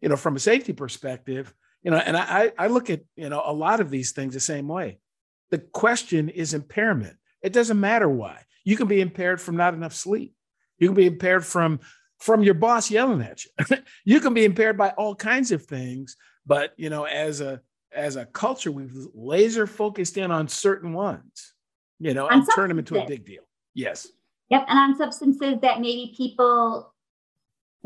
you 0.00 0.08
know, 0.08 0.16
from 0.16 0.36
a 0.36 0.40
safety 0.40 0.72
perspective, 0.72 1.54
you 1.82 1.90
know, 1.90 1.98
and 1.98 2.16
I, 2.16 2.52
I 2.58 2.66
look 2.66 2.90
at, 2.90 3.02
you 3.14 3.28
know, 3.28 3.42
a 3.44 3.52
lot 3.52 3.80
of 3.80 3.90
these 3.90 4.12
things 4.12 4.34
the 4.34 4.40
same 4.40 4.68
way. 4.68 4.98
The 5.50 5.58
question 5.58 6.28
is 6.28 6.52
impairment. 6.52 7.16
It 7.42 7.52
doesn't 7.52 7.78
matter 7.78 8.08
why. 8.08 8.42
You 8.64 8.76
can 8.76 8.88
be 8.88 9.00
impaired 9.00 9.40
from 9.40 9.56
not 9.56 9.74
enough 9.74 9.94
sleep. 9.94 10.34
You 10.78 10.88
can 10.88 10.96
be 10.96 11.06
impaired 11.06 11.46
from 11.46 11.80
from 12.18 12.42
your 12.42 12.54
boss 12.54 12.90
yelling 12.90 13.22
at 13.22 13.44
you. 13.44 13.76
you 14.04 14.20
can 14.20 14.34
be 14.34 14.44
impaired 14.44 14.76
by 14.76 14.90
all 14.90 15.14
kinds 15.14 15.52
of 15.52 15.64
things, 15.64 16.16
but 16.46 16.72
you 16.76 16.90
know, 16.90 17.04
as 17.04 17.40
a 17.40 17.60
as 17.94 18.16
a 18.16 18.26
culture, 18.26 18.70
we've 18.70 18.94
laser 19.14 19.66
focused 19.66 20.16
in 20.18 20.30
on 20.30 20.48
certain 20.48 20.92
ones, 20.92 21.54
you 21.98 22.14
know, 22.14 22.28
and 22.28 22.46
turn 22.54 22.68
them 22.68 22.78
into 22.78 23.00
a 23.00 23.06
big 23.06 23.24
deal. 23.24 23.42
Yes. 23.74 24.08
Yep. 24.50 24.66
And 24.68 24.78
on 24.78 24.96
substances 24.96 25.56
that 25.62 25.80
maybe 25.80 26.14
people 26.16 26.92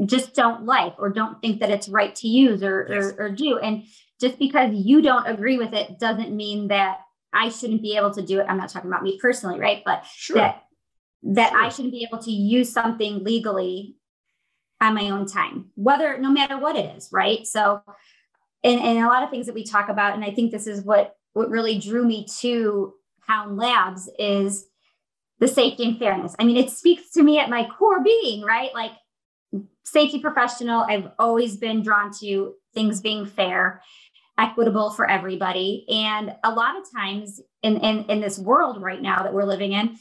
just 0.04 0.34
don't 0.34 0.64
like 0.64 0.94
or 0.98 1.10
don't 1.10 1.40
think 1.40 1.60
that 1.60 1.70
it's 1.70 1.88
right 1.88 2.14
to 2.16 2.28
use 2.28 2.62
or, 2.62 2.86
yes. 2.90 3.04
or, 3.04 3.26
or 3.26 3.30
do. 3.30 3.58
And 3.58 3.84
just 4.20 4.38
because 4.38 4.70
you 4.74 5.02
don't 5.02 5.26
agree 5.26 5.58
with 5.58 5.72
it 5.72 5.98
doesn't 5.98 6.34
mean 6.34 6.68
that 6.68 7.00
I 7.32 7.48
shouldn't 7.48 7.82
be 7.82 7.96
able 7.96 8.12
to 8.12 8.22
do 8.22 8.40
it. 8.40 8.46
I'm 8.48 8.58
not 8.58 8.70
talking 8.70 8.90
about 8.90 9.02
me 9.02 9.18
personally, 9.20 9.58
right? 9.58 9.82
But 9.84 10.04
sure. 10.06 10.36
that 10.36 10.64
that 11.22 11.50
sure. 11.50 11.62
I 11.62 11.68
shouldn't 11.68 11.92
be 11.92 12.06
able 12.10 12.22
to 12.22 12.30
use 12.30 12.72
something 12.72 13.22
legally 13.24 13.96
on 14.80 14.94
my 14.94 15.10
own 15.10 15.26
time, 15.26 15.66
whether 15.74 16.18
no 16.18 16.30
matter 16.30 16.58
what 16.58 16.76
it 16.76 16.96
is, 16.96 17.08
right? 17.12 17.46
So, 17.46 17.82
and, 18.64 18.80
and 18.80 18.98
a 18.98 19.08
lot 19.08 19.22
of 19.22 19.30
things 19.30 19.46
that 19.46 19.54
we 19.54 19.64
talk 19.64 19.88
about, 19.88 20.14
and 20.14 20.24
I 20.24 20.30
think 20.30 20.50
this 20.50 20.66
is 20.66 20.82
what 20.84 21.14
what 21.32 21.50
really 21.50 21.78
drew 21.78 22.04
me 22.04 22.26
to 22.40 22.94
Hound 23.20 23.56
Labs 23.56 24.10
is 24.18 24.66
the 25.38 25.48
safety 25.48 25.84
and 25.84 25.98
fairness. 25.98 26.34
I 26.38 26.44
mean, 26.44 26.56
it 26.56 26.70
speaks 26.70 27.10
to 27.12 27.22
me 27.22 27.38
at 27.38 27.48
my 27.48 27.68
core 27.78 28.02
being, 28.02 28.42
right? 28.42 28.70
Like 28.74 28.92
safety 29.84 30.20
professional, 30.20 30.80
I've 30.82 31.08
always 31.18 31.56
been 31.56 31.82
drawn 31.82 32.10
to 32.20 32.54
things 32.74 33.00
being 33.00 33.26
fair, 33.26 33.82
equitable 34.38 34.90
for 34.90 35.08
everybody. 35.08 35.86
And 35.88 36.34
a 36.44 36.50
lot 36.50 36.76
of 36.76 36.84
times 36.94 37.40
in, 37.62 37.78
in, 37.78 38.04
in 38.04 38.20
this 38.20 38.38
world 38.38 38.82
right 38.82 39.00
now 39.00 39.22
that 39.22 39.32
we're 39.32 39.44
living 39.44 39.72
in, 39.72 39.96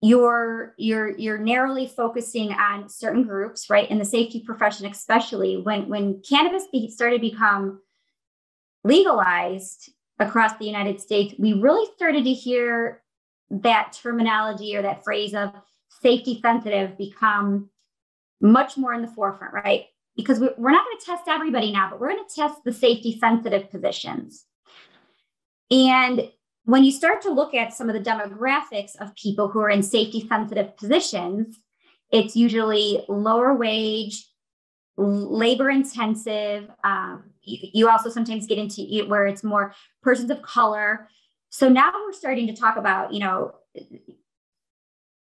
you're 0.00 0.74
you're 0.76 1.16
you're 1.18 1.38
narrowly 1.38 1.86
focusing 1.86 2.52
on 2.52 2.88
certain 2.88 3.24
groups 3.24 3.68
right? 3.68 3.90
In 3.90 3.98
the 3.98 4.04
safety 4.04 4.42
profession 4.44 4.86
especially 4.86 5.56
when 5.56 5.88
when 5.88 6.22
cannabis 6.28 6.64
be, 6.70 6.90
started 6.90 7.16
to 7.16 7.30
become 7.30 7.80
legalized 8.84 9.90
across 10.20 10.56
the 10.58 10.66
united 10.66 11.00
states 11.00 11.34
we 11.38 11.52
really 11.52 11.88
started 11.96 12.24
to 12.24 12.32
hear 12.32 13.02
that 13.50 13.92
terminology 14.00 14.76
or 14.76 14.82
that 14.82 15.02
phrase 15.02 15.34
of 15.34 15.50
safety 16.00 16.38
sensitive 16.40 16.96
become 16.96 17.68
much 18.40 18.76
more 18.76 18.94
in 18.94 19.02
the 19.02 19.08
forefront 19.08 19.52
right? 19.52 19.86
Because 20.16 20.38
we're 20.38 20.70
not 20.70 20.84
going 20.84 20.98
to 20.98 21.06
test 21.06 21.24
everybody 21.26 21.72
now 21.72 21.90
but 21.90 22.00
we're 22.00 22.10
going 22.10 22.24
to 22.24 22.34
test 22.34 22.62
the 22.64 22.72
safety 22.72 23.18
sensitive 23.18 23.68
positions. 23.68 24.44
And 25.70 26.30
when 26.68 26.84
you 26.84 26.92
start 26.92 27.22
to 27.22 27.30
look 27.30 27.54
at 27.54 27.72
some 27.72 27.88
of 27.88 27.94
the 27.94 28.10
demographics 28.10 28.94
of 29.00 29.14
people 29.14 29.48
who 29.48 29.58
are 29.58 29.70
in 29.70 29.82
safety 29.82 30.28
sensitive 30.28 30.76
positions, 30.76 31.56
it's 32.12 32.36
usually 32.36 33.02
lower 33.08 33.54
wage, 33.54 34.28
labor 34.98 35.70
intensive. 35.70 36.68
Um, 36.84 37.30
you, 37.40 37.70
you, 37.72 37.88
also 37.88 38.10
sometimes 38.10 38.46
get 38.46 38.58
into 38.58 38.82
where 39.08 39.26
it's 39.26 39.42
more 39.42 39.72
persons 40.02 40.30
of 40.30 40.42
color. 40.42 41.08
So 41.48 41.70
now 41.70 41.90
we're 41.90 42.12
starting 42.12 42.46
to 42.48 42.54
talk 42.54 42.76
about, 42.76 43.14
you 43.14 43.20
know, 43.20 43.54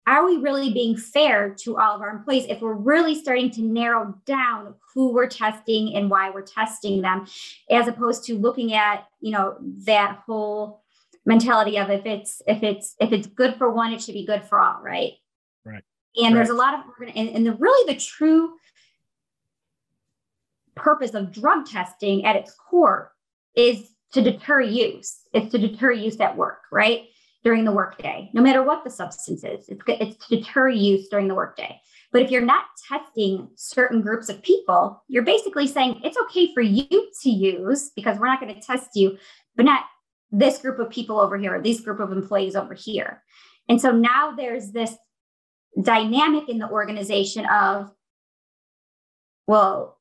are 0.08 0.26
we 0.26 0.38
really 0.38 0.72
being 0.72 0.96
fair 0.96 1.54
to 1.60 1.78
all 1.78 1.94
of 1.94 2.02
our 2.02 2.10
employees 2.10 2.46
if 2.48 2.60
we're 2.60 2.74
really 2.74 3.14
starting 3.14 3.52
to 3.52 3.62
narrow 3.62 4.16
down 4.26 4.74
who 4.92 5.12
we're 5.12 5.28
testing 5.28 5.94
and 5.94 6.10
why 6.10 6.30
we're 6.30 6.42
testing 6.42 7.02
them 7.02 7.24
as 7.70 7.86
opposed 7.86 8.24
to 8.24 8.36
looking 8.36 8.74
at 8.74 9.06
you 9.20 9.30
know 9.30 9.56
that 9.84 10.18
whole 10.26 10.82
mentality 11.30 11.78
of 11.78 11.90
if 11.90 12.04
it's 12.04 12.42
if 12.46 12.62
it's 12.62 12.96
if 13.00 13.12
it's 13.12 13.26
good 13.26 13.56
for 13.56 13.70
one, 13.70 13.92
it 13.92 14.02
should 14.02 14.14
be 14.14 14.26
good 14.26 14.44
for 14.44 14.60
all, 14.60 14.80
right? 14.82 15.12
Right. 15.64 15.82
And 16.16 16.26
right. 16.26 16.34
there's 16.34 16.50
a 16.50 16.54
lot 16.54 16.74
of 16.74 16.80
and, 17.14 17.28
and 17.30 17.46
the 17.46 17.54
really 17.54 17.92
the 17.92 17.98
true 17.98 18.54
purpose 20.74 21.14
of 21.14 21.32
drug 21.32 21.66
testing 21.66 22.24
at 22.24 22.36
its 22.36 22.52
core 22.54 23.12
is 23.54 23.90
to 24.12 24.22
deter 24.22 24.60
use. 24.60 25.20
It's 25.32 25.50
to 25.52 25.58
deter 25.58 25.92
use 25.92 26.18
at 26.20 26.36
work, 26.36 26.62
right? 26.72 27.04
During 27.42 27.64
the 27.64 27.72
workday, 27.72 28.28
no 28.34 28.42
matter 28.42 28.62
what 28.62 28.84
the 28.84 28.90
substance 28.90 29.44
is, 29.44 29.68
it's, 29.68 29.82
it's 29.86 30.26
to 30.26 30.36
deter 30.36 30.68
use 30.68 31.08
during 31.08 31.26
the 31.26 31.34
workday. 31.34 31.80
But 32.12 32.22
if 32.22 32.30
you're 32.30 32.42
not 32.42 32.64
testing 32.86 33.48
certain 33.54 34.02
groups 34.02 34.28
of 34.28 34.42
people, 34.42 35.02
you're 35.08 35.22
basically 35.22 35.66
saying 35.66 36.00
it's 36.04 36.18
okay 36.24 36.52
for 36.52 36.60
you 36.60 37.08
to 37.22 37.30
use 37.30 37.92
because 37.94 38.18
we're 38.18 38.26
not 38.26 38.40
going 38.40 38.54
to 38.54 38.60
test 38.60 38.90
you, 38.94 39.16
but 39.56 39.64
not 39.64 39.84
this 40.32 40.58
group 40.58 40.78
of 40.78 40.90
people 40.90 41.18
over 41.20 41.36
here, 41.36 41.56
or 41.56 41.60
this 41.60 41.80
group 41.80 42.00
of 42.00 42.12
employees 42.12 42.56
over 42.56 42.74
here. 42.74 43.22
And 43.68 43.80
so 43.80 43.92
now 43.92 44.34
there's 44.36 44.70
this 44.70 44.94
dynamic 45.80 46.48
in 46.48 46.58
the 46.58 46.68
organization 46.68 47.46
of, 47.46 47.90
well, 49.46 49.98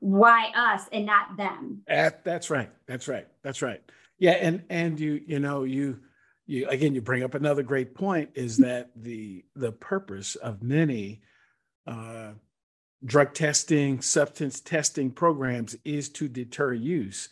why 0.00 0.50
us 0.54 0.88
and 0.92 1.06
not 1.06 1.36
them? 1.36 1.82
that's 2.24 2.48
right. 2.50 2.70
That's 2.86 3.08
right. 3.08 3.26
That's 3.42 3.62
right. 3.62 3.82
Yeah, 4.18 4.32
and 4.32 4.62
and 4.70 4.98
you 4.98 5.20
you 5.26 5.38
know 5.38 5.64
you 5.64 6.00
you 6.46 6.66
again 6.68 6.94
you 6.94 7.02
bring 7.02 7.22
up 7.22 7.34
another 7.34 7.62
great 7.62 7.94
point 7.94 8.30
is 8.34 8.56
that 8.58 8.90
the 8.96 9.44
the 9.54 9.72
purpose 9.72 10.36
of 10.36 10.62
many 10.62 11.20
uh, 11.86 12.30
drug 13.04 13.34
testing, 13.34 14.00
substance 14.00 14.60
testing 14.60 15.10
programs 15.10 15.76
is 15.84 16.08
to 16.10 16.28
deter 16.28 16.72
use. 16.72 17.28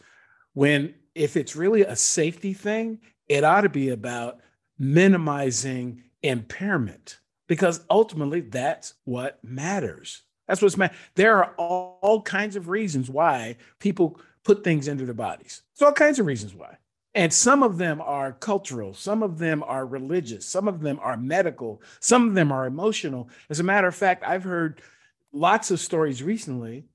When 0.53 0.95
if 1.15 1.37
it's 1.37 1.57
really 1.57 1.83
a 1.83 1.97
safety 1.97 2.53
thing, 2.53 2.99
it 3.29 3.45
ought 3.45 3.63
to 3.63 3.69
be 3.69 3.91
about 3.91 4.41
minimizing 4.79 6.03
impairment 6.23 7.19
because 7.47 7.85
ultimately 7.91 8.41
that's 8.41 8.95
what 9.05 9.39
matters. 9.43 10.23
That's 10.49 10.61
what's 10.61 10.77
matter. 10.77 10.95
There 11.15 11.37
are 11.39 11.55
all, 11.57 11.99
all, 12.03 12.23
kinds 12.23 12.57
of 12.57 12.69
reasons 12.69 13.09
why 13.09 13.57
people 13.79 14.21
put 14.43 14.65
things 14.65 14.89
into 14.89 15.05
their 15.05 15.15
bodies. 15.15 15.63
There's 15.79 15.87
all 15.87 15.95
kinds 15.95 16.19
of 16.19 16.27
reasons 16.27 16.55
why. 16.55 16.77
And 17.15 17.33
some 17.33 17.63
of 17.63 17.79
them 17.79 18.01
are 18.01 18.33
cultural, 18.33 18.93
some 18.93 19.23
of 19.23 19.39
them 19.39 19.63
are 19.63 19.87
religious, 19.87 20.45
some 20.45 20.67
of 20.67 20.81
them 20.81 20.99
are 21.01 21.17
medical, 21.17 21.81
some 22.01 22.29
of 22.29 22.35
them 22.35 22.51
are 22.51 22.67
emotional. 22.67 23.29
As 23.49 23.61
a 23.61 23.65
matter 23.65 23.87
of 23.87 23.95
fact, 23.95 24.25
I've 24.27 24.43
heard 24.43 24.83
lots 25.33 25.71
of 25.71 25.79
stories 25.79 26.23
recently 26.23 26.87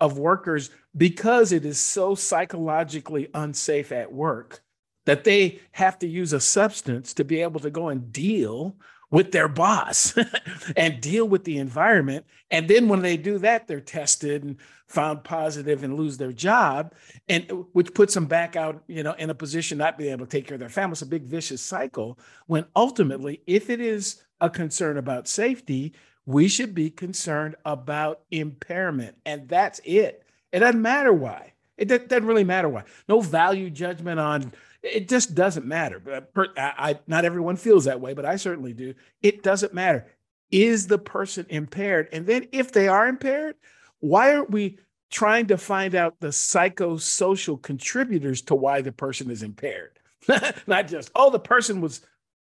of 0.00 0.18
workers 0.18 0.70
because 0.96 1.52
it 1.52 1.64
is 1.64 1.80
so 1.80 2.14
psychologically 2.14 3.28
unsafe 3.34 3.92
at 3.92 4.12
work 4.12 4.62
that 5.06 5.24
they 5.24 5.60
have 5.72 5.98
to 5.98 6.06
use 6.06 6.32
a 6.32 6.40
substance 6.40 7.14
to 7.14 7.24
be 7.24 7.40
able 7.40 7.60
to 7.60 7.70
go 7.70 7.88
and 7.88 8.12
deal 8.12 8.76
with 9.10 9.32
their 9.32 9.48
boss 9.48 10.14
and 10.76 11.00
deal 11.00 11.26
with 11.26 11.44
the 11.44 11.58
environment. 11.58 12.26
And 12.50 12.68
then 12.68 12.88
when 12.88 13.00
they 13.00 13.16
do 13.16 13.38
that, 13.38 13.66
they're 13.66 13.80
tested 13.80 14.42
and 14.44 14.56
found 14.86 15.24
positive 15.24 15.82
and 15.82 15.96
lose 15.96 16.16
their 16.16 16.32
job, 16.32 16.94
and 17.28 17.64
which 17.72 17.94
puts 17.94 18.14
them 18.14 18.26
back 18.26 18.56
out, 18.56 18.82
you 18.86 19.02
know, 19.02 19.12
in 19.12 19.30
a 19.30 19.34
position 19.34 19.78
not 19.78 19.98
being 19.98 20.12
able 20.12 20.26
to 20.26 20.30
take 20.30 20.46
care 20.46 20.54
of 20.54 20.60
their 20.60 20.68
family. 20.68 20.92
It's 20.92 21.02
a 21.02 21.06
big 21.06 21.24
vicious 21.24 21.62
cycle. 21.62 22.18
When 22.46 22.64
ultimately, 22.74 23.42
if 23.46 23.70
it 23.70 23.80
is 23.80 24.22
a 24.40 24.48
concern 24.48 24.96
about 24.96 25.28
safety, 25.28 25.94
we 26.28 26.46
should 26.46 26.74
be 26.74 26.90
concerned 26.90 27.56
about 27.64 28.20
impairment. 28.30 29.16
And 29.24 29.48
that's 29.48 29.80
it. 29.82 30.22
It 30.52 30.58
doesn't 30.58 30.82
matter 30.82 31.10
why. 31.10 31.54
It 31.78 31.86
doesn't 31.86 32.26
really 32.26 32.44
matter 32.44 32.68
why. 32.68 32.84
No 33.08 33.22
value 33.22 33.70
judgment 33.70 34.20
on 34.20 34.52
it 34.82 35.08
just 35.08 35.34
doesn't 35.34 35.64
matter. 35.64 35.98
But 35.98 36.30
uh, 36.36 36.50
I, 36.60 36.90
I, 36.90 36.98
not 37.06 37.24
everyone 37.24 37.56
feels 37.56 37.86
that 37.86 38.02
way, 38.02 38.12
but 38.12 38.26
I 38.26 38.36
certainly 38.36 38.74
do. 38.74 38.92
It 39.22 39.42
doesn't 39.42 39.72
matter. 39.72 40.06
Is 40.50 40.86
the 40.86 40.98
person 40.98 41.46
impaired? 41.48 42.10
And 42.12 42.26
then 42.26 42.46
if 42.52 42.72
they 42.72 42.88
are 42.88 43.08
impaired, 43.08 43.56
why 44.00 44.34
aren't 44.34 44.50
we 44.50 44.78
trying 45.10 45.46
to 45.46 45.56
find 45.56 45.94
out 45.94 46.20
the 46.20 46.28
psychosocial 46.28 47.60
contributors 47.60 48.42
to 48.42 48.54
why 48.54 48.82
the 48.82 48.92
person 48.92 49.30
is 49.30 49.42
impaired? 49.42 49.98
not 50.66 50.88
just, 50.88 51.10
oh, 51.14 51.30
the 51.30 51.38
person 51.38 51.80
was 51.80 52.02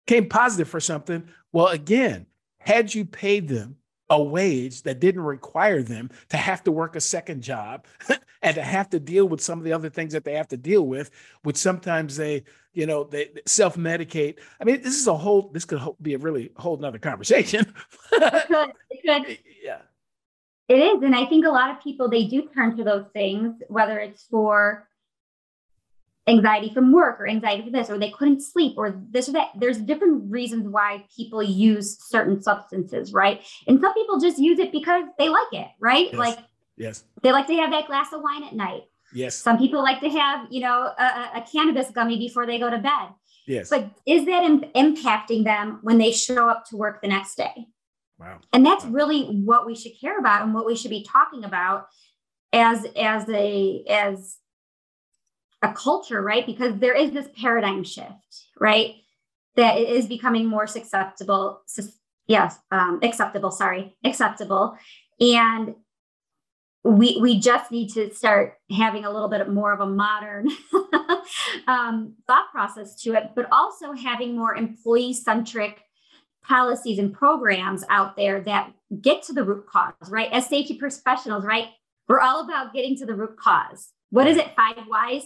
came 0.07 0.29
positive 0.29 0.67
for 0.67 0.79
something. 0.79 1.29
Well, 1.51 1.67
again, 1.67 2.25
had 2.59 2.93
you 2.93 3.05
paid 3.05 3.47
them 3.47 3.77
a 4.09 4.21
wage 4.21 4.83
that 4.83 4.99
didn't 4.99 5.21
require 5.21 5.81
them 5.81 6.09
to 6.29 6.37
have 6.37 6.63
to 6.63 6.71
work 6.71 6.95
a 6.95 7.01
second 7.01 7.41
job 7.41 7.85
and 8.41 8.55
to 8.55 8.61
have 8.61 8.89
to 8.89 8.99
deal 8.99 9.27
with 9.27 9.41
some 9.41 9.59
of 9.59 9.65
the 9.65 9.73
other 9.73 9.89
things 9.89 10.13
that 10.13 10.23
they 10.23 10.33
have 10.33 10.47
to 10.47 10.57
deal 10.57 10.85
with, 10.85 11.11
which 11.43 11.57
sometimes 11.57 12.15
they, 12.15 12.43
you 12.73 12.85
know, 12.85 13.03
they 13.03 13.29
self-medicate. 13.45 14.39
I 14.61 14.63
mean, 14.63 14.81
this 14.81 14.95
is 14.95 15.07
a 15.07 15.17
whole, 15.17 15.49
this 15.51 15.65
could 15.65 15.81
be 16.01 16.13
a 16.13 16.17
really 16.17 16.51
whole 16.55 16.77
nother 16.77 16.99
conversation. 16.99 17.73
it 18.13 18.47
could, 18.47 18.71
it 18.89 19.25
could. 19.25 19.37
Yeah. 19.63 19.79
It 20.69 20.79
is. 20.79 21.03
And 21.03 21.15
I 21.15 21.25
think 21.25 21.45
a 21.45 21.49
lot 21.49 21.71
of 21.71 21.81
people, 21.81 22.09
they 22.09 22.25
do 22.25 22.49
turn 22.53 22.77
to 22.77 22.83
those 22.83 23.05
things, 23.13 23.55
whether 23.67 23.99
it's 23.99 24.23
for 24.23 24.86
anxiety 26.27 26.73
from 26.73 26.91
work 26.91 27.19
or 27.19 27.27
anxiety 27.27 27.63
for 27.63 27.71
this 27.71 27.89
or 27.89 27.97
they 27.97 28.11
couldn't 28.11 28.41
sleep 28.41 28.75
or 28.77 29.01
this 29.09 29.29
or 29.29 29.33
that. 29.33 29.49
There's 29.55 29.77
different 29.77 30.29
reasons 30.29 30.67
why 30.67 31.05
people 31.15 31.41
use 31.41 31.97
certain 31.99 32.41
substances 32.41 33.13
right? 33.13 33.41
And 33.67 33.79
some 33.79 33.93
people 33.93 34.19
just 34.19 34.37
use 34.37 34.59
it 34.59 34.71
because 34.71 35.05
they 35.17 35.29
like 35.29 35.53
it 35.53 35.67
right? 35.79 36.07
Yes. 36.07 36.15
like 36.15 36.39
yes. 36.75 37.03
they 37.23 37.31
like 37.31 37.47
to 37.47 37.55
have 37.55 37.71
that 37.71 37.87
glass 37.87 38.11
of 38.13 38.21
wine 38.21 38.43
at 38.43 38.53
night. 38.53 38.83
Yes. 39.13 39.35
Some 39.35 39.57
people 39.57 39.81
like 39.81 40.01
to 40.01 40.09
have 40.09 40.47
you 40.51 40.61
know 40.61 40.91
a, 40.97 41.31
a 41.35 41.45
cannabis 41.49 41.89
gummy 41.91 42.17
before 42.17 42.45
they 42.45 42.59
go 42.59 42.69
to 42.69 42.77
bed. 42.77 43.09
Yes. 43.47 43.69
But 43.69 43.89
is 44.05 44.25
that 44.25 44.43
Im- 44.43 44.65
impacting 44.75 45.45
them 45.45 45.79
when 45.81 45.97
they 45.97 46.11
show 46.11 46.49
up 46.49 46.65
to 46.69 46.75
work 46.75 47.01
the 47.01 47.07
next 47.07 47.35
day? 47.35 47.67
Wow. 48.19 48.39
And 48.51 48.65
that's 48.65 48.83
wow. 48.83 48.91
really 48.91 49.23
what 49.23 49.65
we 49.65 49.75
should 49.75 49.93
care 49.99 50.19
about 50.19 50.43
and 50.43 50.53
what 50.53 50.65
we 50.65 50.75
should 50.75 50.91
be 50.91 51.05
talking 51.09 51.45
about 51.45 51.87
as 52.51 52.85
as 52.95 53.27
a 53.29 53.83
as 53.89 54.37
a 55.61 55.73
culture, 55.73 56.21
right? 56.21 56.45
Because 56.45 56.77
there 56.79 56.95
is 56.95 57.11
this 57.11 57.27
paradigm 57.35 57.83
shift, 57.83 58.45
right? 58.59 58.95
that 59.57 59.77
it 59.77 59.89
is 59.89 60.05
becoming 60.05 60.45
more 60.45 60.63
acceptable. 60.63 61.61
Yes, 62.27 62.57
um, 62.71 62.99
acceptable. 63.03 63.51
Sorry, 63.51 63.95
acceptable, 64.05 64.77
and 65.19 65.75
we 66.83 67.19
we 67.21 67.39
just 67.39 67.71
need 67.71 67.89
to 67.93 68.13
start 68.13 68.53
having 68.71 69.03
a 69.03 69.11
little 69.11 69.27
bit 69.27 69.49
more 69.49 69.73
of 69.73 69.81
a 69.81 69.85
modern 69.85 70.47
um, 71.67 72.15
thought 72.27 72.51
process 72.51 73.01
to 73.01 73.13
it, 73.13 73.31
but 73.35 73.47
also 73.51 73.91
having 73.91 74.37
more 74.37 74.55
employee 74.55 75.13
centric 75.13 75.81
policies 76.43 76.97
and 76.97 77.13
programs 77.13 77.83
out 77.89 78.15
there 78.15 78.39
that 78.41 78.71
get 79.01 79.21
to 79.23 79.33
the 79.33 79.43
root 79.43 79.65
cause. 79.67 79.93
Right, 80.07 80.31
as 80.31 80.47
safety 80.47 80.77
professionals, 80.77 81.43
right, 81.43 81.69
we're 82.07 82.21
all 82.21 82.45
about 82.45 82.73
getting 82.73 82.95
to 82.97 83.05
the 83.05 83.15
root 83.15 83.37
cause. 83.37 83.89
What 84.11 84.27
is 84.27 84.37
it? 84.37 84.55
Five 84.55 84.85
whys 84.87 85.23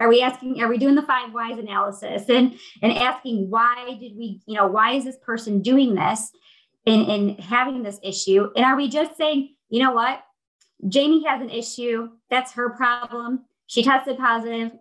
are 0.00 0.08
we 0.08 0.22
asking, 0.22 0.60
are 0.62 0.68
we 0.68 0.78
doing 0.78 0.94
the 0.94 1.02
five 1.02 1.32
whys 1.32 1.58
analysis 1.58 2.28
and, 2.28 2.58
and 2.82 2.92
asking 2.92 3.50
why 3.50 3.96
did 4.00 4.16
we, 4.16 4.40
you 4.46 4.56
know, 4.56 4.66
why 4.66 4.94
is 4.94 5.04
this 5.04 5.18
person 5.22 5.60
doing 5.60 5.94
this 5.94 6.30
and, 6.86 7.06
and 7.06 7.40
having 7.40 7.82
this 7.82 8.00
issue? 8.02 8.48
And 8.56 8.64
are 8.64 8.76
we 8.76 8.88
just 8.88 9.16
saying, 9.16 9.54
you 9.68 9.80
know 9.82 9.92
what? 9.92 10.22
Jaime 10.92 11.22
has 11.24 11.42
an 11.42 11.50
issue. 11.50 12.08
That's 12.30 12.52
her 12.52 12.70
problem. 12.70 13.44
She 13.66 13.82
tested 13.82 14.16
positive. 14.16 14.72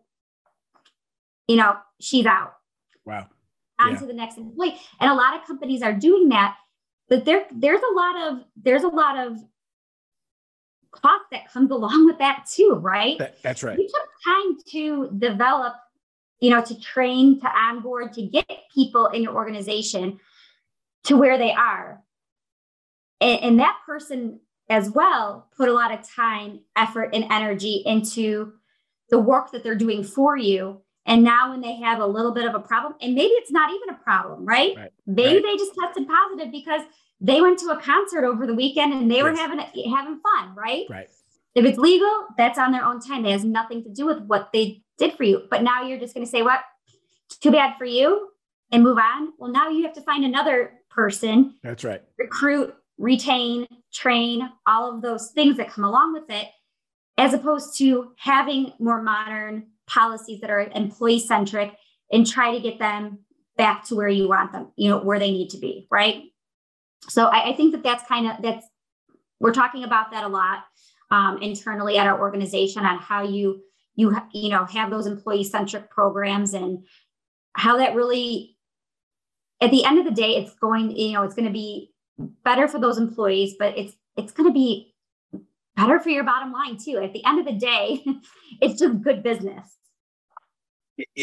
You 1.48 1.58
know, 1.58 1.76
she's 2.00 2.26
out. 2.26 2.54
Wow. 3.06 3.28
On 3.80 3.92
yeah. 3.92 4.00
to 4.00 4.06
the 4.06 4.14
next 4.14 4.38
employee. 4.38 4.80
And 5.02 5.12
a 5.12 5.16
lot 5.16 5.36
of 5.36 5.46
companies 5.46 5.82
are 5.82 5.94
doing 5.94 6.30
that. 6.30 6.56
But 7.10 7.26
there, 7.26 7.46
there's 7.52 7.82
a 7.82 7.96
lot 7.96 8.22
of 8.22 8.44
there's 8.56 8.84
a 8.84 8.88
lot 8.88 9.18
of 9.18 9.38
cost 10.92 11.26
that 11.32 11.52
comes 11.52 11.72
along 11.72 12.06
with 12.06 12.20
that 12.20 12.46
too, 12.52 12.78
right? 12.82 13.18
That, 13.18 13.42
that's 13.42 13.64
right. 13.64 13.78
You 13.78 13.88
took 13.88 14.10
time 14.26 14.58
to 14.72 15.10
develop, 15.18 15.76
you 16.40 16.50
know, 16.50 16.62
to 16.64 16.80
train, 16.80 17.40
to 17.42 17.48
onboard, 17.48 18.14
to 18.14 18.22
get 18.24 18.50
people 18.74 19.08
in 19.08 19.24
your 19.24 19.36
organization 19.36 20.20
to 21.06 21.18
where 21.18 21.38
they 21.38 21.52
are. 21.52 22.02
And, 23.22 23.40
and 23.42 23.60
that 23.60 23.78
person 23.86 24.40
as 24.70 24.92
well 24.92 25.48
put 25.58 25.68
a 25.68 25.74
lot 25.74 25.92
of 25.92 26.08
time, 26.08 26.62
effort, 26.76 27.10
and 27.14 27.26
energy 27.32 27.82
into 27.86 28.54
the 29.10 29.20
work 29.20 29.52
that 29.52 29.64
they're 29.64 29.76
doing 29.76 30.04
for 30.04 30.38
you. 30.38 30.82
And 31.06 31.24
now 31.24 31.50
when 31.50 31.62
they 31.62 31.76
have 31.78 32.00
a 32.00 32.06
little 32.06 32.34
bit 32.34 32.46
of 32.46 32.54
a 32.54 32.60
problem, 32.60 32.94
and 33.02 33.16
maybe 33.16 33.34
it's 33.34 33.52
not 33.52 33.72
even 33.74 33.90
a 33.90 34.04
problem, 34.04 34.46
right? 34.46 34.76
right. 34.78 34.92
Maybe 35.08 35.36
right. 35.36 35.44
they 35.44 35.58
just 35.58 35.74
tested 35.74 36.08
positive 36.08 36.52
because 36.52 36.84
they 37.22 37.42
went 37.42 37.60
to 37.60 37.68
a 37.70 37.82
concert 37.82 38.26
over 38.26 38.48
the 38.48 38.54
weekend 38.54 38.94
and 38.94 39.10
they 39.10 39.18
yes. 39.18 39.24
were 39.24 39.36
having 39.36 39.60
having 39.60 40.20
fun, 40.20 40.56
right? 40.56 40.86
Right. 40.90 41.10
If 41.56 41.66
it's 41.66 41.78
legal, 41.78 42.28
that's 42.38 42.58
on 42.60 42.72
their 42.72 42.86
own 42.86 43.00
time. 43.00 43.26
It 43.26 43.32
has 43.32 43.44
nothing 43.44 43.84
to 43.84 43.90
do 43.90 44.06
with 44.06 44.20
what 44.24 44.50
they 44.54 44.84
did 44.98 45.14
for 45.14 45.24
you. 45.24 45.44
But 45.50 45.64
now 45.64 45.84
you're 45.84 46.00
just 46.00 46.14
going 46.14 46.26
to 46.26 46.30
say, 46.30 46.42
"What? 46.42 46.62
Too 47.42 47.52
bad 47.52 47.78
for 47.78 47.86
you," 47.86 48.30
and 48.72 48.84
move 48.84 48.98
on. 48.98 49.34
Well, 49.38 49.52
now 49.52 49.70
you 49.70 49.84
have 49.84 49.94
to 49.94 50.02
find 50.02 50.24
another 50.24 50.74
person. 50.90 51.56
That's 51.64 51.84
right. 51.84 52.02
Recruit, 52.18 52.74
retain, 52.98 53.68
train, 53.94 54.50
all 54.66 54.94
of 54.96 55.02
those 55.02 55.32
things 55.32 55.58
that 55.58 55.70
come 55.70 55.84
along 55.84 56.14
with 56.14 56.30
it, 56.30 56.48
as 57.18 57.34
opposed 57.34 57.78
to 57.80 58.12
having 58.18 58.74
more 58.80 59.02
modern 59.02 59.68
policies 59.88 60.42
that 60.42 60.50
are 60.50 60.62
employee 60.76 61.20
centric 61.20 61.74
and 62.12 62.26
try 62.26 62.52
to 62.54 62.60
get 62.60 62.80
them 62.80 63.20
back 63.58 63.84
to 63.86 63.96
where 63.96 64.08
you 64.08 64.28
want 64.28 64.52
them, 64.52 64.72
you 64.78 64.90
know, 64.90 65.00
where 65.00 65.20
they 65.20 65.32
need 65.32 65.50
to 65.50 65.58
be, 65.58 65.88
right? 65.92 66.24
So 67.08 67.26
I, 67.26 67.50
I 67.50 67.54
think 67.56 67.72
that 67.72 67.84
that's 67.84 68.04
kind 68.08 68.28
of 68.28 68.42
that's 68.42 68.66
we're 69.40 69.54
talking 69.54 69.84
about 69.84 70.12
that 70.12 70.24
a 70.24 70.28
lot 70.28 70.66
um, 71.12 71.40
internally 71.42 71.98
at 71.98 72.08
our 72.08 72.20
organization 72.20 72.86
on 72.86 73.00
how 73.00 73.24
you 73.24 73.62
you 73.96 74.16
you 74.34 74.50
know 74.50 74.66
have 74.66 74.90
those 74.90 75.08
employee 75.08 75.44
centric 75.44 75.90
programs 75.90 76.54
and 76.54 76.86
how 77.54 77.78
that 77.78 77.96
really 77.96 78.58
at 79.62 79.72
the 79.72 79.84
end 79.86 80.00
of 80.00 80.06
the 80.06 80.12
day 80.12 80.36
it's 80.36 80.54
going 80.56 80.92
you 80.92 81.14
know 81.14 81.24
it's 81.24 81.36
going 81.36 81.48
to 81.48 81.54
be 81.54 81.92
better 82.44 82.68
for 82.68 82.80
those 82.80 82.98
employees 82.98 83.56
but 83.58 83.78
it's 83.78 83.94
it's 84.18 84.32
going 84.34 84.48
to 84.48 84.54
be 84.54 84.94
better 85.76 86.00
for 86.00 86.10
your 86.10 86.24
bottom 86.24 86.52
line 86.52 86.78
too. 86.78 86.98
At 86.98 87.14
the 87.14 87.26
end 87.26 87.40
of 87.40 87.46
the 87.46 87.60
day 87.60 88.04
it's 88.62 88.80
just 88.80 89.02
good 89.02 89.24
business 89.24 89.78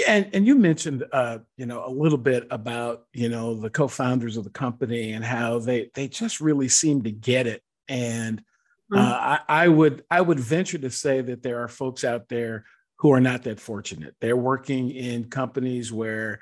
and 0.06 0.30
and 0.32 0.46
you 0.46 0.56
mentioned 0.56 1.04
uh, 1.12 1.38
you 1.56 1.66
know 1.66 1.84
a 1.86 1.90
little 1.90 2.18
bit 2.18 2.46
about 2.50 3.04
you 3.12 3.28
know 3.28 3.54
the 3.54 3.70
co-founders 3.70 4.36
of 4.36 4.44
the 4.44 4.50
company 4.50 5.12
and 5.12 5.24
how 5.24 5.58
they 5.58 5.90
they 5.94 6.08
just 6.08 6.40
really 6.40 6.68
seem 6.68 7.02
to 7.02 7.10
get 7.10 7.46
it. 7.46 7.62
And 7.88 8.42
uh, 8.92 8.96
mm-hmm. 8.96 9.42
I, 9.48 9.64
I 9.64 9.68
would 9.68 10.04
i 10.10 10.20
would 10.20 10.40
venture 10.40 10.78
to 10.78 10.90
say 10.90 11.20
that 11.20 11.42
there 11.42 11.60
are 11.60 11.68
folks 11.68 12.04
out 12.04 12.28
there 12.28 12.64
who 12.98 13.12
are 13.12 13.20
not 13.20 13.42
that 13.42 13.60
fortunate. 13.60 14.14
They're 14.20 14.36
working 14.36 14.90
in 14.90 15.28
companies 15.28 15.92
where 15.92 16.40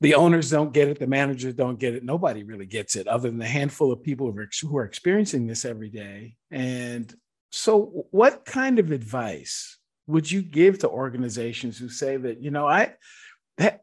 the 0.00 0.14
owners 0.14 0.50
don't 0.50 0.72
get 0.72 0.88
it 0.88 0.98
the 0.98 1.06
managers 1.06 1.54
don't 1.54 1.78
get 1.78 1.94
it 1.94 2.02
nobody 2.02 2.42
really 2.42 2.66
gets 2.66 2.96
it 2.96 3.06
other 3.06 3.30
than 3.30 3.40
a 3.40 3.46
handful 3.46 3.92
of 3.92 4.02
people 4.02 4.32
who 4.32 4.38
are, 4.40 4.48
who 4.60 4.76
are 4.76 4.84
experiencing 4.84 5.46
this 5.46 5.64
every 5.64 5.90
day. 5.90 6.34
And 6.50 7.14
so 7.50 8.06
what 8.10 8.44
kind 8.44 8.78
of 8.78 8.90
advice 8.90 9.78
would 10.06 10.30
you 10.30 10.42
give 10.42 10.78
to 10.80 10.88
organizations 10.88 11.78
who 11.78 11.88
say 11.88 12.16
that 12.16 12.42
you 12.42 12.50
know 12.50 12.66
i 12.66 12.92
that 13.58 13.82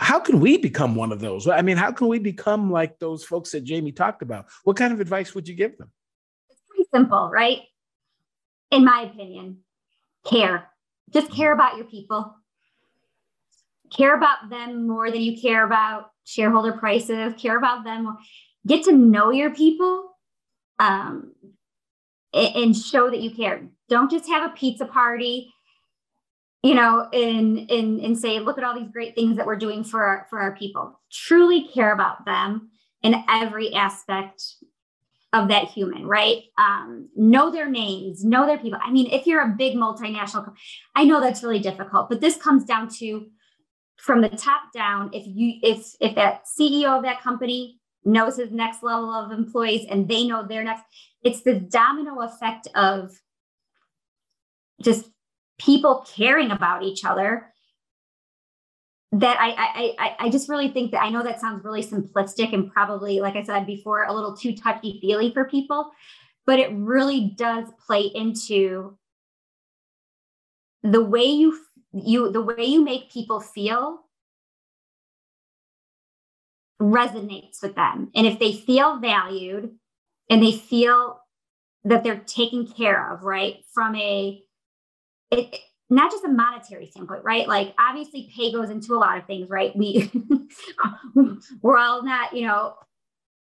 how 0.00 0.18
can 0.18 0.40
we 0.40 0.56
become 0.56 0.94
one 0.94 1.12
of 1.12 1.20
those? 1.20 1.46
I 1.46 1.62
mean 1.62 1.76
how 1.76 1.92
can 1.92 2.08
we 2.08 2.18
become 2.18 2.70
like 2.70 2.98
those 2.98 3.24
folks 3.24 3.52
that 3.52 3.68
jaime 3.68 3.92
talked 3.92 4.22
about? 4.22 4.46
What 4.64 4.76
kind 4.76 4.92
of 4.92 5.00
advice 5.00 5.34
would 5.34 5.46
you 5.46 5.54
give 5.54 5.76
them? 5.76 5.90
It's 6.50 6.62
pretty 6.68 6.88
simple 6.92 7.30
right? 7.32 7.60
In 8.70 8.84
my 8.84 9.02
opinion 9.02 9.58
care. 10.26 10.68
Just 11.10 11.26
mm-hmm. 11.26 11.36
care 11.36 11.52
about 11.52 11.76
your 11.76 11.86
people. 11.86 12.34
Care 13.92 14.16
about 14.16 14.48
them 14.48 14.86
more 14.88 15.10
than 15.10 15.20
you 15.20 15.38
care 15.38 15.66
about 15.66 16.10
shareholder 16.24 16.72
prices. 16.72 17.34
Care 17.36 17.58
about 17.58 17.84
them 17.84 18.16
get 18.66 18.84
to 18.84 18.92
know 18.92 19.30
your 19.30 19.50
people 19.50 20.16
um, 20.78 21.32
and 22.32 22.76
show 22.76 23.10
that 23.10 23.20
you 23.20 23.30
care. 23.30 23.62
Don't 23.88 24.10
just 24.10 24.28
have 24.28 24.50
a 24.50 24.54
pizza 24.54 24.86
party, 24.86 25.52
you 26.62 26.74
know, 26.74 27.08
and 27.12 27.70
and 27.70 28.00
and 28.00 28.18
say, 28.18 28.40
look 28.40 28.58
at 28.58 28.64
all 28.64 28.78
these 28.78 28.90
great 28.92 29.14
things 29.14 29.36
that 29.36 29.46
we're 29.46 29.56
doing 29.56 29.84
for 29.84 30.02
our 30.02 30.26
for 30.30 30.40
our 30.40 30.56
people. 30.56 31.00
Truly 31.10 31.68
care 31.68 31.92
about 31.92 32.24
them 32.24 32.70
in 33.02 33.22
every 33.28 33.74
aspect 33.74 34.42
of 35.32 35.48
that 35.48 35.68
human, 35.68 36.06
right? 36.06 36.42
Um, 36.58 37.08
know 37.16 37.50
their 37.50 37.68
names, 37.68 38.24
know 38.24 38.46
their 38.46 38.58
people. 38.58 38.78
I 38.82 38.90
mean, 38.90 39.10
if 39.10 39.26
you're 39.26 39.42
a 39.42 39.54
big 39.56 39.76
multinational, 39.76 40.52
I 40.94 41.04
know 41.04 41.20
that's 41.20 41.42
really 41.42 41.58
difficult, 41.58 42.10
but 42.10 42.20
this 42.20 42.36
comes 42.36 42.64
down 42.64 42.88
to 42.98 43.26
from 43.96 44.20
the 44.20 44.28
top 44.28 44.72
down. 44.74 45.10
If 45.12 45.24
you 45.26 45.58
if 45.62 45.94
if 46.00 46.14
that 46.16 46.44
CEO 46.46 46.96
of 46.96 47.02
that 47.04 47.22
company 47.22 47.80
knows 48.04 48.36
his 48.36 48.50
next 48.50 48.82
level 48.82 49.10
of 49.10 49.30
employees 49.30 49.86
and 49.88 50.08
they 50.08 50.26
know 50.26 50.46
their 50.46 50.64
next 50.64 50.82
it's 51.22 51.42
the 51.42 51.54
domino 51.54 52.20
effect 52.22 52.68
of 52.74 53.20
just 54.82 55.08
people 55.58 56.04
caring 56.14 56.50
about 56.50 56.82
each 56.82 57.04
other 57.04 57.52
that 59.12 59.36
I, 59.38 59.94
I 59.98 60.16
I 60.26 60.30
just 60.30 60.48
really 60.48 60.68
think 60.68 60.90
that 60.92 61.02
I 61.02 61.10
know 61.10 61.22
that 61.22 61.40
sounds 61.40 61.64
really 61.64 61.84
simplistic 61.84 62.54
and 62.54 62.72
probably 62.72 63.20
like 63.20 63.36
I 63.36 63.42
said 63.42 63.66
before 63.66 64.04
a 64.04 64.12
little 64.12 64.34
too 64.34 64.56
touchy 64.56 64.98
feely 65.00 65.32
for 65.32 65.44
people, 65.44 65.92
but 66.46 66.58
it 66.58 66.72
really 66.72 67.34
does 67.36 67.68
play 67.86 68.10
into 68.14 68.96
the 70.82 71.02
way 71.02 71.24
you 71.24 71.58
you 71.92 72.32
the 72.32 72.40
way 72.40 72.64
you 72.64 72.82
make 72.82 73.12
people 73.12 73.38
feel 73.38 74.00
resonates 76.80 77.62
with 77.62 77.74
them. 77.76 78.10
And 78.14 78.26
if 78.26 78.38
they 78.38 78.52
feel 78.52 78.98
valued 78.98 79.76
and 80.32 80.42
they 80.42 80.52
feel 80.52 81.20
that 81.84 82.02
they're 82.02 82.20
taken 82.20 82.66
care 82.66 83.12
of, 83.12 83.22
right? 83.22 83.56
From 83.74 83.94
a, 83.96 84.42
it, 85.30 85.58
not 85.90 86.10
just 86.10 86.24
a 86.24 86.28
monetary 86.28 86.86
standpoint, 86.86 87.22
right? 87.22 87.46
Like 87.46 87.74
obviously 87.78 88.32
pay 88.34 88.50
goes 88.50 88.70
into 88.70 88.94
a 88.94 88.96
lot 88.96 89.18
of 89.18 89.26
things, 89.26 89.50
right? 89.50 89.76
We, 89.76 90.10
we're 91.60 91.76
all 91.76 92.02
not, 92.02 92.32
you 92.32 92.46
know, 92.46 92.76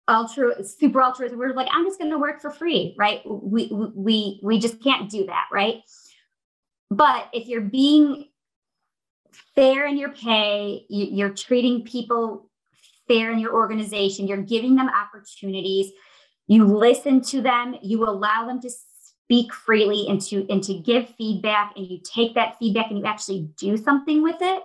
ultra 0.06 0.62
super 0.62 1.02
altruistic. 1.02 1.36
We're 1.36 1.54
like, 1.54 1.66
I'm 1.72 1.84
just 1.84 1.98
going 1.98 2.12
to 2.12 2.18
work 2.18 2.40
for 2.40 2.52
free, 2.52 2.94
right? 2.96 3.20
We, 3.24 3.68
we, 3.72 4.38
we 4.44 4.60
just 4.60 4.80
can't 4.80 5.10
do 5.10 5.26
that, 5.26 5.46
right? 5.52 5.78
But 6.88 7.30
if 7.32 7.48
you're 7.48 7.62
being 7.62 8.28
fair 9.56 9.88
in 9.88 9.96
your 9.96 10.10
pay, 10.10 10.86
you're 10.88 11.34
treating 11.34 11.82
people 11.82 12.48
fair 13.08 13.32
in 13.32 13.40
your 13.40 13.54
organization, 13.54 14.28
you're 14.28 14.36
giving 14.36 14.76
them 14.76 14.88
opportunities, 14.88 15.90
you 16.46 16.64
listen 16.64 17.20
to 17.22 17.40
them, 17.40 17.76
you 17.82 18.04
allow 18.04 18.46
them 18.46 18.60
to 18.60 18.70
speak 18.70 19.52
freely 19.52 20.06
and 20.08 20.20
to 20.20 20.46
and 20.48 20.62
to 20.62 20.74
give 20.74 21.08
feedback 21.16 21.72
and 21.76 21.86
you 21.86 21.98
take 22.04 22.34
that 22.34 22.56
feedback 22.58 22.90
and 22.90 22.98
you 22.98 23.04
actually 23.04 23.50
do 23.58 23.76
something 23.76 24.22
with 24.22 24.36
it 24.40 24.62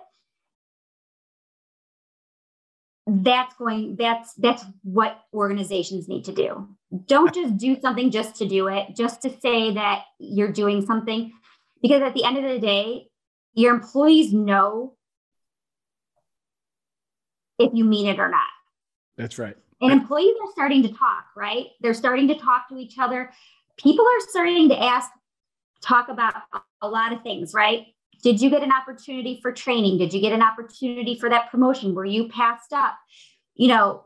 that's 3.07 3.55
going 3.55 3.95
that's 3.95 4.35
that's 4.35 4.63
what 4.83 5.21
organizations 5.33 6.07
need 6.07 6.23
to 6.23 6.31
do 6.31 6.69
don't 7.07 7.33
just 7.33 7.57
do 7.57 7.75
something 7.81 8.11
just 8.11 8.35
to 8.35 8.47
do 8.47 8.67
it 8.67 8.95
just 8.95 9.23
to 9.23 9.31
say 9.41 9.73
that 9.73 10.03
you're 10.19 10.51
doing 10.51 10.85
something 10.85 11.31
because 11.81 12.03
at 12.03 12.13
the 12.13 12.23
end 12.23 12.37
of 12.37 12.43
the 12.43 12.59
day 12.59 13.07
your 13.55 13.73
employees 13.73 14.31
know 14.31 14.93
if 17.61 17.71
you 17.73 17.83
mean 17.83 18.07
it 18.07 18.19
or 18.19 18.29
not. 18.29 18.49
That's 19.17 19.37
right. 19.37 19.55
And 19.81 19.91
employees 19.91 20.35
are 20.43 20.51
starting 20.51 20.83
to 20.83 20.89
talk, 20.89 21.25
right? 21.35 21.67
They're 21.81 21.93
starting 21.93 22.27
to 22.27 22.35
talk 22.35 22.69
to 22.69 22.77
each 22.77 22.99
other. 22.99 23.31
People 23.77 24.05
are 24.05 24.29
starting 24.29 24.69
to 24.69 24.81
ask, 24.81 25.09
talk 25.81 26.09
about 26.09 26.35
a 26.81 26.87
lot 26.87 27.11
of 27.13 27.23
things, 27.23 27.53
right? 27.53 27.87
Did 28.21 28.39
you 28.39 28.51
get 28.51 28.61
an 28.61 28.71
opportunity 28.71 29.39
for 29.41 29.51
training? 29.51 29.97
Did 29.97 30.13
you 30.13 30.21
get 30.21 30.33
an 30.33 30.43
opportunity 30.43 31.17
for 31.17 31.29
that 31.29 31.49
promotion? 31.49 31.95
Were 31.95 32.05
you 32.05 32.29
passed 32.29 32.71
up? 32.71 32.95
You 33.55 33.69
know, 33.69 34.05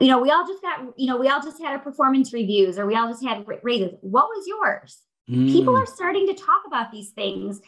you 0.00 0.06
know, 0.06 0.20
we 0.20 0.30
all 0.30 0.46
just 0.46 0.62
got, 0.62 0.80
you 0.96 1.08
know, 1.08 1.16
we 1.16 1.28
all 1.28 1.42
just 1.42 1.60
had 1.60 1.72
our 1.72 1.80
performance 1.80 2.32
reviews 2.32 2.78
or 2.78 2.86
we 2.86 2.94
all 2.94 3.08
just 3.08 3.24
had 3.24 3.44
raises. 3.64 3.90
What 4.00 4.28
was 4.28 4.46
yours? 4.46 4.98
Mm. 5.28 5.50
People 5.50 5.76
are 5.76 5.86
starting 5.86 6.26
to 6.28 6.34
talk 6.34 6.62
about 6.66 6.92
these 6.92 7.10
things 7.10 7.60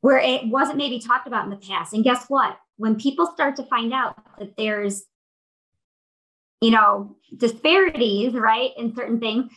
where 0.00 0.18
it 0.18 0.46
wasn't 0.46 0.76
maybe 0.76 1.00
talked 1.00 1.26
about 1.26 1.44
in 1.44 1.50
the 1.50 1.56
past. 1.56 1.92
And 1.92 2.04
guess 2.04 2.26
what? 2.28 2.56
When 2.76 2.96
people 2.96 3.26
start 3.26 3.56
to 3.56 3.64
find 3.64 3.92
out 3.92 4.16
that 4.38 4.56
there's, 4.56 5.04
you 6.62 6.70
know, 6.70 7.16
disparities, 7.36 8.34
right, 8.34 8.70
in 8.78 8.94
certain 8.94 9.18
things. 9.18 9.52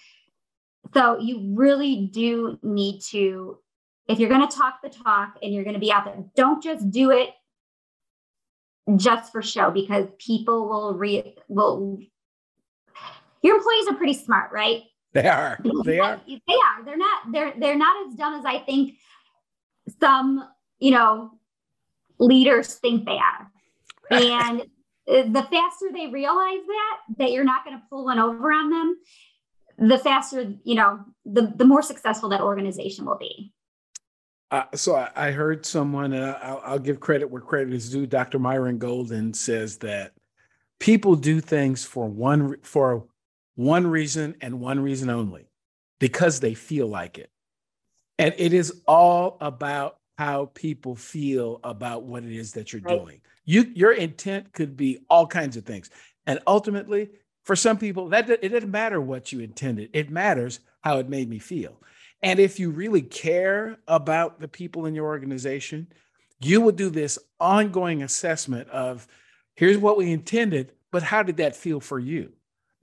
So 0.93 1.19
you 1.19 1.53
really 1.53 2.09
do 2.11 2.57
need 2.63 3.01
to, 3.11 3.59
if 4.07 4.17
you're 4.17 4.29
going 4.29 4.47
to 4.47 4.55
talk 4.55 4.81
the 4.81 4.89
talk 4.89 5.37
and 5.43 5.53
you're 5.53 5.63
going 5.63 5.75
to 5.75 5.79
be 5.79 5.91
out 5.91 6.05
there, 6.05 6.17
don't 6.35 6.63
just 6.63 6.89
do 6.89 7.11
it 7.11 7.29
just 8.95 9.31
for 9.31 9.43
show 9.43 9.69
because 9.69 10.07
people 10.19 10.67
will 10.67 10.93
re 10.93 11.35
will 11.47 11.99
your 13.41 13.57
employees 13.57 13.87
are 13.87 13.95
pretty 13.95 14.13
smart, 14.13 14.51
right? 14.51 14.83
They 15.13 15.27
are. 15.27 15.59
They 15.83 15.99
are. 15.99 16.19
They 16.27 16.53
are. 16.53 16.85
They're 16.85 16.97
not. 16.97 17.31
They're 17.31 17.53
they're 17.59 17.77
not 17.77 18.07
as 18.07 18.15
dumb 18.15 18.35
as 18.35 18.45
I 18.45 18.59
think 18.59 18.95
some 19.99 20.47
you 20.79 20.91
know 20.91 21.31
leaders 22.19 22.75
think 22.75 23.05
they 23.05 23.17
are. 23.17 23.51
And 24.11 24.63
the 25.07 25.47
faster 25.51 25.89
they 25.93 26.07
realize 26.07 26.61
that 26.67 26.97
that 27.17 27.31
you're 27.31 27.43
not 27.43 27.63
going 27.63 27.77
to 27.77 27.83
pull 27.89 28.05
one 28.05 28.19
over 28.19 28.51
on 28.51 28.69
them, 28.69 28.97
the 29.77 29.97
faster 29.99 30.53
you 30.63 30.75
know 30.75 30.99
the 31.25 31.53
the 31.55 31.65
more 31.65 31.81
successful 31.81 32.29
that 32.29 32.41
organization 32.41 33.05
will 33.05 33.17
be. 33.17 33.51
Uh, 34.51 34.63
so 34.75 34.95
I, 34.95 35.09
I, 35.15 35.31
heard 35.31 35.65
someone. 35.65 36.13
Uh, 36.13 36.37
I'll, 36.41 36.61
I'll, 36.63 36.79
give 36.79 36.99
credit 36.99 37.29
where 37.29 37.41
credit 37.41 37.73
is 37.73 37.89
due. 37.89 38.05
Dr. 38.05 38.37
Myron 38.37 38.77
Golden 38.77 39.33
says 39.33 39.77
that 39.79 40.13
people 40.79 41.15
do 41.15 41.41
things 41.41 41.83
for 41.83 42.07
one 42.07 42.55
for 42.61 43.07
one 43.55 43.87
reason 43.87 44.35
and 44.41 44.59
one 44.59 44.79
reason 44.79 45.09
only 45.09 45.49
because 45.99 46.39
they 46.39 46.53
feel 46.53 46.87
like 46.87 47.17
it. 47.17 47.29
And 48.19 48.33
it 48.37 48.53
is 48.53 48.81
all 48.87 49.37
about 49.41 49.97
how 50.17 50.51
people 50.53 50.95
feel 50.95 51.59
about 51.63 52.03
what 52.03 52.23
it 52.23 52.31
is 52.31 52.53
that 52.53 52.71
you're 52.71 52.81
right. 52.81 52.99
doing. 52.99 53.21
You 53.45 53.71
your 53.73 53.91
intent 53.91 54.53
could 54.53 54.75
be 54.75 54.99
all 55.09 55.27
kinds 55.27 55.57
of 55.57 55.65
things. 55.65 55.89
And 56.27 56.39
ultimately, 56.47 57.09
for 57.43 57.55
some 57.55 57.77
people, 57.77 58.09
that 58.09 58.29
it 58.29 58.49
doesn't 58.49 58.71
matter 58.71 58.99
what 58.99 59.31
you 59.31 59.39
intended. 59.39 59.89
It 59.93 60.09
matters 60.09 60.59
how 60.81 60.97
it 60.99 61.09
made 61.09 61.29
me 61.29 61.39
feel. 61.39 61.79
And 62.21 62.39
if 62.39 62.59
you 62.59 62.71
really 62.71 63.03
care 63.03 63.77
about 63.87 64.39
the 64.39 64.47
people 64.47 64.87
in 64.87 64.95
your 64.95 65.05
organization, 65.05 65.87
you 66.39 66.61
will 66.61 66.71
do 66.71 66.89
this 66.89 67.19
ongoing 67.39 68.01
assessment 68.01 68.67
of 68.69 69.07
here's 69.55 69.77
what 69.77 69.97
we 69.97 70.11
intended, 70.11 70.71
but 70.91 71.03
how 71.03 71.21
did 71.21 71.37
that 71.37 71.55
feel 71.55 71.79
for 71.79 71.99
you? 71.99 72.31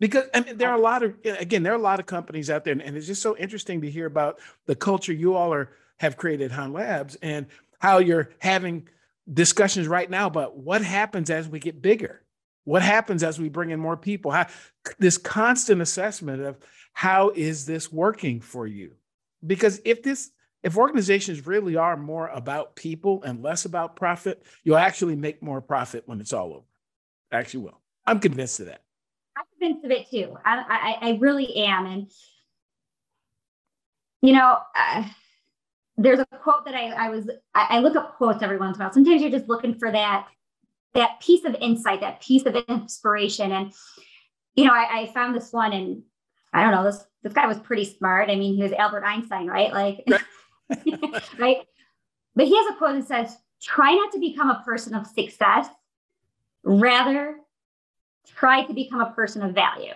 because 0.02 0.24
I 0.34 0.40
mean, 0.40 0.58
there 0.58 0.68
are 0.68 0.74
a 0.74 0.80
lot 0.80 1.04
of 1.04 1.14
again 1.24 1.62
there 1.62 1.72
are 1.72 1.76
a 1.76 1.78
lot 1.78 2.00
of 2.00 2.06
companies 2.06 2.50
out 2.50 2.64
there 2.64 2.72
and 2.72 2.96
it's 2.96 3.06
just 3.06 3.22
so 3.22 3.36
interesting 3.36 3.80
to 3.82 3.90
hear 3.90 4.06
about 4.06 4.40
the 4.66 4.74
culture 4.74 5.12
you 5.12 5.36
all 5.36 5.54
are 5.54 5.70
have 6.00 6.16
created 6.16 6.46
at 6.46 6.50
Hound 6.50 6.72
Labs 6.72 7.16
and 7.22 7.46
how 7.78 7.98
you're 7.98 8.30
having 8.40 8.88
discussions 9.30 9.88
right 9.88 10.10
now 10.10 10.28
but 10.28 10.56
what 10.56 10.82
happens 10.82 11.30
as 11.30 11.48
we 11.48 11.58
get 11.58 11.82
bigger? 11.82 12.22
What 12.64 12.82
happens 12.82 13.22
as 13.22 13.40
we 13.40 13.48
bring 13.48 13.70
in 13.70 13.80
more 13.80 13.96
people? 13.96 14.30
How 14.30 14.46
this 14.98 15.18
constant 15.18 15.82
assessment 15.82 16.42
of 16.42 16.58
how 16.92 17.30
is 17.30 17.66
this 17.66 17.90
working 17.90 18.40
for 18.40 18.66
you? 18.66 18.92
Because 19.44 19.80
if 19.84 20.02
this 20.02 20.30
if 20.62 20.76
organizations 20.76 21.44
really 21.46 21.74
are 21.74 21.96
more 21.96 22.28
about 22.28 22.76
people 22.76 23.22
and 23.24 23.42
less 23.42 23.64
about 23.64 23.96
profit 23.96 24.44
you'll 24.62 24.76
actually 24.76 25.16
make 25.16 25.42
more 25.42 25.60
profit 25.60 26.04
when 26.06 26.20
it's 26.20 26.32
all 26.32 26.52
over. 26.52 26.66
Actually 27.32 27.64
will. 27.64 27.80
I'm 28.06 28.20
convinced 28.20 28.60
of 28.60 28.66
that. 28.66 28.82
I'm 29.36 29.44
convinced 29.58 29.84
of 29.84 29.90
it 29.90 30.10
too. 30.10 30.36
I, 30.44 30.96
I, 31.00 31.08
I 31.08 31.18
really 31.20 31.56
am. 31.56 31.86
And, 31.86 32.10
you 34.20 34.34
know, 34.34 34.58
uh, 34.76 35.04
there's 35.96 36.18
a 36.18 36.26
quote 36.26 36.64
that 36.64 36.74
I, 36.74 36.90
I 36.90 37.10
was, 37.10 37.30
I, 37.54 37.66
I 37.70 37.78
look 37.80 37.96
up 37.96 38.16
quotes 38.16 38.42
every 38.42 38.56
once 38.56 38.76
in 38.76 38.82
a 38.82 38.84
while. 38.84 38.92
Sometimes 38.92 39.20
you're 39.20 39.30
just 39.30 39.48
looking 39.48 39.74
for 39.78 39.90
that, 39.90 40.28
that 40.94 41.20
piece 41.20 41.44
of 41.44 41.54
insight, 41.56 42.00
that 42.00 42.20
piece 42.20 42.46
of 42.46 42.56
inspiration. 42.68 43.52
And, 43.52 43.72
you 44.54 44.64
know, 44.64 44.72
I, 44.72 45.02
I 45.02 45.12
found 45.12 45.34
this 45.34 45.52
one 45.52 45.72
and 45.72 46.02
I 46.52 46.62
don't 46.62 46.72
know, 46.72 46.84
this, 46.84 47.04
this 47.22 47.32
guy 47.32 47.46
was 47.46 47.58
pretty 47.58 47.84
smart. 47.84 48.30
I 48.30 48.36
mean, 48.36 48.54
he 48.54 48.62
was 48.62 48.72
Albert 48.72 49.04
Einstein, 49.04 49.46
right? 49.46 49.72
Like, 49.72 50.04
right. 51.38 51.58
But 52.34 52.46
he 52.46 52.56
has 52.56 52.74
a 52.74 52.78
quote 52.78 52.98
that 52.98 53.06
says, 53.06 53.36
try 53.60 53.92
not 53.94 54.12
to 54.12 54.18
become 54.18 54.48
a 54.48 54.62
person 54.64 54.94
of 54.94 55.06
success, 55.06 55.66
rather 56.64 57.36
try 58.26 58.64
to 58.64 58.72
become 58.72 59.00
a 59.00 59.10
person 59.10 59.42
of 59.42 59.54
value. 59.54 59.94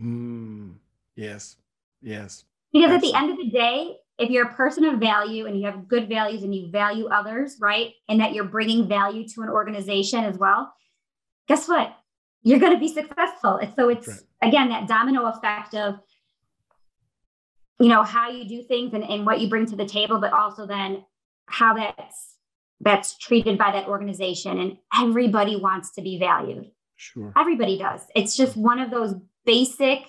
Mm, 0.00 0.74
yes, 1.14 1.56
yes. 2.00 2.44
Because 2.72 2.90
Absolutely. 2.90 3.08
at 3.08 3.12
the 3.12 3.18
end 3.18 3.30
of 3.32 3.36
the 3.36 3.50
day, 3.50 3.96
if 4.18 4.30
you're 4.30 4.46
a 4.46 4.54
person 4.54 4.84
of 4.84 5.00
value 5.00 5.46
and 5.46 5.58
you 5.58 5.66
have 5.66 5.88
good 5.88 6.08
values 6.08 6.42
and 6.42 6.54
you 6.54 6.70
value 6.70 7.06
others, 7.08 7.56
right? 7.60 7.92
And 8.08 8.20
that 8.20 8.32
you're 8.32 8.44
bringing 8.44 8.88
value 8.88 9.26
to 9.28 9.42
an 9.42 9.48
organization 9.48 10.24
as 10.24 10.38
well, 10.38 10.72
guess 11.48 11.68
what? 11.68 11.94
You're 12.42 12.60
going 12.60 12.72
to 12.74 12.78
be 12.78 12.88
successful. 12.88 13.60
So 13.76 13.88
it's, 13.88 14.06
right. 14.06 14.18
again, 14.42 14.68
that 14.68 14.86
domino 14.86 15.26
effect 15.26 15.74
of, 15.74 15.96
you 17.80 17.88
know, 17.88 18.02
how 18.02 18.30
you 18.30 18.46
do 18.48 18.62
things 18.62 18.94
and, 18.94 19.02
and 19.02 19.26
what 19.26 19.40
you 19.40 19.48
bring 19.48 19.66
to 19.66 19.76
the 19.76 19.86
table, 19.86 20.20
but 20.20 20.32
also 20.32 20.66
then 20.66 21.04
how 21.46 21.74
that's 21.74 22.30
that's 22.80 23.16
treated 23.18 23.56
by 23.56 23.70
that 23.72 23.88
organization 23.88 24.58
and 24.58 24.76
everybody 24.94 25.56
wants 25.56 25.92
to 25.92 26.02
be 26.02 26.18
valued 26.18 26.70
Sure. 26.96 27.32
Everybody 27.36 27.78
does. 27.78 28.00
It's 28.14 28.36
just 28.36 28.56
one 28.56 28.78
of 28.78 28.90
those 28.90 29.14
basic 29.44 30.06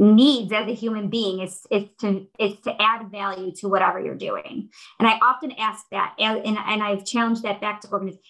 needs 0.00 0.52
as 0.52 0.66
a 0.68 0.74
human 0.74 1.08
being 1.08 1.40
is, 1.40 1.66
is 1.70 1.84
to 2.00 2.26
is 2.38 2.58
to 2.60 2.74
add 2.80 3.10
value 3.10 3.52
to 3.56 3.68
whatever 3.68 4.00
you're 4.00 4.14
doing. 4.14 4.70
And 4.98 5.08
I 5.08 5.18
often 5.22 5.52
ask 5.52 5.84
that 5.90 6.14
and, 6.18 6.46
and 6.46 6.82
I've 6.82 7.04
challenged 7.04 7.42
that 7.42 7.60
back 7.60 7.80
to 7.82 7.90
organizations. 7.92 8.26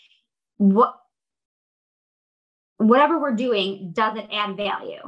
What 0.59 0.97
whatever 2.77 3.18
we're 3.18 3.37
doing, 3.37 3.93
does 3.93 4.16
it 4.16 4.29
add 4.33 4.57
value? 4.57 5.03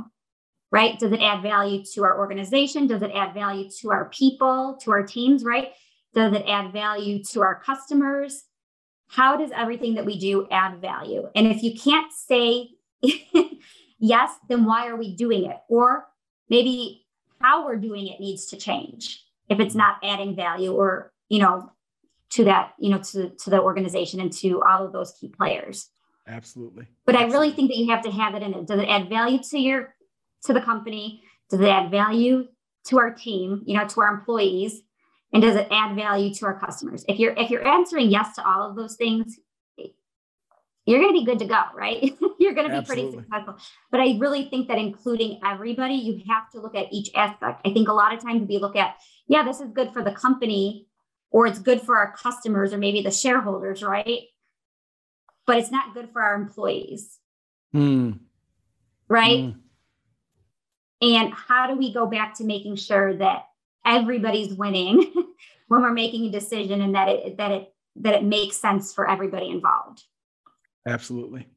Right? 0.71 0.99
Does 0.99 1.13
it 1.13 1.21
add 1.21 1.43
value 1.43 1.85
to 1.95 2.05
our 2.05 2.19
organization? 2.19 2.87
Does 2.87 3.03
it 3.03 3.11
add 3.15 3.35
value 3.35 3.69
to 3.81 3.91
our 3.91 4.09
people, 4.09 4.79
to 4.83 4.91
our 4.91 5.03
teams, 5.03 5.45
right? 5.45 5.73
Does 6.15 6.33
it 6.33 6.45
add 6.49 6.73
value 6.73 7.23
to 7.25 7.43
our 7.43 7.61
customers? 7.61 8.45
how 9.13 9.37
does 9.37 9.51
everything 9.55 9.95
that 9.95 10.07
we 10.07 10.19
do 10.19 10.49
add 10.51 10.81
value? 10.81 11.29
And 11.35 11.47
if 11.47 11.63
you 11.63 11.79
can't 11.79 12.11
say 12.11 12.71
yes, 13.99 14.31
then 14.49 14.65
why 14.65 14.89
are 14.89 14.97
we 14.97 15.15
doing 15.15 15.45
it? 15.45 15.59
Or 15.69 16.07
maybe 16.53 17.07
how 17.41 17.65
we're 17.65 17.77
doing 17.77 18.07
it 18.07 18.21
needs 18.21 18.47
to 18.47 18.57
change 18.57 19.25
if 19.49 19.59
it's 19.59 19.75
not 19.75 19.97
adding 20.05 20.37
value 20.37 20.73
or, 20.73 21.11
you 21.31 21.41
know, 21.41 21.73
to 22.31 22.45
that, 22.45 22.75
you 22.79 22.91
know, 22.91 22.99
to, 22.99 23.31
to 23.31 23.51
the 23.51 23.61
organization 23.61 24.21
and 24.21 24.33
to 24.33 24.63
all 24.63 24.85
of 24.85 24.93
those 24.93 25.15
key 25.19 25.29
players. 25.29 25.89
Absolutely. 26.29 26.87
But. 27.07 27.17
I 27.17 27.25
really 27.25 27.51
think 27.51 27.71
that 27.71 27.79
you 27.79 27.91
have 27.91 28.03
to 28.03 28.11
have 28.11 28.35
it 28.35 28.43
in 28.43 28.55
it. 28.55 28.67
Does 28.67 28.81
it 28.81 28.89
add 28.89 29.09
value 29.09 29.41
to 29.51 29.59
your 29.59 29.95
to 30.45 30.53
the 30.53 30.61
company? 30.61 31.23
Does 31.51 31.61
it 31.61 31.69
add 31.69 31.91
value 31.91 32.47
to 32.87 32.99
our 32.99 33.13
team, 33.13 33.63
you 33.65 33.77
know, 33.77 33.87
to 33.89 34.01
our 34.03 34.15
employees? 34.15 34.83
and 35.33 35.43
does 35.43 35.57
it 35.57 35.67
add 35.71 35.97
value 35.97 36.33
to 36.35 36.47
our 36.47 36.59
customers 36.59 37.05
if 37.09 37.19
you're 37.19 37.33
if 37.39 37.51
you're 37.51 37.67
answering 37.67 38.11
yes 38.11 38.35
to 38.35 38.47
all 38.47 38.69
of 38.69 38.77
those 38.77 38.97
things 38.97 39.39
you're 40.87 41.01
going 41.01 41.15
to 41.15 41.21
be 41.21 41.25
good 41.25 41.39
to 41.39 41.45
go 41.45 41.63
right? 41.75 42.03
You're 42.39 42.55
going 42.55 42.67
to 42.67 42.73
be 42.73 42.79
Absolutely. 42.79 43.13
pretty 43.13 43.23
successful. 43.23 43.57
But 43.91 44.01
i 44.01 44.19
really 44.19 44.49
think 44.49 44.69
that 44.69 44.79
including 44.79 45.41
everybody 45.45 45.95
you 45.95 46.23
have 46.29 46.51
to 46.51 46.61
look 46.61 46.75
at 46.75 46.93
each 46.93 47.11
aspect. 47.15 47.61
I 47.65 47.73
think 47.73 47.89
a 47.89 47.93
lot 47.93 48.13
of 48.13 48.21
times 48.21 48.49
we 48.49 48.59
look 48.59 48.77
at 48.77 48.97
yeah 49.29 49.45
this 49.45 49.61
is 49.61 49.71
good 49.71 49.93
for 49.93 50.03
the 50.03 50.13
company 50.13 50.87
or 51.31 51.47
it's 51.47 51.59
good 51.59 51.81
for 51.81 51.97
our 51.97 52.13
customers 52.13 52.73
or 52.73 52.79
maybe 52.79 53.03
the 53.03 53.11
shareholders 53.11 53.83
right? 53.83 54.23
But 55.47 55.59
it's 55.59 55.71
not 55.71 55.95
good 55.95 56.11
for 56.13 56.23
our 56.23 56.35
employees. 56.35 57.19
Mm. 57.75 58.19
right? 59.09 59.39
Mm. 59.39 59.55
and 61.01 61.33
how 61.33 61.67
do 61.69 61.75
we 61.75 61.91
go 61.91 62.07
back 62.07 62.35
to 62.35 62.45
making 62.45 62.77
sure 62.77 63.17
that 63.17 63.47
everybody's 63.87 64.53
winning 64.53 65.11
when 65.69 65.81
we're 65.81 65.91
making 65.91 66.27
a 66.27 66.31
decision 66.31 66.83
and 66.83 66.95
that 66.95 67.09
it 67.09 67.37
that 67.39 67.51
it 67.51 67.75
that 67.97 68.15
it 68.15 68.25
makes 68.25 68.57
sense 68.59 68.93
for 68.93 69.09
everybody 69.09 69.49
involved 69.49 70.03
absolutely 70.87 71.49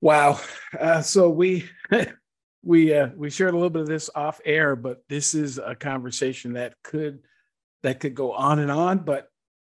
wow 0.00 0.38
uh, 0.78 1.00
so 1.00 1.28
we 1.28 1.68
we 2.62 2.94
uh, 2.94 3.08
we 3.16 3.30
shared 3.30 3.54
a 3.54 3.56
little 3.56 3.70
bit 3.70 3.82
of 3.82 3.88
this 3.88 4.10
off 4.14 4.40
air 4.44 4.76
but 4.76 5.02
this 5.08 5.34
is 5.34 5.58
a 5.58 5.74
conversation 5.74 6.54
that 6.54 6.74
could 6.82 7.20
that 7.82 8.00
could 8.00 8.14
go 8.14 8.32
on 8.32 8.58
and 8.58 8.70
on 8.70 8.98
but 8.98 9.28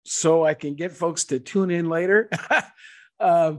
so 0.06 0.46
i 0.46 0.54
can 0.54 0.76
get 0.76 0.92
folks 0.92 1.26
to 1.26 1.40
tune 1.40 1.72
in 1.72 1.90
later 1.90 2.30
uh, 3.20 3.54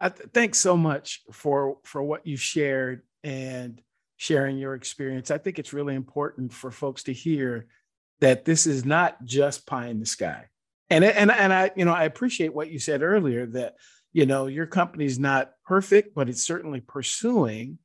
th- 0.00 0.28
thanks 0.32 0.58
so 0.58 0.76
much 0.76 1.22
for 1.32 1.78
for 1.84 2.02
what 2.02 2.26
you 2.26 2.36
shared 2.36 3.02
and 3.24 3.82
sharing 4.18 4.58
your 4.58 4.74
experience. 4.74 5.30
I 5.30 5.38
think 5.38 5.58
it's 5.58 5.72
really 5.72 5.94
important 5.94 6.52
for 6.52 6.70
folks 6.70 7.04
to 7.04 7.12
hear 7.12 7.66
that 8.20 8.44
this 8.44 8.66
is 8.66 8.84
not 8.84 9.24
just 9.24 9.64
pie 9.64 9.86
in 9.86 10.00
the 10.00 10.06
sky. 10.06 10.46
And 10.90 11.04
and 11.04 11.30
and 11.30 11.52
I 11.52 11.70
you 11.76 11.84
know 11.84 11.92
I 11.92 12.04
appreciate 12.04 12.54
what 12.54 12.70
you 12.70 12.78
said 12.78 13.02
earlier 13.02 13.46
that 13.46 13.74
you 14.12 14.26
know 14.26 14.46
your 14.46 14.66
company's 14.66 15.18
not 15.18 15.52
perfect, 15.66 16.14
but 16.14 16.28
it's 16.28 16.42
certainly 16.42 16.80
pursuing 16.80 17.78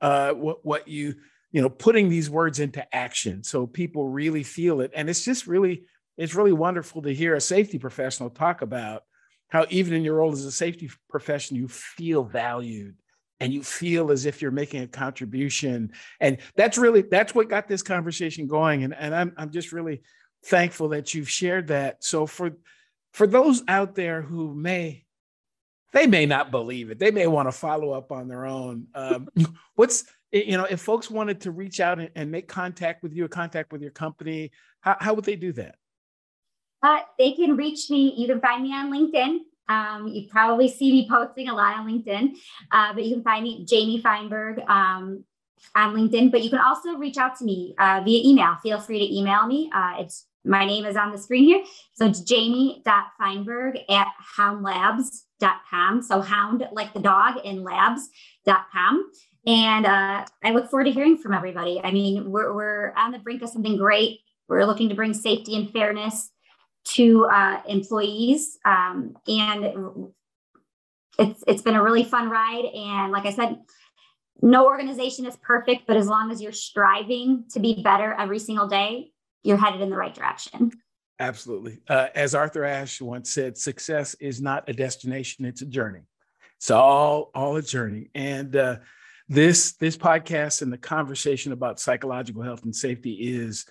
uh, 0.00 0.32
what 0.32 0.64
what 0.64 0.88
you 0.88 1.16
you 1.50 1.62
know 1.62 1.68
putting 1.68 2.08
these 2.08 2.30
words 2.30 2.60
into 2.60 2.94
action 2.94 3.42
so 3.42 3.66
people 3.66 4.08
really 4.08 4.42
feel 4.42 4.80
it. 4.80 4.92
And 4.94 5.10
it's 5.10 5.24
just 5.24 5.46
really 5.46 5.84
it's 6.16 6.34
really 6.34 6.52
wonderful 6.52 7.02
to 7.02 7.14
hear 7.14 7.34
a 7.34 7.40
safety 7.40 7.78
professional 7.78 8.30
talk 8.30 8.62
about 8.62 9.02
how 9.48 9.66
even 9.70 9.94
in 9.94 10.02
your 10.02 10.16
role 10.16 10.32
as 10.32 10.44
a 10.44 10.52
safety 10.52 10.90
professional 11.08 11.60
you 11.60 11.68
feel 11.68 12.24
valued 12.24 12.96
and 13.38 13.52
you 13.52 13.62
feel 13.62 14.10
as 14.10 14.24
if 14.24 14.40
you're 14.40 14.50
making 14.50 14.82
a 14.82 14.88
contribution 14.88 15.92
and 16.20 16.38
that's 16.56 16.78
really 16.78 17.02
that's 17.02 17.34
what 17.34 17.48
got 17.48 17.68
this 17.68 17.82
conversation 17.82 18.46
going 18.46 18.84
and, 18.84 18.94
and 18.94 19.14
I'm, 19.14 19.32
I'm 19.36 19.50
just 19.50 19.72
really 19.72 20.02
thankful 20.46 20.88
that 20.88 21.14
you've 21.14 21.28
shared 21.28 21.68
that 21.68 22.02
so 22.02 22.26
for 22.26 22.52
for 23.12 23.26
those 23.26 23.62
out 23.68 23.94
there 23.94 24.22
who 24.22 24.54
may 24.54 25.04
they 25.92 26.06
may 26.06 26.26
not 26.26 26.50
believe 26.50 26.90
it 26.90 26.98
they 26.98 27.10
may 27.10 27.26
want 27.26 27.48
to 27.48 27.52
follow 27.52 27.92
up 27.92 28.12
on 28.12 28.28
their 28.28 28.46
own 28.46 28.86
um, 28.94 29.28
what's 29.74 30.04
you 30.32 30.56
know 30.56 30.64
if 30.64 30.80
folks 30.80 31.10
wanted 31.10 31.40
to 31.40 31.50
reach 31.50 31.80
out 31.80 31.98
and, 31.98 32.10
and 32.14 32.30
make 32.30 32.48
contact 32.48 33.02
with 33.02 33.12
you 33.12 33.24
or 33.24 33.28
contact 33.28 33.72
with 33.72 33.82
your 33.82 33.90
company 33.90 34.50
how, 34.80 34.96
how 35.00 35.14
would 35.14 35.24
they 35.24 35.36
do 35.36 35.52
that 35.52 35.76
uh, 36.82 37.00
they 37.18 37.32
can 37.32 37.56
reach 37.56 37.90
me 37.90 38.14
you 38.16 38.26
can 38.26 38.40
find 38.40 38.62
me 38.62 38.72
on 38.72 38.92
linkedin 38.92 39.40
um, 39.68 40.08
you 40.08 40.28
probably 40.28 40.68
see 40.68 40.92
me 40.92 41.08
posting 41.10 41.48
a 41.48 41.54
lot 41.54 41.76
on 41.76 41.86
LinkedIn, 41.86 42.36
uh, 42.70 42.94
but 42.94 43.04
you 43.04 43.14
can 43.14 43.24
find 43.24 43.42
me 43.42 43.66
Jaime 43.68 44.00
Feinberg 44.00 44.60
um, 44.68 45.24
on 45.74 45.94
LinkedIn. 45.94 46.30
But 46.30 46.42
you 46.42 46.50
can 46.50 46.60
also 46.60 46.94
reach 46.94 47.16
out 47.16 47.36
to 47.38 47.44
me 47.44 47.74
uh, 47.78 48.00
via 48.04 48.22
email. 48.24 48.56
Feel 48.62 48.80
free 48.80 48.98
to 48.98 49.14
email 49.14 49.46
me. 49.46 49.70
Uh, 49.74 49.94
it's 49.98 50.26
my 50.46 50.64
name 50.64 50.84
is 50.84 50.96
on 50.96 51.12
the 51.12 51.18
screen 51.18 51.44
here. 51.44 51.64
So 51.94 52.06
it's 52.06 52.22
jaime.feinberg 52.28 53.78
at 53.90 54.08
houndlabs.com. 54.38 56.02
So 56.02 56.20
hound 56.20 56.68
like 56.72 56.94
the 56.94 57.00
dog 57.00 57.38
and 57.44 57.62
labs.com. 57.62 59.10
And 59.46 59.86
uh, 59.86 60.24
I 60.44 60.50
look 60.50 60.70
forward 60.70 60.84
to 60.84 60.92
hearing 60.92 61.18
from 61.18 61.32
everybody. 61.34 61.80
I 61.82 61.90
mean, 61.90 62.30
we're, 62.30 62.52
we're 62.54 62.92
on 62.94 63.12
the 63.12 63.18
brink 63.18 63.42
of 63.42 63.50
something 63.50 63.76
great. 63.76 64.20
We're 64.48 64.64
looking 64.64 64.88
to 64.88 64.94
bring 64.94 65.14
safety 65.14 65.56
and 65.56 65.70
fairness 65.70 66.30
to 66.94 67.26
uh, 67.26 67.60
employees. 67.68 68.58
Um, 68.64 69.16
and 69.26 70.12
it's 71.18 71.42
it's 71.46 71.62
been 71.62 71.76
a 71.76 71.82
really 71.82 72.04
fun 72.04 72.28
ride. 72.28 72.64
And 72.64 73.12
like 73.12 73.26
I 73.26 73.32
said, 73.32 73.58
no 74.42 74.66
organization 74.66 75.26
is 75.26 75.36
perfect, 75.36 75.86
but 75.86 75.96
as 75.96 76.08
long 76.08 76.30
as 76.30 76.42
you're 76.42 76.52
striving 76.52 77.44
to 77.52 77.60
be 77.60 77.82
better 77.82 78.14
every 78.18 78.38
single 78.38 78.68
day, 78.68 79.12
you're 79.42 79.56
headed 79.56 79.80
in 79.80 79.90
the 79.90 79.96
right 79.96 80.14
direction. 80.14 80.72
Absolutely. 81.18 81.78
Uh, 81.88 82.08
as 82.14 82.34
Arthur 82.34 82.64
Ashe 82.64 83.00
once 83.00 83.30
said, 83.32 83.56
success 83.56 84.14
is 84.20 84.42
not 84.42 84.68
a 84.68 84.72
destination; 84.72 85.44
it's 85.44 85.62
a 85.62 85.66
journey. 85.66 86.02
It's 86.58 86.70
all 86.70 87.30
all 87.34 87.56
a 87.56 87.62
journey. 87.62 88.10
And 88.14 88.54
uh, 88.54 88.76
this 89.28 89.72
this 89.72 89.96
podcast 89.96 90.62
and 90.62 90.72
the 90.72 90.78
conversation 90.78 91.52
about 91.52 91.80
psychological 91.80 92.42
health 92.42 92.64
and 92.64 92.74
safety 92.74 93.12
is 93.12 93.66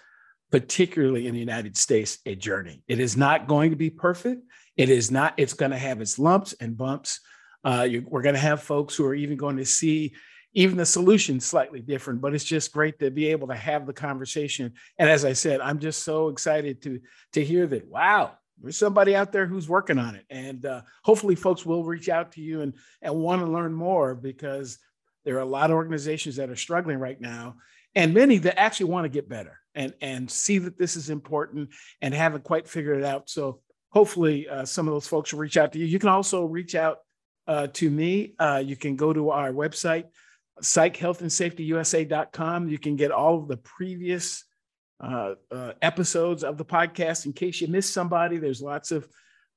particularly 0.52 1.28
in 1.28 1.34
the 1.34 1.40
United 1.40 1.76
States, 1.76 2.20
a 2.26 2.36
journey. 2.36 2.82
It 2.88 3.00
is 3.00 3.18
not 3.18 3.48
going 3.48 3.72
to 3.72 3.76
be 3.76 3.90
perfect. 3.90 4.42
It 4.78 4.90
is 4.90 5.12
not, 5.12 5.34
it's 5.38 5.54
going 5.54 5.72
to 5.72 5.78
have 5.78 6.02
its 6.02 6.20
lumps 6.20 6.54
and 6.60 6.78
bumps. 6.78 7.20
Uh, 7.64 7.88
you, 7.90 8.06
we're 8.08 8.22
going 8.22 8.36
to 8.36 8.42
have 8.42 8.62
folks 8.62 8.96
who 8.96 9.06
are 9.06 9.16
even 9.16 9.38
going 9.38 9.58
to 9.58 9.66
see 9.66 10.14
even 10.56 10.78
the 10.78 10.86
solution 10.86 11.40
slightly 11.40 11.82
different, 11.82 12.22
but 12.22 12.34
it's 12.34 12.44
just 12.44 12.72
great 12.72 12.98
to 13.00 13.12
be 13.12 13.28
able 13.28 13.48
to 13.50 13.56
have 13.56 13.86
the 13.86 13.94
conversation. 13.94 14.74
And 14.98 15.10
as 15.10 15.26
I 15.26 15.34
said, 15.34 15.62
I'm 15.62 15.80
just 15.80 16.04
so 16.04 16.30
excited 16.30 16.82
to, 16.84 17.00
to 17.34 17.44
hear 17.44 17.68
that, 17.68 17.88
wow, 17.88 18.32
there's 18.62 18.78
somebody 18.78 19.16
out 19.16 19.34
there 19.34 19.46
who's 19.46 19.70
working 19.70 20.00
on 20.00 20.16
it. 20.16 20.26
And 20.30 20.66
uh, 20.66 20.82
hopefully 21.04 21.36
folks 21.36 21.66
will 21.66 21.84
reach 21.84 22.08
out 22.08 22.32
to 22.34 22.42
you 22.42 22.62
and, 22.62 22.74
and 23.02 23.14
want 23.14 23.42
to 23.42 23.52
learn 23.52 23.74
more 23.74 24.16
because 24.16 24.80
there 25.26 25.36
are 25.36 25.40
a 25.40 25.46
lot 25.46 25.72
of 25.72 25.76
organizations 25.76 26.38
that 26.38 26.50
are 26.50 26.56
struggling 26.56 27.00
right 27.00 27.20
now 27.20 27.58
and 27.96 28.14
many 28.14 28.38
that 28.40 28.60
actually 28.60 28.92
want 28.92 29.06
to 29.06 29.10
get 29.10 29.28
better 29.28 29.60
and 29.74 29.94
and 30.02 30.30
see 30.30 30.58
that 30.58 30.78
this 30.78 30.96
is 30.96 31.10
important 31.10 31.70
and 32.02 32.14
haven't 32.14 32.44
quite 32.44 32.68
figured 32.68 33.00
it 33.00 33.06
out. 33.06 33.30
So 33.30 33.62
hopefully 33.90 34.48
uh, 34.48 34.66
some 34.66 34.88
of 34.88 34.94
those 34.94 35.08
folks 35.08 35.34
will 35.34 35.40
reach 35.40 35.58
out 35.58 35.74
to 35.74 35.80
you. 35.80 35.86
You 35.86 36.00
can 36.00 36.10
also 36.10 36.46
reach 36.46 36.76
out 36.76 37.00
uh, 37.48 37.68
to 37.74 37.90
me. 37.90 38.36
Uh, 38.40 38.62
you 38.64 38.76
can 38.76 38.96
go 38.96 39.14
to 39.14 39.30
our 39.32 39.52
website, 39.52 40.06
psychealthandsafetyusa.com. 40.62 42.70
You 42.70 42.78
can 42.78 42.96
get 42.96 43.12
all 43.12 43.40
of 43.40 43.48
the 43.48 43.58
previous 43.58 44.46
uh, 45.00 45.34
uh, 45.52 45.74
episodes 45.82 46.44
of 46.44 46.58
the 46.58 46.66
podcast 46.66 47.26
in 47.26 47.34
case 47.34 47.62
you 47.62 47.68
missed 47.68 47.94
somebody. 47.94 48.38
There's 48.38 48.62
lots 48.62 48.92
of 48.92 49.08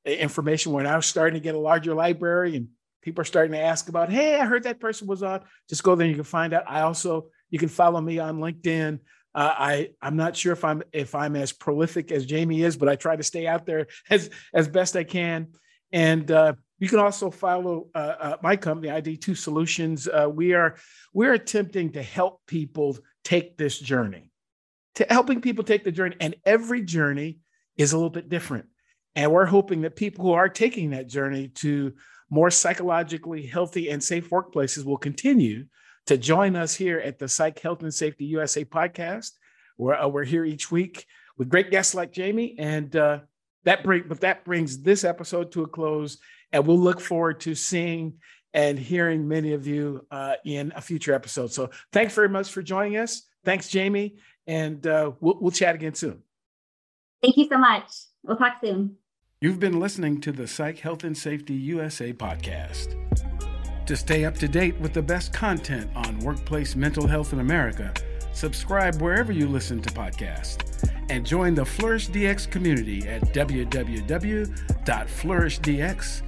information. 0.04 0.72
We're 0.72 0.82
now 0.82 1.00
starting 1.00 1.34
to 1.34 1.40
get 1.40 1.54
a 1.54 1.60
larger 1.60 1.94
library 1.94 2.56
and 2.56 2.68
people 3.02 3.22
are 3.22 3.26
starting 3.26 3.52
to 3.52 3.60
ask 3.60 3.88
about, 3.88 4.10
hey, 4.10 4.38
I 4.38 4.44
heard 4.44 4.64
that 4.64 4.80
person 4.80 5.06
was 5.06 5.22
on. 5.22 5.40
Just 5.68 5.82
go 5.82 5.94
there 5.94 6.04
and 6.04 6.10
you 6.10 6.16
can 6.16 6.24
find 6.24 6.52
out. 6.52 6.64
I 6.66 6.80
also, 6.80 7.28
you 7.50 7.58
can 7.58 7.68
follow 7.68 8.00
me 8.00 8.18
on 8.18 8.38
LinkedIn. 8.38 8.98
Uh, 9.34 9.54
I 9.56 9.90
I'm 10.00 10.16
not 10.16 10.36
sure 10.36 10.52
if 10.52 10.64
I'm 10.64 10.82
if 10.92 11.14
I'm 11.14 11.36
as 11.36 11.52
prolific 11.52 12.10
as 12.10 12.28
Jaime 12.28 12.62
is, 12.62 12.76
but 12.76 12.88
I 12.88 12.96
try 12.96 13.14
to 13.14 13.22
stay 13.22 13.46
out 13.46 13.66
there 13.66 13.86
as 14.10 14.30
as 14.52 14.68
best 14.68 14.96
I 14.96 15.04
can. 15.04 15.48
And 15.92 16.28
uh, 16.30 16.54
you 16.78 16.88
can 16.88 16.98
also 16.98 17.30
follow 17.30 17.88
uh, 17.94 18.14
uh 18.20 18.36
my 18.42 18.56
company, 18.56 18.88
ID2 18.88 19.36
Solutions. 19.36 20.08
Uh, 20.08 20.28
we 20.32 20.54
are 20.54 20.76
we're 21.12 21.34
attempting 21.34 21.92
to 21.92 22.02
help 22.02 22.40
people 22.46 22.96
take 23.24 23.56
this 23.56 23.78
journey, 23.78 24.30
to 24.94 25.06
helping 25.10 25.40
people 25.40 25.64
take 25.64 25.84
the 25.84 25.92
journey, 25.92 26.16
and 26.20 26.34
every 26.44 26.82
journey 26.82 27.38
is 27.76 27.92
a 27.92 27.96
little 27.96 28.10
bit 28.10 28.28
different. 28.28 28.66
And 29.14 29.32
we're 29.32 29.46
hoping 29.46 29.82
that 29.82 29.96
people 29.96 30.24
who 30.24 30.32
are 30.32 30.48
taking 30.48 30.90
that 30.90 31.08
journey 31.08 31.48
to 31.56 31.94
more 32.30 32.50
psychologically 32.50 33.46
healthy 33.46 33.90
and 33.90 34.02
safe 34.02 34.30
workplaces 34.30 34.84
will 34.84 34.98
continue 34.98 35.64
to 36.06 36.16
join 36.16 36.56
us 36.56 36.74
here 36.74 36.98
at 36.98 37.18
the 37.18 37.28
Psych 37.28 37.58
Health 37.58 37.82
and 37.82 37.92
Safety 37.92 38.26
USA 38.26 38.64
podcast. 38.64 39.32
We're, 39.76 39.94
uh, 39.94 40.08
we're 40.08 40.24
here 40.24 40.44
each 40.44 40.70
week 40.70 41.06
with 41.36 41.48
great 41.48 41.70
guests 41.70 41.94
like 41.94 42.14
Jaime. 42.16 42.56
And 42.58 42.94
uh, 42.96 43.20
that 43.64 43.84
bring, 43.84 44.04
but 44.08 44.20
that 44.20 44.44
brings 44.44 44.82
this 44.82 45.04
episode 45.04 45.52
to 45.52 45.62
a 45.62 45.66
close. 45.68 46.18
And 46.52 46.66
we'll 46.66 46.78
look 46.78 47.00
forward 47.00 47.40
to 47.40 47.54
seeing 47.54 48.14
and 48.54 48.78
hearing 48.78 49.28
many 49.28 49.52
of 49.52 49.66
you 49.66 50.06
uh, 50.10 50.34
in 50.44 50.72
a 50.74 50.80
future 50.80 51.12
episode. 51.12 51.52
So 51.52 51.70
thanks 51.92 52.14
very 52.14 52.28
much 52.28 52.50
for 52.50 52.62
joining 52.62 52.96
us. 52.96 53.22
Thanks, 53.44 53.72
Jaime. 53.72 54.16
And 54.46 54.86
uh, 54.86 55.12
we'll, 55.20 55.38
we'll 55.40 55.52
chat 55.52 55.74
again 55.74 55.94
soon. 55.94 56.22
Thank 57.22 57.36
you 57.36 57.48
so 57.48 57.58
much. 57.58 57.90
We'll 58.22 58.36
talk 58.36 58.54
soon. 58.62 58.96
You've 59.40 59.60
been 59.60 59.78
listening 59.78 60.20
to 60.22 60.32
the 60.32 60.48
Psych 60.48 60.78
Health 60.78 61.04
and 61.04 61.16
Safety 61.16 61.54
USA 61.54 62.12
podcast. 62.12 62.96
To 63.86 63.96
stay 63.96 64.24
up 64.24 64.36
to 64.38 64.48
date 64.48 64.78
with 64.80 64.92
the 64.92 65.02
best 65.02 65.32
content 65.32 65.90
on 65.94 66.18
workplace 66.20 66.74
mental 66.74 67.06
health 67.06 67.32
in 67.32 67.40
America, 67.40 67.92
subscribe 68.32 69.00
wherever 69.00 69.32
you 69.32 69.48
listen 69.48 69.80
to 69.82 69.90
podcasts 69.90 70.64
and 71.08 71.24
join 71.24 71.54
the 71.54 71.64
Flourish 71.64 72.08
DX 72.08 72.50
community 72.50 73.08
at 73.08 73.22
www.flourishdx.com 73.32 76.27